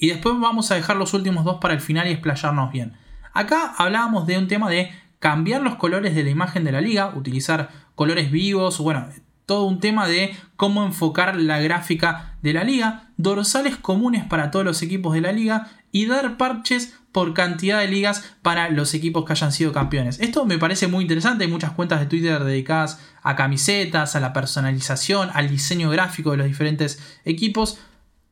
y 0.00 0.08
después 0.08 0.34
vamos 0.40 0.70
a 0.70 0.74
dejar 0.74 0.96
los 0.96 1.14
últimos 1.14 1.44
dos 1.44 1.58
para 1.60 1.74
el 1.74 1.80
final 1.80 2.08
y 2.08 2.12
explayarnos 2.12 2.72
bien. 2.72 2.94
Acá 3.32 3.74
hablábamos 3.76 4.26
de 4.26 4.38
un 4.38 4.48
tema 4.48 4.68
de 4.68 4.90
cambiar 5.20 5.60
los 5.60 5.76
colores 5.76 6.14
de 6.14 6.24
la 6.24 6.30
imagen 6.30 6.64
de 6.64 6.72
la 6.72 6.80
liga, 6.80 7.12
utilizar 7.14 7.68
colores 7.94 8.32
vivos, 8.32 8.78
bueno, 8.78 9.06
todo 9.44 9.64
un 9.64 9.78
tema 9.78 10.08
de 10.08 10.34
cómo 10.56 10.84
enfocar 10.84 11.36
la 11.36 11.60
gráfica 11.60 12.38
de 12.40 12.54
la 12.54 12.64
liga, 12.64 13.10
dorsales 13.18 13.76
comunes 13.76 14.24
para 14.24 14.50
todos 14.50 14.64
los 14.64 14.80
equipos 14.80 15.12
de 15.12 15.20
la 15.20 15.32
liga 15.32 15.68
y 15.92 16.06
dar 16.06 16.38
parches 16.38 16.94
por 17.12 17.34
cantidad 17.34 17.80
de 17.80 17.88
ligas 17.88 18.36
para 18.42 18.70
los 18.70 18.94
equipos 18.94 19.24
que 19.24 19.32
hayan 19.32 19.52
sido 19.52 19.72
campeones. 19.72 20.18
Esto 20.20 20.46
me 20.46 20.56
parece 20.56 20.86
muy 20.86 21.02
interesante, 21.02 21.44
hay 21.44 21.50
muchas 21.50 21.72
cuentas 21.72 22.00
de 22.00 22.06
Twitter 22.06 22.42
dedicadas 22.42 23.00
a 23.22 23.36
camisetas, 23.36 24.16
a 24.16 24.20
la 24.20 24.32
personalización, 24.32 25.30
al 25.34 25.48
diseño 25.50 25.90
gráfico 25.90 26.30
de 26.30 26.38
los 26.38 26.46
diferentes 26.46 27.02
equipos. 27.24 27.80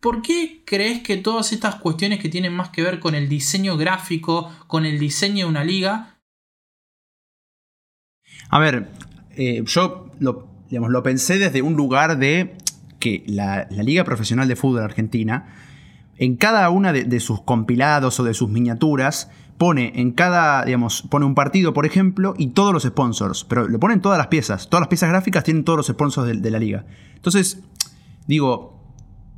¿Por 0.00 0.22
qué 0.22 0.62
crees 0.64 1.02
que 1.02 1.16
todas 1.16 1.52
estas 1.52 1.76
cuestiones 1.76 2.20
que 2.20 2.28
tienen 2.28 2.54
más 2.54 2.70
que 2.70 2.82
ver 2.82 3.00
con 3.00 3.14
el 3.14 3.28
diseño 3.28 3.76
gráfico, 3.76 4.52
con 4.68 4.86
el 4.86 4.98
diseño 4.98 5.46
de 5.46 5.50
una 5.50 5.64
liga? 5.64 6.20
A 8.48 8.58
ver, 8.60 8.88
eh, 9.36 9.62
yo 9.64 10.10
lo, 10.20 10.48
lo 10.70 11.02
pensé 11.02 11.38
desde 11.38 11.62
un 11.62 11.74
lugar 11.74 12.18
de 12.18 12.56
que 13.00 13.24
la, 13.26 13.66
Liga 13.70 14.04
Profesional 14.04 14.46
de 14.46 14.56
Fútbol 14.56 14.82
Argentina, 14.82 15.54
en 16.16 16.36
cada 16.36 16.70
una 16.70 16.92
de, 16.92 17.20
sus 17.20 17.42
compilados 17.42 18.18
o 18.20 18.24
de 18.24 18.34
sus 18.34 18.48
miniaturas, 18.48 19.30
pone 19.56 19.92
en 19.96 20.12
cada, 20.12 20.64
digamos, 20.64 21.02
pone 21.02 21.26
un 21.26 21.34
partido, 21.34 21.74
por 21.74 21.86
ejemplo, 21.86 22.34
y 22.38 22.48
todos 22.48 22.72
los 22.72 22.84
sponsors, 22.84 23.44
pero 23.44 23.68
le 23.68 23.78
ponen 23.78 24.00
todas 24.00 24.18
las 24.18 24.28
piezas, 24.28 24.68
todas 24.68 24.82
las 24.82 24.88
piezas 24.88 25.08
gráficas 25.08 25.42
tienen 25.42 25.64
todos 25.64 25.78
los 25.78 25.86
sponsors 25.88 26.28
de, 26.28 26.34
de 26.34 26.50
la 26.52 26.60
liga. 26.60 26.86
Entonces, 27.16 27.60
digo, 28.28 28.77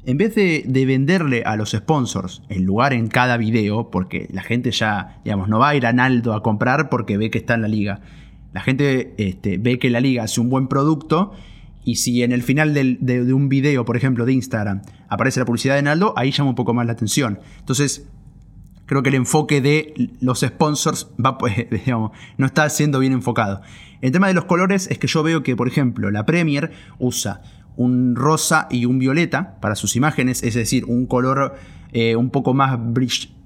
en 0.06 0.16
vez 0.16 0.34
de, 0.34 0.64
venderle 0.86 1.42
a 1.44 1.56
los 1.56 1.72
sponsors 1.72 2.42
el 2.48 2.62
lugar 2.62 2.92
en 2.92 3.08
cada 3.08 3.36
video, 3.36 3.90
porque 3.90 4.28
la 4.32 4.42
gente 4.42 4.70
ya, 4.70 5.20
digamos, 5.24 5.48
no 5.48 5.58
va 5.58 5.70
a 5.70 5.74
ir 5.74 5.86
a 5.86 5.92
Naldo 5.92 6.32
a 6.32 6.42
comprar 6.42 6.88
porque 6.88 7.18
ve 7.18 7.30
que 7.30 7.38
está 7.38 7.54
en 7.54 7.62
la 7.62 7.68
liga. 7.68 8.00
La 8.52 8.62
gente 8.62 9.14
este, 9.18 9.58
ve 9.58 9.78
que 9.78 9.90
la 9.90 10.00
liga 10.00 10.24
hace 10.24 10.40
un 10.40 10.48
buen 10.48 10.68
producto 10.68 11.32
y 11.84 11.96
si 11.96 12.22
en 12.22 12.32
el 12.32 12.42
final 12.42 12.72
de, 12.74 13.32
un 13.32 13.48
video, 13.48 13.84
por 13.84 13.96
ejemplo, 13.96 14.24
de 14.24 14.32
Instagram, 14.32 14.82
aparece 15.08 15.40
la 15.40 15.46
publicidad 15.46 15.76
de 15.76 15.82
Naldo, 15.82 16.14
ahí 16.16 16.30
llama 16.30 16.50
un 16.50 16.56
poco 16.56 16.72
más 16.72 16.86
la 16.86 16.92
atención. 16.92 17.38
Entonces, 17.58 18.08
creo 18.86 19.02
que 19.02 19.10
el 19.10 19.16
enfoque 19.16 19.60
de 19.60 20.10
los 20.20 20.40
sponsors 20.40 21.10
va, 21.24 21.36
pues, 21.36 21.54
no 22.36 22.46
está 22.46 22.68
siendo 22.70 22.98
bien 23.00 23.12
enfocado. 23.12 23.60
El 24.00 24.12
tema 24.12 24.28
de 24.28 24.34
los 24.34 24.46
colores 24.46 24.88
es 24.90 24.98
que 24.98 25.06
yo 25.06 25.22
veo 25.22 25.42
que, 25.42 25.56
por 25.56 25.68
ejemplo, 25.68 26.10
la 26.10 26.24
Premier 26.24 26.72
usa 26.98 27.42
un 27.80 28.14
rosa 28.14 28.68
y 28.70 28.84
un 28.84 28.98
violeta 28.98 29.58
para 29.58 29.74
sus 29.74 29.96
imágenes, 29.96 30.42
es 30.42 30.52
decir, 30.52 30.84
un 30.84 31.06
color 31.06 31.54
eh, 31.92 32.14
un 32.14 32.28
poco 32.28 32.52
más 32.52 32.78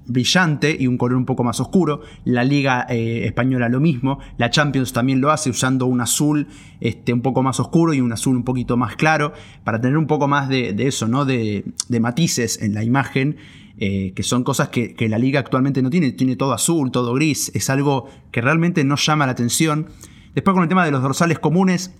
brillante 0.07 0.75
y 0.77 0.87
un 0.87 0.97
color 0.97 1.17
un 1.17 1.25
poco 1.25 1.45
más 1.45 1.61
oscuro. 1.61 2.01
La 2.25 2.43
Liga 2.43 2.85
eh, 2.89 3.21
Española 3.23 3.69
lo 3.69 3.79
mismo. 3.79 4.19
La 4.37 4.49
Champions 4.49 4.91
también 4.91 5.21
lo 5.21 5.31
hace 5.31 5.49
usando 5.49 5.85
un 5.85 6.01
azul 6.01 6.47
este, 6.81 7.13
un 7.13 7.21
poco 7.21 7.43
más 7.43 7.61
oscuro 7.61 7.93
y 7.93 8.01
un 8.01 8.11
azul 8.11 8.35
un 8.35 8.43
poquito 8.43 8.75
más 8.75 8.97
claro 8.97 9.31
para 9.63 9.79
tener 9.79 9.97
un 9.97 10.05
poco 10.05 10.27
más 10.27 10.49
de, 10.49 10.75
eso, 10.79 11.07
¿no? 11.07 11.23
De, 11.23 11.63
matices 12.01 12.61
en 12.61 12.73
la 12.73 12.83
imagen. 12.83 13.37
Eh, 13.77 14.13
que 14.15 14.23
son 14.23 14.45
cosas 14.45 14.69
que, 14.69 14.95
que, 14.95 15.09
la 15.09 15.17
liga 15.17 15.41
actualmente 15.41 15.81
no 15.81 15.89
tiene, 15.89 16.13
tiene 16.13 16.37
todo 16.37 16.53
azul, 16.53 16.91
todo 16.91 17.13
gris, 17.13 17.51
es 17.53 17.69
algo 17.69 18.07
que 18.31 18.39
realmente 18.39 18.85
no 18.85 18.95
llama 18.95 19.25
la 19.25 19.33
atención. 19.33 19.87
Después 20.33 20.53
con 20.53 20.63
el 20.63 20.69
tema 20.69 20.85
de 20.85 20.91
los 20.91 21.01
dorsales 21.01 21.39
comunes, 21.39 21.93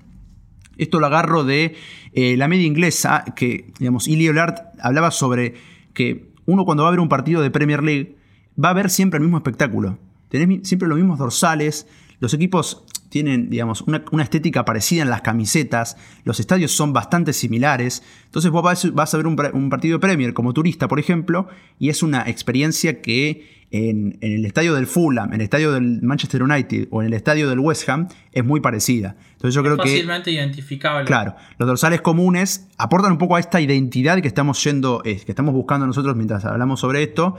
esto 0.77 0.99
lo 0.99 1.05
agarro 1.07 1.43
de 1.43 1.75
eh, 2.13 2.37
la 2.37 2.47
media 2.47 2.65
inglesa, 2.65 3.25
que, 3.35 3.71
digamos, 3.79 4.07
Illy 4.07 4.27
hablaba 4.27 5.11
sobre 5.11 5.55
que 5.93 6.29
uno 6.45 6.65
cuando 6.65 6.83
va 6.83 6.89
a 6.89 6.91
ver 6.91 6.99
un 6.99 7.09
partido 7.09 7.41
de 7.41 7.51
Premier 7.51 7.83
League 7.83 8.15
va 8.63 8.69
a 8.69 8.73
ver 8.73 8.89
siempre 8.89 9.17
el 9.17 9.23
mismo 9.23 9.37
espectáculo. 9.37 9.97
Tenés 10.29 10.67
siempre 10.67 10.87
los 10.87 10.97
mismos 10.97 11.19
dorsales, 11.19 11.87
los 12.19 12.33
equipos 12.33 12.85
tienen, 13.09 13.49
digamos, 13.49 13.81
una, 13.81 14.03
estética 14.21 14.65
parecida 14.65 15.03
en 15.03 15.09
las 15.09 15.21
camisetas, 15.21 15.95
los 16.25 16.39
estadios 16.39 16.71
son 16.71 16.91
bastante 16.91 17.31
similares, 17.31 18.03
entonces 18.25 18.51
vos 18.51 18.61
vas, 18.61 19.13
a 19.13 19.17
ver 19.17 19.27
un, 19.27 19.69
partido 19.69 19.97
de 19.97 19.99
Premier 19.99 20.33
como 20.33 20.53
turista, 20.53 20.87
por 20.89 20.99
ejemplo, 20.99 21.47
y 21.79 21.89
es 21.89 22.03
una 22.03 22.23
experiencia 22.29 23.01
que 23.01 23.54
en, 23.71 24.17
el 24.21 24.45
estadio 24.45 24.73
del 24.75 24.87
Fulham, 24.87 25.29
en 25.29 25.35
el 25.35 25.41
estadio 25.41 25.71
del 25.71 26.01
Manchester 26.01 26.43
United 26.43 26.87
o 26.91 27.01
en 27.01 27.07
el 27.07 27.13
estadio 27.13 27.49
del 27.49 27.59
West 27.59 27.87
Ham 27.89 28.07
es 28.31 28.45
muy 28.45 28.59
parecida. 28.59 29.15
Entonces 29.33 29.53
yo 29.53 29.63
creo 29.63 29.77
que... 29.77 29.89
Fácilmente 29.89 30.31
identificable. 30.31 31.05
Claro, 31.05 31.35
los 31.57 31.67
dorsales 31.67 32.01
comunes 32.01 32.67
aportan 32.77 33.11
un 33.11 33.17
poco 33.17 33.35
a 33.35 33.39
esta 33.39 33.59
identidad 33.59 34.21
que 34.21 34.27
estamos 34.27 34.63
yendo, 34.63 35.01
eh, 35.03 35.19
que 35.23 35.31
estamos 35.31 35.53
buscando 35.53 35.85
nosotros 35.87 36.15
mientras 36.15 36.45
hablamos 36.45 36.79
sobre 36.79 37.03
esto. 37.03 37.35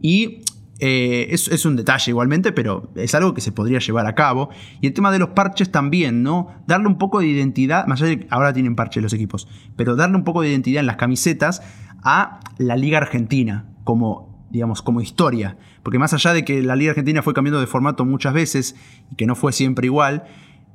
Y 0.00 0.42
eh, 0.78 1.28
es, 1.30 1.64
un 1.64 1.76
detalle 1.76 2.10
igualmente, 2.10 2.52
pero 2.52 2.90
es 2.96 3.14
algo 3.14 3.32
que 3.32 3.40
se 3.40 3.52
podría 3.52 3.78
llevar 3.78 4.06
a 4.06 4.14
cabo. 4.14 4.50
Y 4.80 4.88
el 4.88 4.92
tema 4.92 5.10
de 5.10 5.18
los 5.18 5.30
parches 5.30 5.70
también, 5.70 6.22
¿no? 6.22 6.48
Darle 6.66 6.88
un 6.88 6.98
poco 6.98 7.20
de 7.20 7.26
identidad, 7.26 7.86
más 7.86 8.02
allá 8.02 8.10
de 8.10 8.20
que 8.20 8.26
ahora 8.30 8.52
tienen 8.52 8.76
parches 8.76 9.02
los 9.02 9.12
equipos, 9.12 9.48
pero 9.76 9.96
darle 9.96 10.16
un 10.16 10.24
poco 10.24 10.42
de 10.42 10.50
identidad 10.50 10.80
en 10.80 10.86
las 10.86 10.96
camisetas 10.96 11.62
a 12.02 12.40
la 12.58 12.76
Liga 12.76 12.98
Argentina 12.98 13.66
como 13.84 14.35
digamos, 14.50 14.82
como 14.82 15.00
historia. 15.00 15.56
Porque 15.82 15.98
más 15.98 16.12
allá 16.12 16.32
de 16.32 16.44
que 16.44 16.62
la 16.62 16.76
Liga 16.76 16.90
Argentina 16.90 17.22
fue 17.22 17.34
cambiando 17.34 17.60
de 17.60 17.66
formato 17.66 18.04
muchas 18.04 18.34
veces 18.34 18.76
y 19.10 19.16
que 19.16 19.26
no 19.26 19.34
fue 19.34 19.52
siempre 19.52 19.86
igual, 19.86 20.24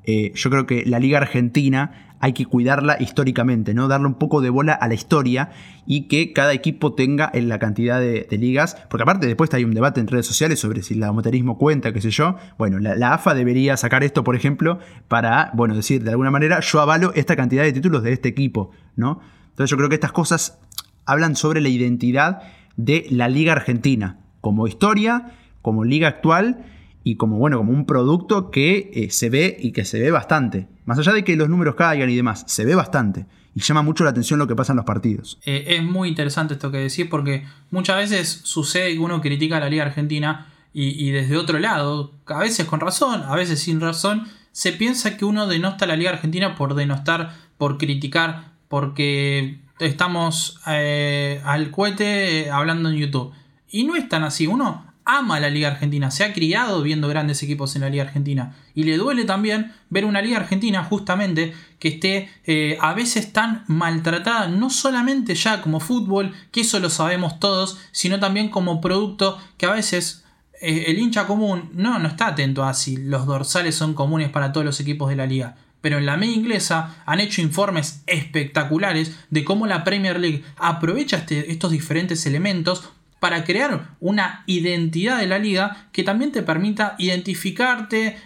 eh, 0.03 0.31
yo 0.35 0.49
creo 0.49 0.65
que 0.65 0.83
la 0.85 0.99
Liga 0.99 1.19
Argentina 1.19 2.15
hay 2.19 2.33
que 2.33 2.45
cuidarla 2.45 2.97
históricamente, 2.99 3.73
¿no? 3.73 3.87
Darle 3.87 4.07
un 4.07 4.13
poco 4.13 4.41
de 4.41 4.51
bola 4.51 4.73
a 4.73 4.87
la 4.87 4.93
historia 4.93 5.49
y 5.87 6.07
que 6.07 6.33
cada 6.33 6.53
equipo 6.53 6.93
tenga 6.93 7.29
en 7.33 7.49
la 7.49 7.57
cantidad 7.57 7.99
de, 7.99 8.27
ligas. 8.31 8.77
Porque 8.89 9.03
aparte 9.03 9.25
después 9.25 9.51
hay 9.55 9.63
un 9.63 9.73
debate 9.73 9.99
en 9.99 10.07
redes 10.07 10.27
sociales 10.27 10.59
sobre 10.59 10.83
si 10.83 10.93
el 10.93 11.03
amateurismo 11.03 11.57
cuenta, 11.57 11.91
qué 11.93 11.99
sé 11.99 12.11
yo. 12.11 12.35
Bueno, 12.59 12.77
la, 12.77 12.95
la, 12.95 13.13
AFA 13.13 13.33
debería 13.33 13.75
sacar 13.75 14.03
esto, 14.03 14.23
por 14.23 14.35
ejemplo, 14.35 14.77
para, 15.07 15.49
bueno, 15.55 15.75
decir 15.75 16.03
de 16.03 16.11
alguna 16.11 16.29
manera, 16.29 16.59
yo 16.59 16.79
avalo 16.79 17.11
esta 17.15 17.35
cantidad 17.35 17.63
de 17.63 17.73
títulos 17.73 18.03
de 18.03 18.13
este 18.13 18.29
equipo, 18.29 18.69
¿no? 18.95 19.19
Entonces 19.49 19.71
yo 19.71 19.77
creo 19.77 19.89
que 19.89 19.95
estas 19.95 20.11
cosas 20.11 20.59
hablan 21.05 21.35
sobre 21.35 21.59
la 21.59 21.69
identidad 21.69 22.43
de 22.77 23.05
la 23.09 23.29
Liga 23.29 23.53
Argentina, 23.53 24.19
como 24.41 24.67
historia, 24.67 25.33
como 25.61 25.83
liga 25.83 26.07
actual 26.07 26.65
y 27.03 27.15
como, 27.15 27.37
bueno, 27.37 27.57
como 27.57 27.71
un 27.71 27.85
producto 27.85 28.51
que 28.51 28.91
eh, 28.93 29.09
se 29.09 29.29
ve 29.29 29.57
y 29.59 29.71
que 29.71 29.85
se 29.85 29.99
ve 29.99 30.11
bastante. 30.11 30.67
Más 30.85 30.99
allá 30.99 31.13
de 31.13 31.23
que 31.23 31.35
los 31.35 31.49
números 31.49 31.75
caigan 31.75 32.09
y 32.09 32.15
demás, 32.15 32.43
se 32.47 32.65
ve 32.65 32.75
bastante. 32.75 33.25
Y 33.53 33.61
llama 33.61 33.81
mucho 33.81 34.03
la 34.03 34.11
atención 34.11 34.39
lo 34.39 34.47
que 34.47 34.55
pasa 34.55 34.73
en 34.73 34.77
los 34.77 34.85
partidos. 34.85 35.39
Eh, 35.45 35.65
es 35.67 35.83
muy 35.83 36.09
interesante 36.09 36.53
esto 36.53 36.71
que 36.71 36.77
decís 36.77 37.07
porque 37.09 37.45
muchas 37.69 37.97
veces 37.97 38.41
sucede 38.43 38.93
que 38.93 38.99
uno 38.99 39.19
critica 39.21 39.57
a 39.57 39.59
la 39.59 39.69
Liga 39.69 39.83
Argentina 39.83 40.47
y, 40.73 41.05
y, 41.05 41.11
desde 41.11 41.35
otro 41.35 41.59
lado, 41.59 42.13
a 42.27 42.39
veces 42.39 42.65
con 42.65 42.79
razón, 42.79 43.23
a 43.23 43.35
veces 43.35 43.59
sin 43.59 43.81
razón, 43.81 44.27
se 44.53 44.71
piensa 44.71 45.17
que 45.17 45.25
uno 45.25 45.47
denosta 45.47 45.83
a 45.83 45.87
la 45.87 45.97
Liga 45.97 46.11
Argentina 46.11 46.55
por 46.55 46.75
denostar, 46.75 47.33
por 47.57 47.77
criticar, 47.77 48.53
porque 48.69 49.59
estamos 49.81 50.59
eh, 50.67 51.41
al 51.43 51.71
cohete 51.71 52.41
eh, 52.41 52.51
hablando 52.51 52.89
en 52.89 52.95
YouTube. 52.95 53.33
Y 53.69 53.83
no 53.83 53.95
es 53.95 54.07
tan 54.07 54.23
así, 54.23 54.47
uno 54.47 54.85
ama 55.03 55.39
la 55.39 55.49
Liga 55.49 55.69
Argentina, 55.69 56.11
se 56.11 56.23
ha 56.23 56.31
criado 56.31 56.83
viendo 56.83 57.07
grandes 57.07 57.41
equipos 57.41 57.75
en 57.75 57.81
la 57.81 57.89
Liga 57.89 58.03
Argentina. 58.03 58.55
Y 58.75 58.83
le 58.83 58.97
duele 58.97 59.25
también 59.25 59.73
ver 59.89 60.05
una 60.05 60.21
Liga 60.21 60.37
Argentina 60.37 60.83
justamente 60.83 61.53
que 61.79 61.87
esté 61.89 62.29
eh, 62.45 62.77
a 62.79 62.93
veces 62.93 63.33
tan 63.33 63.63
maltratada, 63.67 64.47
no 64.47 64.69
solamente 64.69 65.33
ya 65.35 65.61
como 65.61 65.79
fútbol, 65.79 66.33
que 66.51 66.61
eso 66.61 66.79
lo 66.79 66.89
sabemos 66.89 67.39
todos, 67.39 67.79
sino 67.91 68.19
también 68.19 68.49
como 68.49 68.79
producto 68.79 69.37
que 69.57 69.65
a 69.65 69.73
veces 69.73 70.23
el 70.61 70.99
hincha 70.99 71.25
común 71.25 71.71
no, 71.73 71.97
no 71.97 72.07
está 72.07 72.27
atento 72.27 72.63
a 72.63 72.75
si 72.75 72.95
los 72.95 73.25
dorsales 73.25 73.73
son 73.73 73.95
comunes 73.95 74.29
para 74.29 74.51
todos 74.51 74.63
los 74.63 74.79
equipos 74.79 75.09
de 75.09 75.15
la 75.15 75.25
liga. 75.25 75.55
Pero 75.81 75.97
en 75.97 76.05
la 76.05 76.17
media 76.17 76.35
inglesa 76.35 77.03
han 77.05 77.19
hecho 77.19 77.41
informes 77.41 78.03
espectaculares 78.07 79.17
de 79.29 79.43
cómo 79.43 79.67
la 79.67 79.83
Premier 79.83 80.19
League 80.19 80.43
aprovecha 80.57 81.17
este, 81.17 81.51
estos 81.51 81.71
diferentes 81.71 82.25
elementos 82.25 82.91
para 83.19 83.43
crear 83.43 83.95
una 83.99 84.43
identidad 84.47 85.19
de 85.19 85.27
la 85.27 85.37
liga 85.37 85.89
que 85.91 86.03
también 86.03 86.31
te 86.31 86.41
permita 86.41 86.95
identificarte, 86.97 88.17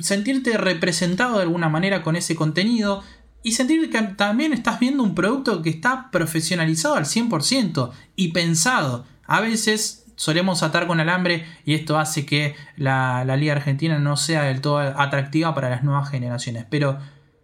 sentirte 0.00 0.58
representado 0.58 1.36
de 1.36 1.42
alguna 1.42 1.68
manera 1.68 2.02
con 2.02 2.16
ese 2.16 2.34
contenido 2.34 3.04
y 3.44 3.52
sentir 3.52 3.88
que 3.90 4.02
también 4.02 4.52
estás 4.52 4.80
viendo 4.80 5.04
un 5.04 5.14
producto 5.14 5.62
que 5.62 5.70
está 5.70 6.10
profesionalizado 6.10 6.96
al 6.96 7.04
100% 7.04 7.92
y 8.16 8.32
pensado. 8.32 9.06
A 9.24 9.40
veces 9.40 10.04
solemos 10.18 10.64
atar 10.64 10.88
con 10.88 10.98
alambre 10.98 11.46
y 11.64 11.74
esto 11.74 11.96
hace 11.96 12.26
que 12.26 12.56
la, 12.76 13.24
la, 13.24 13.36
Liga 13.36 13.52
Argentina 13.52 13.98
no 14.00 14.16
sea 14.16 14.42
del 14.42 14.60
todo 14.60 14.78
atractiva 14.78 15.54
para 15.54 15.70
las 15.70 15.84
nuevas 15.84 16.10
generaciones. 16.10 16.66
Pero 16.68 16.98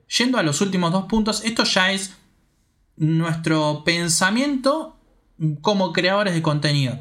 yendo 0.08 0.38
a 0.38 0.42
los 0.42 0.60
últimos 0.60 0.92
dos 0.92 1.04
puntos, 1.04 1.44
esto 1.44 1.62
ya 1.62 1.92
es 1.92 2.16
nuestro 2.96 3.84
pensamiento 3.84 4.98
como 5.60 5.92
creadores 5.92 6.34
de 6.34 6.42
contenido. 6.42 6.98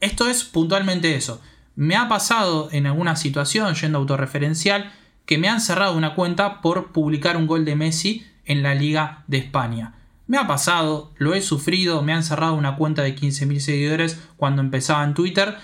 Esto 0.00 0.28
es 0.28 0.44
puntualmente 0.44 1.16
eso. 1.16 1.40
Me 1.74 1.96
ha 1.96 2.08
pasado 2.08 2.68
en 2.70 2.86
alguna 2.86 3.16
situación, 3.16 3.74
yendo 3.74 3.98
autorreferencial, 3.98 4.92
que 5.24 5.38
me 5.38 5.48
han 5.48 5.62
cerrado 5.62 5.96
una 5.96 6.14
cuenta 6.14 6.60
por 6.60 6.92
publicar 6.92 7.38
un 7.38 7.46
gol 7.46 7.64
de 7.64 7.74
Messi 7.74 8.26
en 8.44 8.62
la 8.62 8.74
Liga 8.74 9.24
de 9.28 9.38
España. 9.38 9.95
Me 10.26 10.38
ha 10.38 10.46
pasado, 10.46 11.12
lo 11.18 11.34
he 11.34 11.40
sufrido, 11.40 12.02
me 12.02 12.12
han 12.12 12.24
cerrado 12.24 12.54
una 12.54 12.76
cuenta 12.76 13.02
de 13.02 13.14
15.000 13.14 13.58
seguidores 13.60 14.20
cuando 14.36 14.60
empezaba 14.60 15.04
en 15.04 15.14
Twitter 15.14 15.56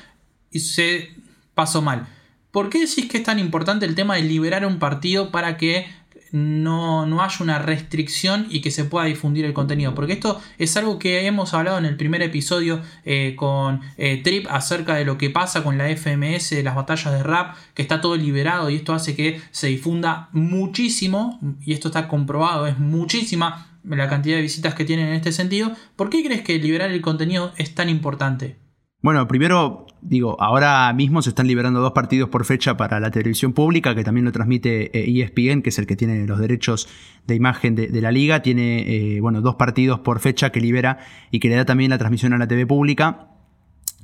y 0.50 0.60
se 0.60 1.10
pasó 1.54 1.82
mal. 1.82 2.06
¿Por 2.50 2.68
qué 2.68 2.80
decís 2.80 3.08
que 3.08 3.18
es 3.18 3.24
tan 3.24 3.38
importante 3.38 3.86
el 3.86 3.94
tema 3.94 4.16
de 4.16 4.22
liberar 4.22 4.66
un 4.66 4.78
partido 4.78 5.30
para 5.30 5.56
que 5.56 5.86
no, 6.32 7.04
no 7.04 7.22
haya 7.22 7.36
una 7.40 7.58
restricción 7.58 8.46
y 8.50 8.62
que 8.62 8.70
se 8.70 8.84
pueda 8.84 9.06
difundir 9.06 9.44
el 9.44 9.52
contenido. 9.52 9.94
Porque 9.94 10.14
esto 10.14 10.40
es 10.58 10.76
algo 10.76 10.98
que 10.98 11.26
hemos 11.26 11.54
hablado 11.54 11.78
en 11.78 11.84
el 11.84 11.96
primer 11.96 12.22
episodio 12.22 12.80
eh, 13.04 13.34
con 13.36 13.82
eh, 13.98 14.20
Trip 14.24 14.46
acerca 14.50 14.94
de 14.94 15.04
lo 15.04 15.18
que 15.18 15.30
pasa 15.30 15.62
con 15.62 15.78
la 15.78 15.94
FMS, 15.94 16.50
de 16.50 16.62
las 16.62 16.74
batallas 16.74 17.12
de 17.12 17.22
rap, 17.22 17.54
que 17.74 17.82
está 17.82 18.00
todo 18.00 18.16
liberado 18.16 18.70
y 18.70 18.76
esto 18.76 18.94
hace 18.94 19.14
que 19.14 19.40
se 19.50 19.68
difunda 19.68 20.30
muchísimo, 20.32 21.38
y 21.60 21.74
esto 21.74 21.88
está 21.88 22.08
comprobado, 22.08 22.66
es 22.66 22.78
muchísima 22.78 23.71
la 23.84 24.08
cantidad 24.08 24.36
de 24.36 24.42
visitas 24.42 24.74
que 24.74 24.84
tienen 24.84 25.08
en 25.08 25.14
este 25.14 25.32
sentido. 25.32 25.72
¿Por 25.96 26.10
qué 26.10 26.24
crees 26.24 26.42
que 26.42 26.58
liberar 26.58 26.90
el 26.90 27.00
contenido 27.00 27.52
es 27.56 27.74
tan 27.74 27.88
importante? 27.88 28.56
Bueno, 29.02 29.26
primero 29.26 29.86
digo, 30.02 30.36
ahora 30.40 30.92
mismo 30.92 31.22
se 31.22 31.30
están 31.30 31.46
liberando 31.46 31.80
dos 31.80 31.92
partidos 31.92 32.28
por 32.28 32.44
fecha 32.44 32.76
para 32.76 33.00
la 33.00 33.10
televisión 33.10 33.52
pública, 33.52 33.94
que 33.94 34.04
también 34.04 34.24
lo 34.24 34.32
transmite 34.32 34.90
ESPN, 34.94 35.58
e 35.58 35.62
que 35.62 35.70
es 35.70 35.78
el 35.78 35.86
que 35.86 35.96
tiene 35.96 36.26
los 36.26 36.38
derechos 36.38 36.88
de 37.26 37.34
imagen 37.34 37.74
de, 37.74 38.00
la 38.00 38.12
liga. 38.12 38.42
Tiene, 38.42 39.16
eh, 39.16 39.20
bueno, 39.20 39.40
dos 39.40 39.54
partidos 39.54 40.00
por 40.00 40.20
fecha 40.20 40.50
que 40.50 40.60
libera 40.60 40.98
y 41.30 41.40
que 41.40 41.48
le 41.48 41.56
da 41.56 41.64
también 41.64 41.90
la 41.90 41.98
transmisión 41.98 42.32
a 42.32 42.38
la 42.38 42.48
TV 42.48 42.66
pública. 42.66 43.28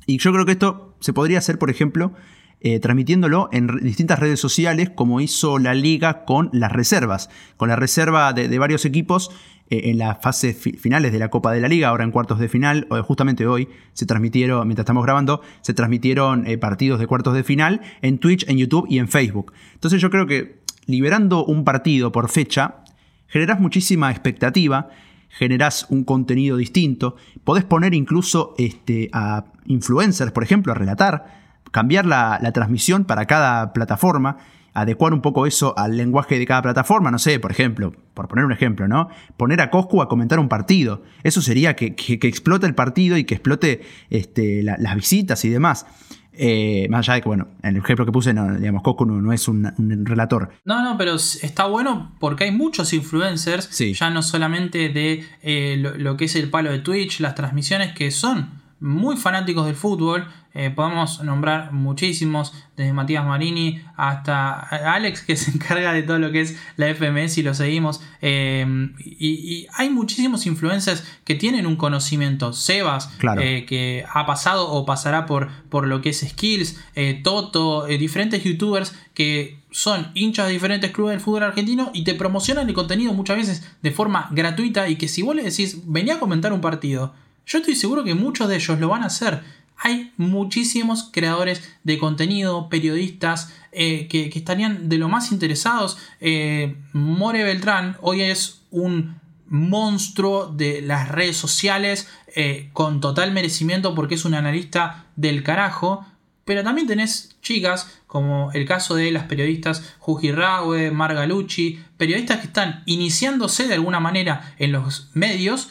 Y 0.07 0.17
yo 0.17 0.33
creo 0.33 0.45
que 0.45 0.53
esto 0.53 0.95
se 1.01 1.13
podría 1.13 1.37
hacer, 1.37 1.59
por 1.59 1.69
ejemplo, 1.69 2.13
eh, 2.61 2.79
transmitiéndolo 2.79 3.49
en 3.51 3.67
distintas 3.81 4.19
redes 4.19 4.39
sociales, 4.39 4.89
como 4.89 5.21
hizo 5.21 5.59
la 5.59 5.73
liga 5.73 6.25
con 6.25 6.49
las 6.53 6.71
reservas. 6.71 7.29
Con 7.57 7.69
la 7.69 7.75
reserva 7.75 8.33
de 8.33 8.59
varios 8.59 8.85
equipos 8.85 9.31
eh, 9.71 9.91
en 9.91 9.99
las 9.99 10.19
fases 10.19 10.57
finales 10.57 11.11
de 11.11 11.19
la 11.19 11.29
Copa 11.29 11.51
de 11.51 11.61
la 11.61 11.67
Liga, 11.67 11.89
ahora 11.89 12.03
en 12.03 12.11
cuartos 12.11 12.39
de 12.39 12.49
final, 12.49 12.87
justamente 13.03 13.45
hoy 13.45 13.69
se 13.93 14.07
transmitieron, 14.07 14.67
mientras 14.67 14.83
estamos 14.83 15.03
grabando, 15.03 15.41
se 15.61 15.75
transmitieron 15.75 16.47
eh, 16.47 16.57
partidos 16.57 16.99
de 16.99 17.05
cuartos 17.05 17.35
de 17.35 17.43
final 17.43 17.81
en 18.01 18.17
Twitch, 18.17 18.49
en 18.49 18.57
YouTube 18.57 18.87
y 18.89 18.97
en 18.97 19.07
Facebook. 19.07 19.53
Entonces 19.75 20.01
yo 20.01 20.09
creo 20.09 20.25
que 20.25 20.59
liberando 20.87 21.45
un 21.45 21.63
partido 21.63 22.11
por 22.11 22.29
fecha, 22.29 22.77
generas 23.27 23.59
muchísima 23.59 24.09
expectativa, 24.09 24.89
generas 25.29 25.85
un 25.89 26.03
contenido 26.03 26.57
distinto, 26.57 27.15
podés 27.43 27.63
poner 27.63 27.93
incluso 27.93 28.55
este, 28.57 29.09
a 29.13 29.45
influencers, 29.67 30.31
por 30.31 30.43
ejemplo, 30.43 30.71
a 30.71 30.75
relatar, 30.75 31.48
cambiar 31.71 32.05
la 32.05 32.51
transmisión 32.53 33.05
para 33.05 33.25
cada 33.25 33.73
plataforma 33.73 34.37
adecuar 34.73 35.13
un 35.13 35.21
poco 35.21 35.45
eso 35.45 35.77
al 35.77 35.97
lenguaje 35.97 36.37
de 36.37 36.45
cada 36.45 36.61
plataforma, 36.61 37.11
no 37.11 37.19
sé, 37.19 37.39
por 37.39 37.51
ejemplo, 37.51 37.93
por 38.13 38.27
poner 38.27 38.45
un 38.45 38.51
ejemplo, 38.51 38.87
¿no? 38.87 39.09
Poner 39.37 39.61
a 39.61 39.69
Coscu 39.69 40.01
a 40.01 40.07
comentar 40.07 40.39
un 40.39 40.49
partido. 40.49 41.03
Eso 41.23 41.41
sería 41.41 41.75
que, 41.75 41.95
explote 42.07 42.65
el 42.65 42.75
partido 42.75 43.17
y 43.17 43.23
que 43.23 43.35
explote 43.35 43.81
este, 44.09 44.63
las 44.63 44.95
visitas 44.95 45.43
y 45.45 45.49
demás. 45.49 45.85
Eh, 46.41 46.87
más 46.89 46.99
allá 46.99 47.15
de 47.15 47.21
que, 47.21 47.27
bueno, 47.27 47.49
en 47.63 47.75
el 47.75 47.81
ejemplo 47.81 48.05
que 48.05 48.13
puse, 48.13 48.33
no, 48.33 48.55
digamos, 48.55 48.81
Coscu 48.81 49.05
no, 49.05 49.33
es 49.33 49.47
un, 49.47 49.65
relator. 50.05 50.51
No, 50.63 50.81
no, 50.81 50.97
pero 50.97 51.15
está 51.15 51.65
bueno 51.65 52.15
porque 52.19 52.45
hay 52.45 52.51
muchos 52.51 52.93
influencers, 52.93 53.77
ya 53.77 54.09
no 54.09 54.21
solamente 54.21 54.89
de 54.89 55.25
eh, 55.41 55.75
lo 55.77 56.15
que 56.15 56.25
es 56.25 56.35
el 56.35 56.49
palo 56.49 56.71
de 56.71 56.79
Twitch, 56.79 57.19
las 57.19 57.35
transmisiones 57.35 57.93
que 57.93 58.11
son 58.11 58.58
muy 58.79 59.17
fanáticos 59.17 59.65
del 59.65 59.75
fútbol. 59.75 60.27
Eh, 60.53 60.71
podemos 60.71 61.23
nombrar 61.23 61.71
muchísimos, 61.71 62.53
desde 62.75 62.91
Matías 62.91 63.25
Marini 63.25 63.81
hasta 63.95 64.59
Alex, 64.93 65.21
que 65.21 65.35
se 65.35 65.51
encarga 65.51 65.93
de 65.93 66.03
todo 66.03 66.19
lo 66.19 66.31
que 66.31 66.41
es 66.41 66.57
la 66.75 66.93
FMS 66.93 67.37
y 67.37 67.43
lo 67.43 67.53
seguimos. 67.53 68.01
Eh, 68.21 68.65
y, 68.99 69.67
hay 69.75 69.89
muchísimos 69.89 70.45
influencers 70.45 71.03
que 71.23 71.35
tienen 71.35 71.67
un 71.67 71.75
conocimiento. 71.75 72.53
Sebas, 72.53 73.11
eh, 73.39 73.65
que 73.67 74.05
ha 74.11 74.25
pasado 74.25 74.69
o 74.69 74.85
pasará 74.85 75.25
por, 75.25 75.49
por 75.69 75.87
lo 75.87 76.01
que 76.01 76.09
es 76.09 76.25
Skills, 76.27 76.79
Toto, 77.23 77.85
diferentes 77.85 78.43
youtubers 78.43 78.95
que 79.13 79.59
son 79.71 80.11
hinchas 80.13 80.47
de 80.47 80.53
diferentes 80.53 80.91
clubes 80.91 81.13
del 81.13 81.19
fútbol 81.19 81.43
argentino 81.43 81.91
y 81.93 82.03
te 82.03 82.15
promocionan 82.15 82.67
el 82.67 82.73
contenido 82.73 83.13
muchas 83.13 83.37
veces 83.37 83.69
de 83.81 83.91
forma 83.91 84.29
gratuita 84.31 84.89
y 84.89 84.95
que 84.95 85.07
si 85.07 85.21
vos 85.21 85.35
le 85.35 85.43
decís, 85.43 85.81
venía 85.85 86.15
a 86.15 86.19
comentar 86.19 86.53
un 86.53 86.61
partido, 86.61 87.13
yo 87.49 87.57
estoy 87.57 87.75
seguro 87.75 88.03
que 88.03 88.13
muchos 88.13 88.47
de 88.47 88.55
ellos 88.55 88.79
lo 88.79 88.89
van 88.89 89.01
a 89.01 89.07
hacer. 89.07 89.41
Hay 89.75 90.13
muchísimos 90.17 91.09
creadores 91.11 91.63
de 91.83 91.97
contenido, 91.97 92.69
periodistas 92.69 93.51
eh, 93.71 94.07
que, 94.07 94.29
estarían 94.33 94.87
de 94.87 94.99
lo 94.99 95.09
más 95.09 95.31
interesados. 95.31 95.97
Eh, 96.21 96.75
More 96.93 97.43
Beltrán 97.43 97.97
hoy 98.01 98.21
es 98.21 98.61
un 98.69 99.19
monstruo 99.47 100.45
de 100.45 100.81
las 100.83 101.09
redes 101.09 101.37
sociales 101.37 102.07
eh, 102.35 102.69
con 102.71 103.01
total 103.01 103.31
merecimiento 103.31 103.95
porque 103.95 104.13
es 104.13 104.25
un 104.25 104.35
analista 104.35 105.05
del 105.15 105.41
carajo. 105.41 106.05
Pero 106.45 106.63
también 106.63 106.87
tenés 106.87 107.37
chicas 107.41 107.99
como 108.05 108.51
el 108.53 108.65
caso 108.65 108.95
de 108.95 109.11
las 109.11 109.23
periodistas 109.23 109.95
Juji 109.99 110.31
Raue, 110.31 110.91
Marga 110.91 111.25
Lucci, 111.25 111.79
periodistas 111.97 112.41
que 112.41 112.47
están 112.47 112.83
iniciándose 112.85 113.67
de 113.67 113.75
alguna 113.75 113.99
manera 113.99 114.53
en 114.59 114.71
los 114.71 115.09
medios 115.13 115.69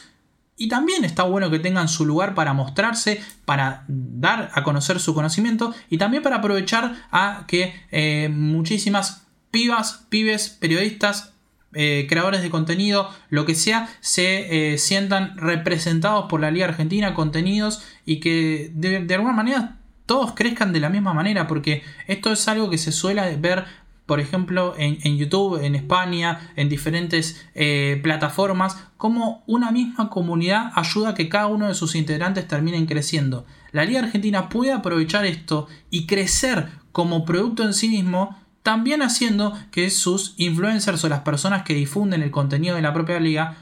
y 0.59 0.67
también 0.67 1.05
está 1.05 1.23
bueno 1.23 1.49
que 1.49 1.57
tengan 1.57 1.87
su 1.87 2.05
lugar 2.05 2.35
para 2.35 2.51
mostrarse, 2.53 3.21
para 3.45 3.85
dar 3.87 4.51
a 4.53 4.63
conocer 4.63 4.99
su 4.99 5.15
conocimiento 5.15 5.73
y 5.89 5.97
también 5.97 6.21
para 6.21 6.35
aprovechar 6.35 7.07
a 7.11 7.45
que 7.47 7.73
eh, 7.91 8.27
muchísimas 8.29 9.25
pibas, 9.51 10.05
pibes, 10.09 10.49
periodistas, 10.49 11.31
eh, 11.73 12.07
creadores 12.09 12.41
de 12.41 12.49
contenido, 12.49 13.09
lo 13.29 13.45
que 13.45 13.55
sea, 13.55 13.87
se 14.01 14.73
eh, 14.73 14.77
sientan 14.77 15.37
representados 15.37 16.25
por 16.29 16.41
la 16.41 16.51
Liga 16.51 16.65
Argentina, 16.65 17.13
contenidos 17.13 17.81
y 18.05 18.19
que 18.19 18.69
de, 18.73 19.05
de 19.05 19.15
alguna 19.15 19.33
manera 19.33 19.77
todos 20.05 20.33
crezcan 20.33 20.73
de 20.73 20.81
la 20.81 20.89
misma 20.89 21.13
manera, 21.13 21.47
porque 21.47 21.83
esto 22.07 22.33
es 22.33 22.45
algo 22.49 22.69
que 22.69 22.77
se 22.77 22.91
suele 22.91 23.37
ver 23.37 23.63
por 24.09 24.19
ejemplo, 24.19 24.73
en, 24.75 25.17
YouTube, 25.17 25.63
en 25.63 25.75
España, 25.75 26.51
en 26.55 26.67
diferentes 26.67 27.45
eh, 27.53 27.99
plataformas, 28.01 28.75
como 28.97 29.43
una 29.45 29.69
misma 29.69 30.09
comunidad 30.09 30.71
ayuda 30.73 31.09
a 31.09 31.13
que 31.13 31.29
cada 31.29 31.45
uno 31.45 31.67
de 31.67 31.75
sus 31.75 31.93
integrantes 31.93 32.47
terminen 32.47 32.87
creciendo. 32.87 33.45
La 33.71 33.85
Liga 33.85 33.99
Argentina 33.99 34.49
puede 34.49 34.71
aprovechar 34.71 35.27
esto 35.27 35.67
y 35.91 36.07
crecer 36.07 36.69
como 36.91 37.23
producto 37.23 37.61
en 37.61 37.75
sí 37.75 37.87
mismo, 37.87 38.35
también 38.63 39.03
haciendo 39.03 39.55
que 39.69 39.91
sus 39.91 40.33
influencers 40.37 41.03
o 41.03 41.07
las 41.07 41.19
personas 41.19 41.61
que 41.61 41.75
difunden 41.75 42.23
el 42.23 42.31
contenido 42.31 42.75
de 42.77 42.81
la 42.81 42.95
propia 42.95 43.19
liga 43.19 43.57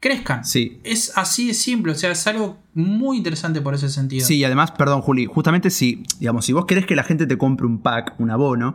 crezcan. 0.00 0.44
Sí. 0.44 0.80
Es 0.82 1.16
así 1.16 1.46
de 1.46 1.54
simple, 1.54 1.92
o 1.92 1.94
sea, 1.94 2.10
es 2.10 2.26
algo 2.26 2.58
muy 2.74 3.18
interesante 3.18 3.60
por 3.60 3.74
ese 3.74 3.88
sentido. 3.88 4.26
Sí, 4.26 4.38
y 4.38 4.42
además, 4.42 4.72
perdón, 4.72 5.00
Juli, 5.00 5.26
justamente 5.26 5.70
si, 5.70 6.02
digamos, 6.18 6.44
si 6.44 6.52
vos 6.52 6.66
querés 6.66 6.86
que 6.86 6.96
la 6.96 7.04
gente 7.04 7.28
te 7.28 7.38
compre 7.38 7.66
un 7.66 7.78
pack, 7.78 8.18
un 8.18 8.32
abono, 8.32 8.74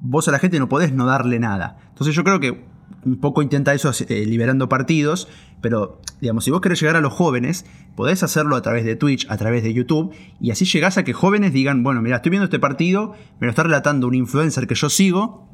vos 0.00 0.28
a 0.28 0.32
la 0.32 0.38
gente 0.38 0.58
no 0.58 0.68
podés 0.68 0.92
no 0.92 1.06
darle 1.06 1.38
nada. 1.38 1.78
Entonces 1.88 2.14
yo 2.14 2.24
creo 2.24 2.40
que 2.40 2.64
un 3.04 3.16
poco 3.18 3.42
intenta 3.42 3.72
eso 3.72 3.90
eh, 4.08 4.26
liberando 4.26 4.68
partidos, 4.68 5.28
pero 5.60 6.00
digamos, 6.20 6.44
si 6.44 6.50
vos 6.50 6.60
querés 6.60 6.80
llegar 6.80 6.96
a 6.96 7.00
los 7.00 7.12
jóvenes, 7.12 7.64
podés 7.96 8.22
hacerlo 8.22 8.56
a 8.56 8.62
través 8.62 8.84
de 8.84 8.96
Twitch, 8.96 9.26
a 9.30 9.36
través 9.36 9.62
de 9.62 9.72
YouTube, 9.72 10.12
y 10.40 10.50
así 10.50 10.64
llegás 10.64 10.98
a 10.98 11.04
que 11.04 11.12
jóvenes 11.12 11.52
digan, 11.52 11.82
bueno, 11.82 12.02
mira, 12.02 12.16
estoy 12.16 12.30
viendo 12.30 12.44
este 12.44 12.58
partido, 12.58 13.14
me 13.38 13.46
lo 13.46 13.50
está 13.50 13.62
relatando 13.62 14.06
un 14.06 14.14
influencer 14.14 14.66
que 14.66 14.74
yo 14.74 14.90
sigo, 14.90 15.48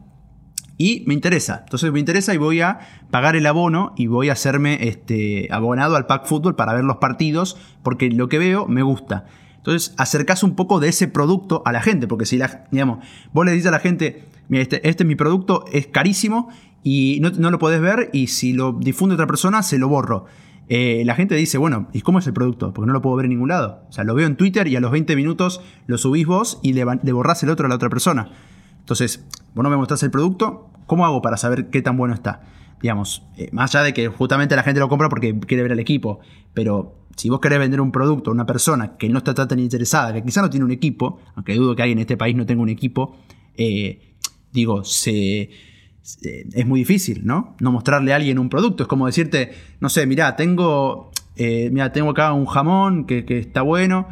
y 0.78 1.04
me 1.06 1.14
interesa. 1.14 1.60
Entonces 1.64 1.90
me 1.92 1.98
interesa 1.98 2.34
y 2.34 2.36
voy 2.36 2.60
a 2.60 2.80
pagar 3.10 3.36
el 3.36 3.46
abono 3.46 3.94
y 3.96 4.08
voy 4.08 4.28
a 4.28 4.32
hacerme 4.32 4.88
este, 4.88 5.48
abonado 5.50 5.96
al 5.96 6.06
Pack 6.06 6.26
Fútbol 6.26 6.54
para 6.54 6.74
ver 6.74 6.84
los 6.84 6.98
partidos, 6.98 7.56
porque 7.82 8.10
lo 8.10 8.28
que 8.28 8.38
veo 8.38 8.66
me 8.66 8.82
gusta. 8.82 9.24
Entonces 9.56 9.94
acercás 9.96 10.42
un 10.42 10.54
poco 10.54 10.78
de 10.78 10.88
ese 10.88 11.08
producto 11.08 11.62
a 11.64 11.72
la 11.72 11.80
gente, 11.80 12.06
porque 12.06 12.26
si 12.26 12.36
la, 12.36 12.66
digamos, 12.70 13.04
vos 13.32 13.46
le 13.46 13.52
dices 13.52 13.68
a 13.68 13.72
la 13.72 13.80
gente, 13.80 14.24
mira, 14.48 14.62
este, 14.62 14.88
este 14.88 15.02
es 15.04 15.06
mi 15.06 15.16
producto, 15.16 15.64
es 15.72 15.86
carísimo 15.86 16.48
y 16.82 17.18
no, 17.20 17.50
lo 17.50 17.58
podés 17.58 17.80
ver 17.80 18.10
y 18.12 18.28
si 18.28 18.52
lo 18.52 18.72
difunde 18.72 19.14
otra 19.14 19.26
persona 19.26 19.62
se 19.62 19.76
lo 19.76 19.88
borro. 19.88 20.26
Eh, 20.68 21.02
la 21.04 21.14
gente 21.14 21.34
dice, 21.34 21.58
bueno, 21.58 21.88
¿y 21.92 22.00
cómo 22.00 22.18
es 22.20 22.26
el 22.28 22.32
producto? 22.32 22.72
Porque 22.72 22.86
no 22.86 22.92
lo 22.92 23.02
puedo 23.02 23.16
ver 23.16 23.26
en 23.26 23.30
ningún 23.30 23.48
lado. 23.48 23.82
O 23.88 23.92
sea, 23.92 24.04
lo 24.04 24.14
veo 24.14 24.26
en 24.26 24.36
Twitter 24.36 24.68
y 24.68 24.76
a 24.76 24.80
los 24.80 24.90
20 24.92 25.16
minutos 25.16 25.60
lo 25.86 25.98
subís 25.98 26.26
vos 26.26 26.60
y 26.62 26.74
le, 26.74 26.84
borrás 26.84 27.42
el 27.42 27.50
otro 27.50 27.66
a 27.66 27.68
la 27.68 27.74
otra 27.74 27.88
persona. 27.88 28.30
Entonces, 28.78 29.24
vos 29.54 29.64
no 29.64 29.70
me 29.70 29.76
mostrás 29.76 30.02
el 30.04 30.12
producto, 30.12 30.70
¿cómo 30.86 31.04
hago 31.04 31.22
para 31.22 31.36
saber 31.36 31.70
qué 31.70 31.82
tan 31.82 31.96
bueno 31.96 32.14
está? 32.14 32.42
Digamos, 32.80 33.24
eh, 33.36 33.48
más 33.52 33.74
allá 33.74 33.84
de 33.84 33.92
que 33.92 34.06
justamente 34.06 34.54
la 34.54 34.62
gente 34.62 34.78
lo 34.78 34.88
compra 34.88 35.08
porque 35.08 35.36
quiere 35.40 35.64
ver 35.64 35.72
el 35.72 35.80
equipo, 35.80 36.20
pero 36.54 36.94
si 37.16 37.30
vos 37.30 37.40
querés 37.40 37.58
vender 37.58 37.80
un 37.80 37.90
producto 37.90 38.30
a 38.30 38.34
una 38.34 38.46
persona 38.46 38.96
que 38.96 39.08
no 39.08 39.18
está 39.18 39.34
tan 39.34 39.58
interesada, 39.58 40.12
que 40.12 40.22
quizá 40.22 40.42
no 40.42 40.50
tiene 40.50 40.64
un 40.64 40.70
equipo, 40.70 41.18
aunque 41.34 41.54
dudo 41.54 41.74
que 41.74 41.82
alguien 41.82 41.98
en 41.98 42.02
este 42.02 42.16
país 42.16 42.36
no 42.36 42.46
tenga 42.46 42.62
un 42.62 42.68
equipo, 42.68 43.16
eh, 43.56 44.15
digo, 44.52 44.82
es 44.82 46.66
muy 46.66 46.80
difícil, 46.80 47.26
¿no? 47.26 47.56
No 47.60 47.72
mostrarle 47.72 48.12
a 48.12 48.16
alguien 48.16 48.38
un 48.38 48.48
producto. 48.48 48.84
Es 48.84 48.88
como 48.88 49.06
decirte, 49.06 49.52
no 49.80 49.88
sé, 49.88 50.06
mira, 50.06 50.36
tengo, 50.36 51.10
eh, 51.36 51.72
tengo 51.92 52.10
acá 52.10 52.32
un 52.32 52.46
jamón 52.46 53.06
que, 53.06 53.24
que 53.24 53.38
está 53.38 53.62
bueno 53.62 54.08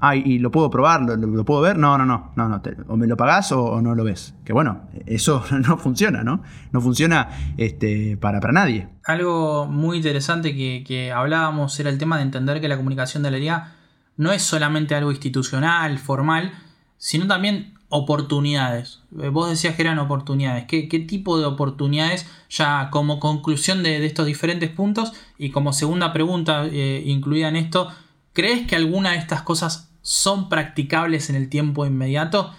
ah, 0.00 0.16
y 0.16 0.38
lo 0.38 0.50
puedo 0.50 0.70
probar, 0.70 1.02
lo, 1.02 1.44
puedo 1.44 1.60
ver. 1.60 1.78
No, 1.78 1.98
no, 1.98 2.04
no, 2.04 2.32
no, 2.36 2.48
no 2.48 2.62
o 2.88 2.96
me 2.96 3.06
lo 3.06 3.16
pagás 3.16 3.52
o, 3.52 3.80
no 3.80 3.94
lo 3.94 4.04
ves. 4.04 4.34
Que 4.44 4.52
bueno, 4.52 4.88
eso 5.06 5.44
no 5.66 5.78
funciona, 5.78 6.22
¿no? 6.22 6.42
No 6.72 6.80
funciona 6.80 7.28
este, 7.56 8.16
para, 8.16 8.40
para 8.40 8.52
nadie. 8.52 8.88
Algo 9.04 9.66
muy 9.66 9.96
interesante 9.98 10.54
que, 10.54 10.84
que 10.86 11.12
hablábamos 11.12 11.78
era 11.80 11.90
el 11.90 11.98
tema 11.98 12.16
de 12.16 12.22
entender 12.22 12.60
que 12.60 12.68
la 12.68 12.76
comunicación 12.76 13.22
de 13.22 13.30
liga 13.30 13.74
no 14.16 14.32
es 14.32 14.42
solamente 14.42 14.94
algo 14.94 15.10
institucional, 15.10 15.98
formal, 15.98 16.52
sino 16.96 17.26
también 17.26 17.77
oportunidades. 17.88 19.00
Eh, 19.20 19.28
vos 19.28 19.48
decías 19.48 19.74
que 19.74 19.82
eran 19.82 19.98
oportunidades. 19.98 20.66
¿Qué, 20.66 20.86
tipo 21.06 21.38
de 21.38 21.46
oportunidades? 21.46 22.26
Ya 22.50 22.90
como 22.90 23.18
conclusión 23.20 23.82
de, 23.82 24.04
estos 24.04 24.26
diferentes 24.26 24.70
puntos 24.70 25.12
y 25.38 25.50
como 25.50 25.72
segunda 25.72 26.12
pregunta 26.12 26.66
eh, 26.66 27.02
incluida 27.06 27.48
en 27.48 27.56
esto, 27.56 27.88
¿crees 28.32 28.66
que 28.66 28.76
alguna 28.76 29.12
de 29.12 29.18
estas 29.18 29.42
cosas 29.42 29.90
son 30.02 30.48
practicables 30.48 31.30
en 31.30 31.36
el 31.36 31.48
tiempo 31.48 31.86
inmediato 31.86 32.54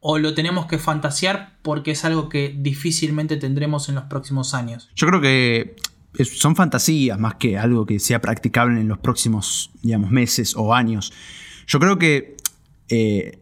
o 0.00 0.18
lo 0.18 0.34
tenemos 0.34 0.66
que 0.66 0.78
fantasear 0.78 1.58
porque 1.62 1.90
es 1.90 2.04
algo 2.04 2.28
que 2.28 2.54
difícilmente 2.56 3.36
tendremos 3.36 3.88
en 3.88 3.96
los 3.96 4.04
próximos 4.04 4.54
años? 4.54 4.90
Yo 4.94 5.06
creo 5.08 5.20
que 5.20 5.76
son 6.24 6.56
fantasías 6.56 7.18
más 7.18 7.34
que 7.34 7.58
algo 7.58 7.84
que 7.86 7.98
sea 7.98 8.20
practicable 8.20 8.80
en 8.80 8.88
los 8.88 8.98
próximos, 8.98 9.70
digamos, 9.82 10.10
meses 10.10 10.54
o 10.56 10.74
años. 10.74 11.12
Yo 11.66 11.78
creo 11.80 11.98
que, 11.98 12.36
eh, 12.88 13.37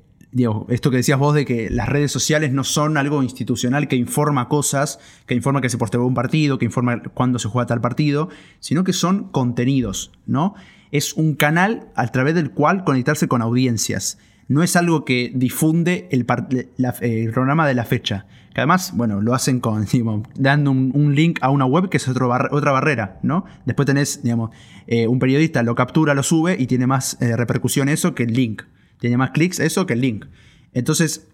esto 0.68 0.90
que 0.90 0.98
decías 0.98 1.18
vos 1.18 1.34
de 1.34 1.44
que 1.44 1.70
las 1.70 1.88
redes 1.88 2.12
sociales 2.12 2.52
no 2.52 2.64
son 2.64 2.96
algo 2.96 3.22
institucional 3.22 3.88
que 3.88 3.96
informa 3.96 4.48
cosas, 4.48 4.98
que 5.26 5.34
informa 5.34 5.60
que 5.60 5.68
se 5.68 5.78
postergó 5.78 6.06
un 6.06 6.14
partido, 6.14 6.58
que 6.58 6.64
informa 6.64 7.02
cuándo 7.02 7.38
se 7.38 7.48
juega 7.48 7.66
tal 7.66 7.80
partido, 7.80 8.28
sino 8.60 8.84
que 8.84 8.92
son 8.92 9.28
contenidos, 9.30 10.12
¿no? 10.26 10.54
es 10.92 11.14
un 11.14 11.34
canal 11.34 11.88
a 11.94 12.06
través 12.08 12.34
del 12.34 12.50
cual 12.50 12.84
conectarse 12.84 13.28
con 13.28 13.42
audiencias. 13.42 14.18
No 14.48 14.62
es 14.62 14.76
algo 14.76 15.04
que 15.04 15.32
difunde 15.34 16.08
el, 16.12 16.24
programa 16.24 17.66
de 17.66 17.74
la 17.74 17.84
fecha. 17.84 18.26
Que 18.54 18.60
además, 18.60 18.92
bueno, 18.94 19.20
lo 19.20 19.34
hacen 19.34 19.60
con, 19.60 19.86
dando 20.36 20.70
un, 20.70 21.14
link 21.14 21.38
a 21.42 21.50
una 21.50 21.66
web 21.66 21.88
que 21.88 21.96
es 21.96 22.08
otra 22.08 22.26
barrera, 22.72 23.18
¿no? 23.22 23.44
Después 23.64 23.86
tenés, 23.86 24.22
digamos, 24.22 24.50
eh, 24.86 25.08
un 25.08 25.18
periodista 25.18 25.62
lo 25.62 25.74
captura, 25.74 26.14
lo 26.14 26.22
sube 26.22 26.56
y 26.58 26.66
tiene 26.66 26.86
más 26.86 27.20
eh, 27.20 27.36
repercusión 27.36 27.88
eso 27.88 28.14
que 28.14 28.22
el 28.22 28.32
link. 28.32 28.62
Tiene 28.99 29.16
más 29.16 29.30
clics 29.30 29.61
eso 29.61 29.86
que 29.86 29.94
el 29.94 30.01
link. 30.01 30.26
Entonces, 30.72 31.28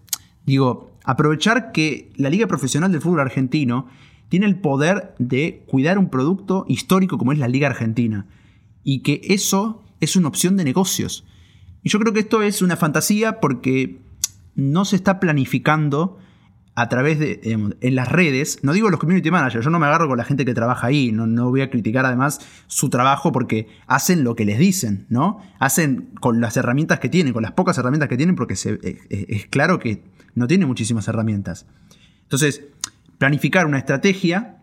digo, 0.47 0.93
aprovechar 1.05 1.73
que 1.73 2.13
la 2.17 2.31
Liga 2.31 2.47
Profesional 2.47 2.93
del 2.93 3.01
Fútbol 3.01 3.21
Argentino 3.21 3.89
tiene 4.29 4.47
el 4.47 4.57
poder 4.57 5.15
de 5.19 5.65
cuidar 5.67 5.99
un 5.99 6.09
producto 6.09 6.65
histórico 6.69 7.19
como 7.19 7.33
es 7.33 7.39
la 7.39 7.49
Liga 7.49 7.69
Argentina 7.69 8.27
y 8.83 9.01
que 9.01 9.21
eso 9.25 9.83
es 10.01 10.17
una 10.17 10.29
opción 10.29 10.57
de 10.57 10.65
negocios. 10.65 11.25
Y 11.83 11.91
yo 11.91 11.99
creo 11.99 12.13
que 12.13 12.21
esto 12.21 12.43
es 12.43 12.63
una 12.63 12.77
fantasía 12.77 13.41
porque 13.41 13.99
no 14.55 14.85
se 14.85 14.97
está 14.97 15.21
planificando 15.21 16.19
a 16.75 16.89
través 16.89 17.18
de, 17.18 17.41
en 17.43 17.95
las 17.95 18.09
redes, 18.09 18.61
no 18.62 18.73
digo 18.73 18.89
los 18.89 18.99
community 18.99 19.31
managers, 19.31 19.64
yo 19.64 19.70
no 19.70 19.79
me 19.79 19.87
agarro 19.87 20.09
con 20.09 20.16
la 20.16 20.25
gente 20.25 20.47
que 20.47 20.55
trabaja 20.55 20.87
ahí, 20.87 21.12
no, 21.12 21.27
no, 21.27 21.51
voy 21.51 21.61
a 21.61 21.68
criticar 21.68 22.07
además 22.07 22.41
su 22.66 22.89
trabajo 22.89 23.31
porque 23.31 23.68
hacen 23.87 24.25
lo 24.25 24.35
que 24.35 24.47
les 24.47 24.59
dicen, 24.59 25.05
¿no? 25.11 25.39
Hacen 25.59 26.09
con 26.20 26.41
las 26.41 26.57
herramientas 26.57 26.99
que 26.99 27.11
tienen, 27.11 27.35
con 27.35 27.43
las 27.43 27.53
pocas 27.53 27.77
herramientas 27.77 28.09
que 28.09 28.16
tienen, 28.16 28.37
porque 28.37 28.55
es, 28.55 28.64
es 28.64 29.47
claro 29.49 29.79
que 29.79 30.03
no 30.35 30.47
tienen 30.47 30.66
muchísimas 30.66 31.07
herramientas. 31.09 31.66
Entonces, 32.23 32.62
planificar 33.18 33.66
una 33.66 33.79
estrategia 33.79 34.57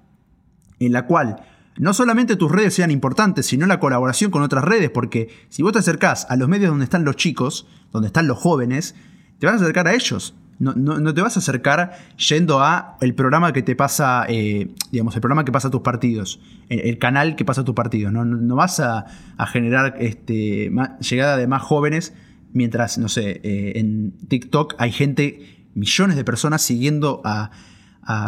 en 0.79 0.91
la 0.91 1.05
cual 1.05 1.43
no 1.77 1.93
solamente 1.93 2.35
tus 2.35 2.51
redes 2.51 2.73
sean 2.73 2.91
importantes, 2.91 3.45
sino 3.45 3.67
la 3.67 3.79
colaboración 3.79 4.31
con 4.31 4.41
otras 4.41 4.65
redes, 4.65 4.89
porque 4.89 5.29
si 5.49 5.61
vos 5.61 5.73
te 5.73 5.79
acercás 5.79 6.25
a 6.29 6.35
los 6.35 6.49
medios 6.49 6.71
donde 6.71 6.83
están 6.83 7.05
los 7.05 7.15
chicos, 7.15 7.67
donde 7.91 8.07
están 8.07 8.27
los 8.27 8.37
jóvenes, 8.37 8.95
te 9.39 9.45
vas 9.45 9.61
a 9.61 9.63
acercar 9.63 9.87
a 9.87 9.93
ellos. 9.93 10.35
No, 10.59 11.13
te 11.13 11.21
vas 11.21 11.37
a 11.37 11.39
acercar 11.39 11.97
yendo 12.17 12.61
a 12.61 12.97
el 12.99 13.15
programa 13.15 13.53
que 13.53 13.61
te 13.61 13.75
pasa, 13.75 14.25
eh, 14.27 14.69
digamos, 14.91 15.15
el 15.15 15.21
programa 15.21 15.45
que 15.45 15.53
pasa 15.53 15.69
a 15.69 15.71
tus 15.71 15.81
partidos, 15.81 16.41
el, 16.67 16.97
canal 16.97 17.37
que 17.37 17.45
pasa 17.45 17.61
a 17.61 17.63
tus 17.63 17.75
partidos. 17.75 18.11
No, 18.11 18.55
vas 18.55 18.81
a, 18.81 19.05
generar 19.47 19.95
este, 19.99 20.69
llegada 20.99 21.37
de 21.37 21.47
más 21.47 21.61
jóvenes 21.61 22.13
mientras, 22.51 22.97
no 22.97 23.07
sé, 23.07 23.39
eh, 23.43 23.79
en 23.79 24.11
TikTok 24.27 24.75
hay 24.79 24.91
gente, 24.91 25.65
millones 25.75 26.17
de 26.17 26.25
personas 26.25 26.61
siguiendo 26.61 27.21
a, 27.23 27.51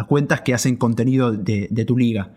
cuentas 0.06 0.42
que 0.42 0.54
hacen 0.54 0.76
contenido 0.76 1.32
de 1.32 1.84
tu 1.84 1.98
liga. 1.98 2.30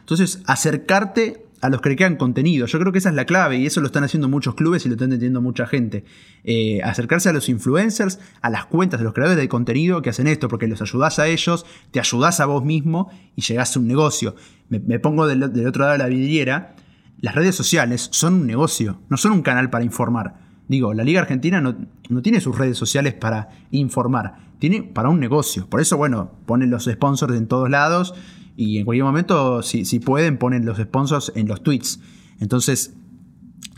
Entonces, 0.00 0.42
acercarte 0.46 1.44
a 1.60 1.68
los 1.68 1.80
que 1.80 1.96
crean 1.96 2.16
contenido. 2.16 2.66
Yo 2.66 2.78
creo 2.78 2.92
que 2.92 2.98
esa 2.98 3.08
es 3.08 3.14
la 3.14 3.24
clave 3.24 3.58
y 3.58 3.66
eso 3.66 3.80
lo 3.80 3.86
están 3.86 4.04
haciendo 4.04 4.28
muchos 4.28 4.54
clubes 4.54 4.84
y 4.86 4.88
lo 4.88 4.94
están 4.94 5.06
entendiendo 5.06 5.40
mucha 5.40 5.66
gente. 5.66 6.04
Eh, 6.44 6.80
acercarse 6.82 7.28
a 7.28 7.32
los 7.32 7.48
influencers, 7.48 8.20
a 8.40 8.50
las 8.50 8.66
cuentas 8.66 9.00
de 9.00 9.04
los 9.04 9.14
creadores 9.14 9.40
de 9.40 9.48
contenido 9.48 10.02
que 10.02 10.10
hacen 10.10 10.26
esto, 10.26 10.48
porque 10.48 10.68
los 10.68 10.80
ayudás 10.82 11.18
a 11.18 11.26
ellos, 11.26 11.66
te 11.90 12.00
ayudás 12.00 12.40
a 12.40 12.46
vos 12.46 12.64
mismo 12.64 13.10
y 13.34 13.42
llegás 13.42 13.76
a 13.76 13.80
un 13.80 13.88
negocio. 13.88 14.34
Me, 14.68 14.98
pongo 14.98 15.26
del, 15.26 15.42
otro 15.42 15.82
lado 15.82 15.92
de 15.92 15.98
la 15.98 16.06
vidriera. 16.06 16.76
Las 17.20 17.34
redes 17.34 17.54
sociales 17.54 18.08
son 18.12 18.34
un 18.34 18.46
negocio, 18.46 19.00
no 19.08 19.16
son 19.16 19.32
un 19.32 19.42
canal 19.42 19.70
para 19.70 19.84
informar. 19.84 20.46
Digo, 20.68 20.92
la 20.94 21.02
Liga 21.02 21.20
Argentina 21.20 21.60
no, 21.60 21.76
no 22.08 22.22
tiene 22.22 22.40
sus 22.40 22.56
redes 22.56 22.76
sociales 22.76 23.14
para 23.14 23.48
informar, 23.70 24.36
tiene 24.58 24.82
para 24.82 25.08
un 25.08 25.18
negocio. 25.18 25.66
Por 25.68 25.80
eso, 25.80 25.96
bueno, 25.96 26.30
ponen 26.46 26.70
los 26.70 26.84
sponsors 26.84 27.34
en 27.34 27.48
todos 27.48 27.70
lados 27.70 28.14
y 28.58 28.78
en 28.78 28.84
cualquier 28.84 29.04
momento, 29.04 29.62
si, 29.62 30.00
pueden, 30.00 30.36
ponen 30.36 30.66
los 30.66 30.78
sponsors 30.78 31.30
en 31.36 31.46
los 31.46 31.62
tweets. 31.62 32.00
Entonces, 32.40 32.92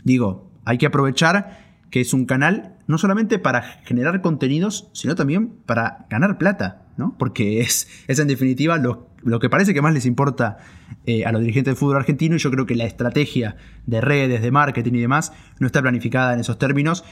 digo, 0.03 0.51
hay 0.65 0.79
que 0.79 0.87
aprovechar 0.87 1.59
que 1.91 2.01
es 2.01 2.15
un 2.15 2.25
canal 2.25 2.77
no 2.87 2.97
solamente 2.97 3.37
para 3.37 3.61
generar 3.83 4.21
contenidos, 4.21 4.89
sino 4.93 5.13
también 5.13 5.49
para 5.67 6.07
ganar 6.09 6.39
plata, 6.39 6.87
¿no? 6.97 7.15
Porque 7.19 7.61
es, 7.61 7.87
es 8.07 8.17
en 8.17 8.27
definitiva 8.27 8.79
lo, 8.79 9.07
lo, 9.21 9.39
que 9.39 9.51
parece 9.51 9.75
que 9.75 9.83
más 9.83 9.93
les 9.93 10.07
importa 10.07 10.57
eh, 11.05 11.25
a 11.25 11.31
los 11.31 11.41
dirigentes 11.41 11.73
del 11.73 11.77
fútbol 11.77 11.97
argentino 11.97 12.35
y 12.35 12.39
yo 12.39 12.49
creo 12.49 12.65
que 12.65 12.73
la 12.73 12.85
estrategia 12.85 13.57
de 13.85 14.01
redes, 14.01 14.41
de 14.41 14.49
marketing 14.49 14.93
y 14.93 15.01
demás 15.01 15.31
no 15.59 15.67
está 15.67 15.83
planificada 15.83 16.33
en 16.33 16.39
esos 16.39 16.57
términos 16.57 17.03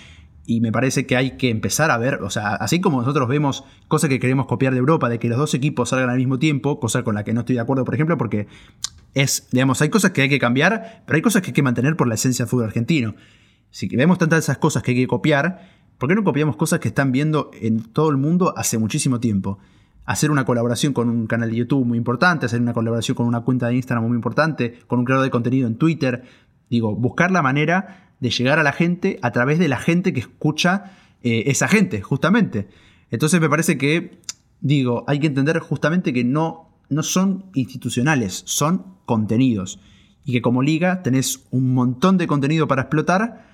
y 0.50 0.62
me 0.62 0.72
parece 0.72 1.06
que 1.06 1.16
hay 1.16 1.38
que 1.38 1.52
empezar 1.52 1.92
a 1.92 2.00
ver, 2.00 2.24
o 2.24 2.32
sea, 2.32 2.56
así 2.56 2.82
como 2.82 3.02
nosotros 3.02 3.30
vemos 3.30 3.66
cosas 3.88 4.10
que 4.10 4.20
queremos 4.20 4.48
copiar 4.48 4.74
de 4.74 4.80
Europa, 4.80 5.08
de 5.08 5.20
que 5.20 5.30
los 5.30 5.38
dos 5.38 5.54
equipos 5.54 5.90
salgan 5.90 6.10
al 6.10 6.18
mismo 6.18 6.40
tiempo, 6.40 6.80
cosa 6.80 7.04
con 7.04 7.14
la 7.14 7.24
que 7.24 7.34
no 7.34 7.42
estoy 7.42 7.54
de 7.54 7.62
acuerdo, 7.62 7.86
por 7.86 7.94
ejemplo, 7.94 8.18
porque 8.18 8.48
es, 9.14 9.48
digamos, 9.52 9.80
hay 9.84 9.90
cosas 9.90 10.10
que 10.10 10.24
hay 10.24 10.30
que 10.30 10.40
cambiar, 10.40 11.04
pero 11.06 11.18
hay 11.18 11.22
cosas 11.22 11.44
que 11.44 11.50
hay 11.50 11.54
que 11.54 11.62
mantener 11.62 11.96
por 11.96 12.08
la 12.08 12.16
esencia 12.16 12.46
del 12.46 12.50
fútbol 12.50 12.66
argentino. 12.66 13.14
Si 13.70 13.96
vemos 13.96 14.18
tantas 14.18 14.40
esas 14.40 14.58
cosas 14.58 14.82
que 14.82 14.90
hay 14.90 14.98
que 14.98 15.06
copiar, 15.06 15.70
¿por 16.00 16.10
qué 16.10 16.16
no 16.16 16.24
copiamos 16.24 16.56
cosas 16.56 16.80
que 16.80 16.88
están 16.88 17.12
viendo 17.12 17.52
en 17.54 17.84
todo 17.84 18.10
el 18.10 18.18
mundo 18.18 18.56
hace 18.58 18.80
muchísimo 18.80 19.20
tiempo? 19.20 19.60
Hacer 20.06 20.32
una 20.32 20.46
colaboración 20.46 20.94
con 20.94 21.10
un 21.10 21.28
canal 21.28 21.52
de 21.52 21.58
YouTube 21.58 21.86
muy 21.86 22.00
importante, 22.00 22.48
hacer 22.48 22.60
una 22.60 22.74
colaboración 22.74 23.14
con 23.14 23.28
una 23.28 23.42
cuenta 23.42 23.68
de 23.68 23.76
Instagram 23.76 24.08
muy 24.08 24.16
importante, 24.16 24.80
con 24.88 24.98
un 24.98 25.06
creador 25.06 25.26
de 25.26 25.30
contenido 25.30 25.68
en 25.68 25.76
Twitter. 25.76 26.24
Digo, 26.72 26.96
buscar 26.96 27.30
la 27.30 27.44
manera 27.44 28.09
de 28.20 28.30
llegar 28.30 28.60
a 28.60 28.64
la 28.64 28.74
gente 28.74 29.20
a 29.22 29.32
través 29.32 29.60
de 29.60 29.68
la 29.68 29.78
gente 29.78 30.14
que 30.14 30.20
escucha 30.20 30.92
eh, 31.24 31.44
esa 31.48 31.68
gente, 31.68 32.02
justamente. 32.02 32.68
Entonces 33.12 33.40
me 33.42 33.50
parece 33.50 33.78
que, 33.78 34.20
digo, 34.62 35.04
hay 35.08 35.20
que 35.20 35.28
entender 35.28 35.60
justamente 35.60 36.14
que 36.14 36.24
no, 36.24 36.70
no 36.90 37.04
son 37.04 37.46
institucionales, 37.54 38.44
son 38.46 38.86
contenidos. 39.06 39.80
Y 40.26 40.34
que 40.34 40.42
como 40.42 40.62
liga 40.62 41.02
tenés 41.02 41.46
un 41.50 41.74
montón 41.74 42.18
de 42.18 42.28
contenido 42.28 42.68
para 42.68 42.84
explotar 42.84 43.50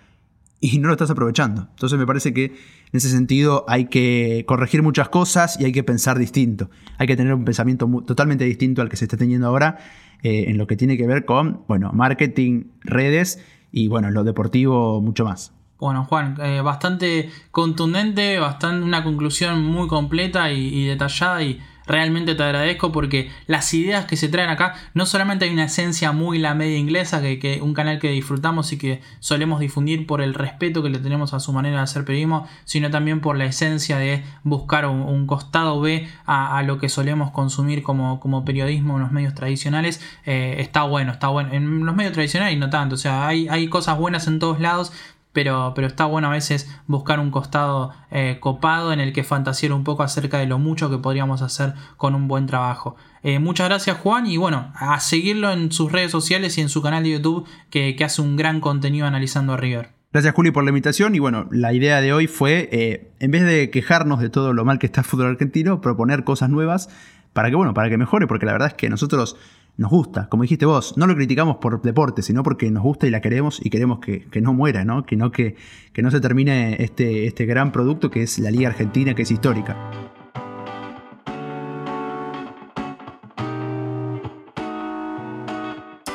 y 0.60 0.80
no 0.80 0.88
lo 0.88 0.94
estás 0.94 1.10
aprovechando. 1.10 1.68
Entonces 1.70 1.98
me 2.00 2.08
parece 2.08 2.34
que 2.34 2.46
en 2.46 2.54
ese 2.98 3.10
sentido 3.10 3.66
hay 3.68 3.86
que 3.86 4.46
corregir 4.48 4.82
muchas 4.82 5.10
cosas 5.10 5.60
y 5.60 5.66
hay 5.66 5.72
que 5.72 5.84
pensar 5.84 6.18
distinto. 6.18 6.70
Hay 6.98 7.08
que 7.08 7.16
tener 7.16 7.34
un 7.34 7.46
pensamiento 7.46 7.88
totalmente 8.06 8.46
distinto 8.46 8.82
al 8.82 8.90
que 8.90 8.98
se 8.98 9.06
está 9.06 9.16
teniendo 9.16 9.48
ahora 9.48 9.78
eh, 10.24 10.46
en 10.48 10.58
lo 10.58 10.66
que 10.66 10.76
tiene 10.76 10.98
que 10.98 11.06
ver 11.06 11.26
con, 11.26 11.62
bueno, 11.68 11.92
marketing, 11.94 12.66
redes 12.82 13.40
y 13.76 13.90
bueno, 13.90 14.10
lo 14.10 14.24
deportivo 14.24 15.02
mucho 15.02 15.26
más. 15.26 15.52
Bueno, 15.78 16.06
Juan, 16.06 16.38
eh, 16.42 16.62
bastante 16.62 17.30
contundente, 17.52 18.40
bastante 18.40 18.86
una 18.86 19.04
conclusión 19.04 19.66
muy 19.66 19.90
completa 19.90 20.50
y 20.50 20.86
detallada 20.86 21.44
y 21.44 21.60
Realmente 21.88 22.36
te 22.36 22.44
agradezco 22.44 22.92
porque 22.92 23.32
las 23.48 23.74
ideas 23.74 24.06
que 24.06 24.18
se 24.18 24.30
traen 24.30 24.50
acá, 24.50 24.76
no 24.94 25.06
solamente 25.06 25.46
hay 25.46 25.52
una 25.52 25.66
esencia 25.66 26.12
muy 26.12 26.40
la 26.40 26.56
media 26.56 26.78
inglesa, 26.78 27.22
que, 27.22 27.60
un 27.62 27.74
canal 27.74 28.00
que 28.00 28.10
disfrutamos 28.10 28.72
y 28.74 28.78
que 28.78 29.02
solemos 29.20 29.60
difundir 29.60 30.08
por 30.08 30.22
el 30.22 30.34
respeto 30.34 30.82
que 30.84 30.90
le 30.90 31.00
tenemos 31.00 31.34
a 31.34 31.40
su 31.40 31.54
manera 31.54 31.78
de 31.78 31.84
hacer 31.84 32.06
periodismo, 32.06 32.48
sino 32.64 32.90
también 32.90 33.22
por 33.22 33.38
la 33.38 33.46
esencia 33.46 33.98
de 33.98 34.24
buscar 34.44 34.86
un, 34.86 35.26
costado 35.26 35.82
B 35.82 36.08
a, 36.26 36.62
lo 36.64 36.78
que 36.78 36.90
solemos 36.90 37.32
consumir 37.32 37.82
como, 37.82 38.20
como 38.20 38.46
periodismo 38.46 38.96
en 38.96 39.04
los 39.04 39.12
medios 39.12 39.34
tradicionales. 39.34 40.02
Eh, 40.26 40.58
está 40.60 40.84
bueno, 40.84 41.12
está 41.12 41.30
bueno. 41.30 41.54
En 41.54 41.86
los 41.86 41.96
medios 41.96 42.14
tradicionales 42.14 42.58
no 42.60 42.70
tanto, 42.70 42.96
o 42.96 42.98
sea, 42.98 43.28
hay, 43.28 43.48
hay 43.48 43.68
cosas 43.68 43.98
buenas 43.98 44.28
en 44.28 44.40
todos 44.40 44.60
lados, 44.60 44.92
pero, 45.36 45.74
pero 45.76 45.86
está 45.86 46.06
bueno 46.06 46.30
a 46.30 46.32
veces 46.32 46.74
buscar 46.88 47.20
un 47.20 47.30
costado 47.30 47.92
eh, 48.10 48.38
copado 48.40 48.94
en 48.94 49.02
el 49.02 49.14
que 49.14 49.24
fantasear 49.24 49.74
un 49.74 49.84
poco 49.84 50.02
acerca 50.02 50.40
de 50.40 50.48
lo 50.48 50.58
mucho 50.58 50.90
que 50.90 50.98
podríamos 50.98 51.44
hacer 51.44 51.74
con 51.98 52.16
un 52.16 52.28
buen 52.28 52.48
trabajo. 52.48 52.96
Eh, 53.22 53.40
muchas 53.40 53.68
gracias 53.68 53.98
Juan 53.98 54.26
y 54.26 54.38
bueno, 54.38 54.72
a 54.76 55.00
seguirlo 55.02 55.52
en 55.52 55.72
sus 55.72 55.92
redes 55.92 56.10
sociales 56.10 56.58
y 56.58 56.62
en 56.62 56.70
su 56.70 56.82
canal 56.82 57.04
de 57.04 57.12
YouTube 57.12 57.46
que, 57.70 57.96
hace 58.06 58.22
un 58.22 58.38
gran 58.38 58.62
contenido 58.62 59.06
analizando 59.06 59.54
a 59.54 59.58
River. 59.58 59.90
Gracias 60.14 60.34
Juli 60.34 60.52
por 60.52 60.64
la 60.64 60.70
invitación 60.70 61.14
y 61.16 61.20
bueno, 61.20 61.48
la 61.52 61.74
idea 61.74 62.00
de 62.00 62.14
hoy 62.14 62.28
fue, 62.28 62.70
eh, 62.72 63.12
en 63.20 63.32
vez 63.32 63.44
de 63.44 63.70
quejarnos 63.70 64.22
de 64.22 64.30
todo 64.30 64.54
lo 64.54 64.64
mal 64.64 64.80
que 64.80 64.86
está 64.86 65.02
el 65.02 65.06
fútbol 65.06 65.28
argentino, 65.28 65.82
proponer 65.82 66.24
cosas 66.24 66.50
nuevas 66.50 66.90
para 67.34 67.50
que, 67.50 67.58
bueno, 67.58 67.74
para 67.74 67.90
que 67.90 67.98
mejore, 67.98 68.26
porque 68.28 68.46
la 68.46 68.54
verdad 68.54 68.70
es 68.70 68.74
que 68.76 68.88
nosotros 68.88 69.36
nos 69.78 69.92
gusta. 69.92 70.28
Como 70.30 70.44
dijiste 70.44 70.66
vos, 70.66 70.98
no 70.98 71.08
lo 71.08 71.16
criticamos 71.16 71.58
por 71.58 71.82
deporte, 71.82 72.22
sino 72.22 72.44
porque 72.44 72.72
nos 72.72 72.84
gusta 72.84 73.08
y 73.08 73.10
la 73.10 73.22
queremos 73.22 73.60
y 73.64 73.70
queremos 73.70 74.00
que, 74.00 74.26
no 74.42 74.54
muera, 74.54 74.86
¿no? 74.86 75.06
Que 75.06 75.16
no, 75.16 75.32
que, 75.32 75.56
que 75.94 76.02
no 76.02 76.12
se 76.12 76.20
termine 76.22 76.82
este, 76.84 77.28
este 77.28 77.46
gran 77.46 77.72
producto 77.72 78.10
que 78.10 78.24
es 78.24 78.40
la 78.40 78.52
Liga 78.52 78.70
Argentina, 78.70 79.14
que 79.14 79.24
es 79.24 79.32
histórica. 79.32 79.76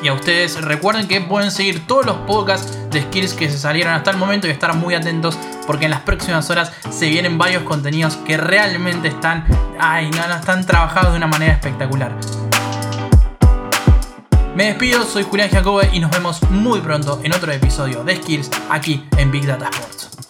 Y 0.03 0.07
a 0.07 0.13
ustedes 0.13 0.59
recuerden 0.63 1.07
que 1.07 1.21
pueden 1.21 1.51
seguir 1.51 1.85
todos 1.85 2.07
los 2.07 2.17
podcasts 2.19 2.75
de 2.89 3.03
skills 3.03 3.35
que 3.35 3.49
se 3.49 3.59
salieron 3.59 3.93
hasta 3.93 4.09
el 4.09 4.17
momento 4.17 4.47
y 4.47 4.49
estar 4.49 4.75
muy 4.75 4.95
atentos 4.95 5.37
porque 5.67 5.85
en 5.85 5.91
las 5.91 6.01
próximas 6.01 6.49
horas 6.49 6.73
se 6.89 7.07
vienen 7.07 7.37
varios 7.37 7.61
contenidos 7.63 8.17
que 8.17 8.35
realmente 8.35 9.09
están, 9.09 9.45
ay, 9.79 10.09
no, 10.09 10.35
están 10.35 10.65
trabajados 10.65 11.11
de 11.11 11.17
una 11.17 11.27
manera 11.27 11.53
espectacular. 11.53 12.17
Me 14.55 14.65
despido, 14.65 15.05
soy 15.05 15.23
Julián 15.23 15.49
Jacobe 15.49 15.89
y 15.93 15.99
nos 15.99 16.11
vemos 16.11 16.41
muy 16.49 16.81
pronto 16.81 17.21
en 17.23 17.33
otro 17.33 17.53
episodio 17.53 18.03
de 18.03 18.17
Skills 18.17 18.51
aquí 18.69 19.07
en 19.17 19.31
Big 19.31 19.45
Data 19.45 19.69
Sports. 19.69 20.20